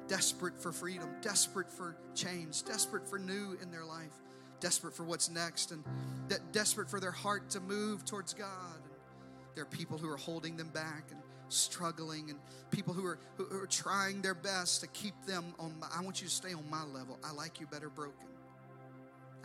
desperate 0.06 0.58
for 0.58 0.72
freedom, 0.72 1.08
desperate 1.20 1.70
for 1.70 1.96
change, 2.14 2.64
desperate 2.64 3.08
for 3.08 3.18
new 3.18 3.56
in 3.62 3.70
their 3.70 3.84
life, 3.84 4.12
desperate 4.60 4.94
for 4.94 5.04
what's 5.04 5.30
next, 5.30 5.70
and 5.70 5.84
de- 6.28 6.38
desperate 6.52 6.88
for 6.88 7.00
their 7.00 7.10
heart 7.10 7.50
to 7.50 7.60
move 7.60 8.04
towards 8.04 8.34
God. 8.34 8.76
And 8.76 9.54
there 9.54 9.62
are 9.62 9.66
people 9.66 9.98
who 9.98 10.10
are 10.10 10.16
holding 10.16 10.56
them 10.56 10.70
back 10.70 11.04
and 11.10 11.20
struggling, 11.48 12.30
and 12.30 12.38
people 12.70 12.94
who 12.94 13.04
are, 13.06 13.18
who 13.36 13.62
are 13.62 13.66
trying 13.66 14.22
their 14.22 14.34
best 14.34 14.80
to 14.82 14.86
keep 14.88 15.14
them 15.26 15.54
on. 15.58 15.78
My, 15.80 15.88
I 15.96 16.02
want 16.02 16.20
you 16.20 16.28
to 16.28 16.34
stay 16.34 16.52
on 16.52 16.68
my 16.70 16.84
level. 16.84 17.18
I 17.24 17.32
like 17.32 17.60
you 17.60 17.66
better 17.66 17.88
broken. 17.88 18.26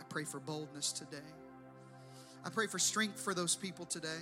I 0.00 0.04
pray 0.08 0.24
for 0.24 0.40
boldness 0.40 0.92
today. 0.92 1.18
I 2.44 2.50
pray 2.50 2.66
for 2.66 2.78
strength 2.78 3.20
for 3.20 3.34
those 3.34 3.56
people 3.56 3.86
today. 3.86 4.20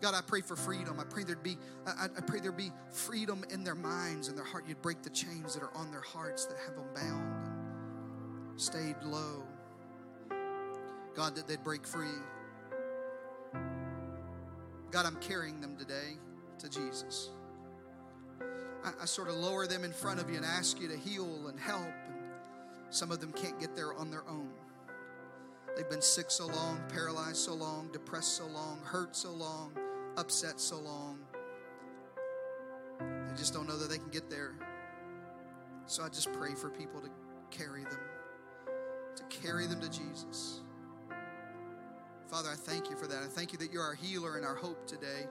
God, 0.00 0.14
I 0.14 0.22
pray 0.22 0.40
for 0.40 0.56
freedom. 0.56 0.98
I 0.98 1.04
pray 1.04 1.24
there'd 1.24 1.42
be, 1.42 1.58
I, 1.86 2.04
I 2.04 2.20
pray 2.22 2.40
there'd 2.40 2.56
be 2.56 2.72
freedom 2.90 3.44
in 3.50 3.64
their 3.64 3.74
minds 3.74 4.28
and 4.28 4.36
their 4.36 4.44
heart. 4.44 4.64
You'd 4.66 4.80
break 4.80 5.02
the 5.02 5.10
chains 5.10 5.54
that 5.54 5.62
are 5.62 5.74
on 5.74 5.90
their 5.90 6.00
hearts 6.00 6.46
that 6.46 6.56
have 6.66 6.74
them 6.74 6.86
bound 6.94 7.46
and 8.50 8.60
stayed 8.60 8.96
low. 9.04 9.44
God, 11.14 11.36
that 11.36 11.46
they'd 11.46 11.62
break 11.62 11.86
free. 11.86 12.08
God, 14.90 15.06
I'm 15.06 15.16
carrying 15.16 15.60
them 15.60 15.76
today 15.76 16.16
to 16.60 16.68
Jesus. 16.68 17.30
I, 18.84 18.92
I 19.02 19.04
sort 19.04 19.28
of 19.28 19.34
lower 19.34 19.66
them 19.66 19.84
in 19.84 19.92
front 19.92 20.20
of 20.20 20.30
you 20.30 20.36
and 20.36 20.44
ask 20.44 20.80
you 20.80 20.88
to 20.88 20.96
heal 20.96 21.48
and 21.48 21.58
help. 21.58 21.82
And 22.08 22.94
some 22.94 23.10
of 23.10 23.20
them 23.20 23.32
can't 23.32 23.58
get 23.60 23.76
there 23.76 23.94
on 23.94 24.10
their 24.10 24.26
own. 24.28 24.50
They've 25.76 25.88
been 25.88 26.02
sick 26.02 26.30
so 26.30 26.46
long, 26.46 26.80
paralyzed 26.88 27.36
so 27.36 27.54
long, 27.54 27.90
depressed 27.92 28.36
so 28.36 28.46
long, 28.46 28.80
hurt 28.84 29.14
so 29.14 29.30
long 29.30 29.72
upset 30.16 30.60
so 30.60 30.78
long. 30.78 31.18
They 32.98 33.36
just 33.36 33.54
don't 33.54 33.66
know 33.66 33.76
that 33.78 33.88
they 33.88 33.98
can 33.98 34.10
get 34.10 34.28
there. 34.28 34.54
So 35.86 36.02
I 36.02 36.08
just 36.08 36.32
pray 36.32 36.54
for 36.54 36.70
people 36.70 37.00
to 37.00 37.08
carry 37.50 37.82
them, 37.84 37.98
to 39.16 39.22
carry 39.24 39.66
them 39.66 39.80
to 39.80 39.88
Jesus. 39.88 40.60
Father, 42.28 42.50
I 42.50 42.54
thank 42.54 42.90
you 42.90 42.96
for 42.96 43.06
that. 43.08 43.22
I 43.24 43.26
thank 43.26 43.52
you 43.52 43.58
that 43.58 43.72
you're 43.72 43.82
our 43.82 43.94
healer 43.94 44.36
and 44.36 44.46
our 44.46 44.54
hope 44.54 44.86
today. 44.86 45.26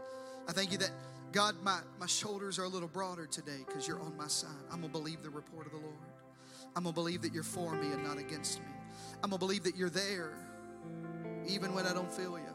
I 0.47 0.51
thank 0.51 0.71
you 0.71 0.77
that, 0.79 0.91
God, 1.31 1.55
my, 1.63 1.79
my 1.99 2.07
shoulders 2.07 2.57
are 2.57 2.63
a 2.63 2.67
little 2.69 2.87
broader 2.87 3.27
today 3.27 3.63
because 3.67 3.87
you're 3.87 4.01
on 4.01 4.17
my 4.17 4.27
side. 4.27 4.49
I'm 4.71 4.81
going 4.81 4.91
to 4.91 4.99
believe 4.99 5.21
the 5.21 5.29
report 5.29 5.67
of 5.67 5.73
the 5.73 5.79
Lord. 5.79 5.95
I'm 6.75 6.83
going 6.83 6.93
to 6.93 6.99
believe 6.99 7.21
that 7.21 7.33
you're 7.33 7.43
for 7.43 7.75
me 7.75 7.91
and 7.91 8.03
not 8.03 8.17
against 8.17 8.59
me. 8.59 8.65
I'm 9.23 9.29
going 9.29 9.39
to 9.39 9.45
believe 9.45 9.63
that 9.63 9.75
you're 9.75 9.89
there 9.89 10.33
even 11.47 11.73
when 11.73 11.85
I 11.85 11.93
don't 11.93 12.11
feel 12.11 12.37
you. 12.37 12.45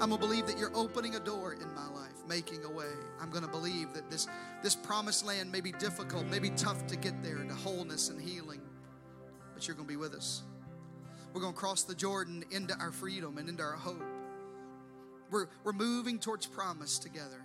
I'm 0.00 0.10
going 0.10 0.20
to 0.20 0.26
believe 0.26 0.46
that 0.46 0.58
you're 0.58 0.74
opening 0.76 1.16
a 1.16 1.20
door 1.20 1.54
in 1.54 1.74
my 1.74 1.88
life, 1.88 2.14
making 2.28 2.64
a 2.64 2.70
way. 2.70 2.92
I'm 3.20 3.30
going 3.30 3.44
to 3.44 3.50
believe 3.50 3.92
that 3.94 4.08
this, 4.10 4.28
this 4.62 4.76
promised 4.76 5.26
land 5.26 5.50
may 5.50 5.60
be 5.60 5.72
difficult, 5.72 6.26
may 6.26 6.38
be 6.38 6.50
tough 6.50 6.86
to 6.86 6.96
get 6.96 7.22
there 7.22 7.36
to 7.36 7.54
wholeness 7.54 8.08
and 8.08 8.20
healing, 8.20 8.60
but 9.54 9.66
you're 9.66 9.76
going 9.76 9.88
to 9.88 9.92
be 9.92 9.96
with 9.96 10.14
us. 10.14 10.42
We're 11.32 11.40
going 11.40 11.52
to 11.52 11.58
cross 11.58 11.82
the 11.82 11.94
Jordan 11.94 12.44
into 12.50 12.76
our 12.78 12.92
freedom 12.92 13.38
and 13.38 13.48
into 13.48 13.62
our 13.62 13.72
hope. 13.72 14.02
We're, 15.30 15.46
we're 15.62 15.72
moving 15.72 16.18
towards 16.18 16.46
promise 16.46 16.98
together, 16.98 17.44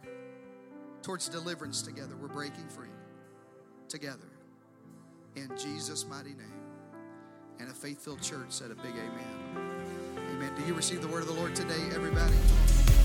towards 1.04 1.30
deliverance 1.30 1.82
together. 1.82 2.16
We're 2.20 2.28
breaking 2.28 2.68
free 2.70 2.90
together. 3.88 4.28
In 5.36 5.52
Jesus' 5.58 6.06
mighty 6.08 6.30
name. 6.30 6.52
And 7.60 7.70
a 7.70 7.74
faith 7.74 8.04
filled 8.04 8.22
church 8.22 8.50
said 8.50 8.72
a 8.72 8.76
big 8.76 8.94
amen. 8.94 9.76
Amen. 10.32 10.52
Do 10.58 10.66
you 10.66 10.74
receive 10.74 11.02
the 11.02 11.08
word 11.08 11.22
of 11.22 11.28
the 11.28 11.36
Lord 11.36 11.56
today, 11.56 11.82
everybody? 11.94 12.34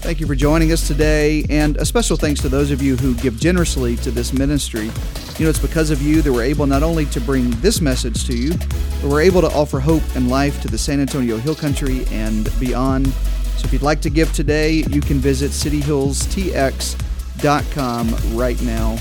Thank 0.00 0.18
you 0.18 0.26
for 0.26 0.34
joining 0.34 0.72
us 0.72 0.88
today, 0.88 1.44
and 1.50 1.76
a 1.76 1.84
special 1.84 2.16
thanks 2.16 2.40
to 2.40 2.48
those 2.48 2.70
of 2.70 2.80
you 2.80 2.96
who 2.96 3.14
give 3.16 3.38
generously 3.38 3.96
to 3.96 4.10
this 4.10 4.32
ministry. 4.32 4.90
You 5.36 5.44
know, 5.44 5.50
it's 5.50 5.58
because 5.58 5.90
of 5.90 6.00
you 6.00 6.22
that 6.22 6.32
we're 6.32 6.42
able 6.42 6.66
not 6.66 6.82
only 6.82 7.04
to 7.06 7.20
bring 7.20 7.50
this 7.60 7.82
message 7.82 8.26
to 8.26 8.34
you, 8.34 8.54
but 9.02 9.10
we're 9.10 9.20
able 9.20 9.42
to 9.42 9.48
offer 9.48 9.78
hope 9.78 10.02
and 10.16 10.30
life 10.30 10.60
to 10.62 10.68
the 10.68 10.78
San 10.78 11.00
Antonio 11.00 11.36
Hill 11.36 11.54
Country 11.54 12.06
and 12.06 12.48
beyond. 12.58 13.12
So 13.60 13.66
if 13.66 13.72
you'd 13.74 13.82
like 13.82 14.00
to 14.02 14.10
give 14.10 14.32
today, 14.32 14.84
you 14.88 15.00
can 15.02 15.18
visit 15.18 15.50
cityhillstx.com 15.50 18.36
right 18.36 18.62
now. 18.62 18.96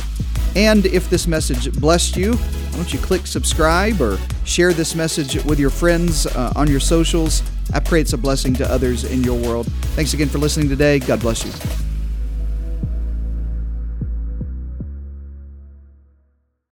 And 0.56 0.86
if 0.86 1.10
this 1.10 1.28
message 1.28 1.72
blessed 1.80 2.18
you, 2.18 2.34
why 2.34 2.76
don't 2.76 2.92
you 2.92 3.00
click 3.00 3.26
subscribe 3.26 4.02
or 4.02 4.20
share 4.44 4.74
this 4.74 4.96
message 4.96 5.42
with 5.46 5.60
your 5.60 5.70
friends 5.70 6.28
uh, 6.28 6.52
on 6.58 6.68
your 6.68 6.82
socials? 6.82 7.42
I 7.74 7.80
pray 7.80 8.02
it's 8.02 8.12
a 8.12 8.18
blessing 8.18 8.54
to 8.56 8.70
others 8.70 9.06
in 9.06 9.24
your 9.24 9.40
world. 9.40 9.72
Thanks 9.96 10.14
again 10.14 10.28
for 10.28 10.40
listening 10.40 10.68
today. 10.68 11.00
God 11.00 11.22
bless 11.22 11.46
you. 11.46 11.54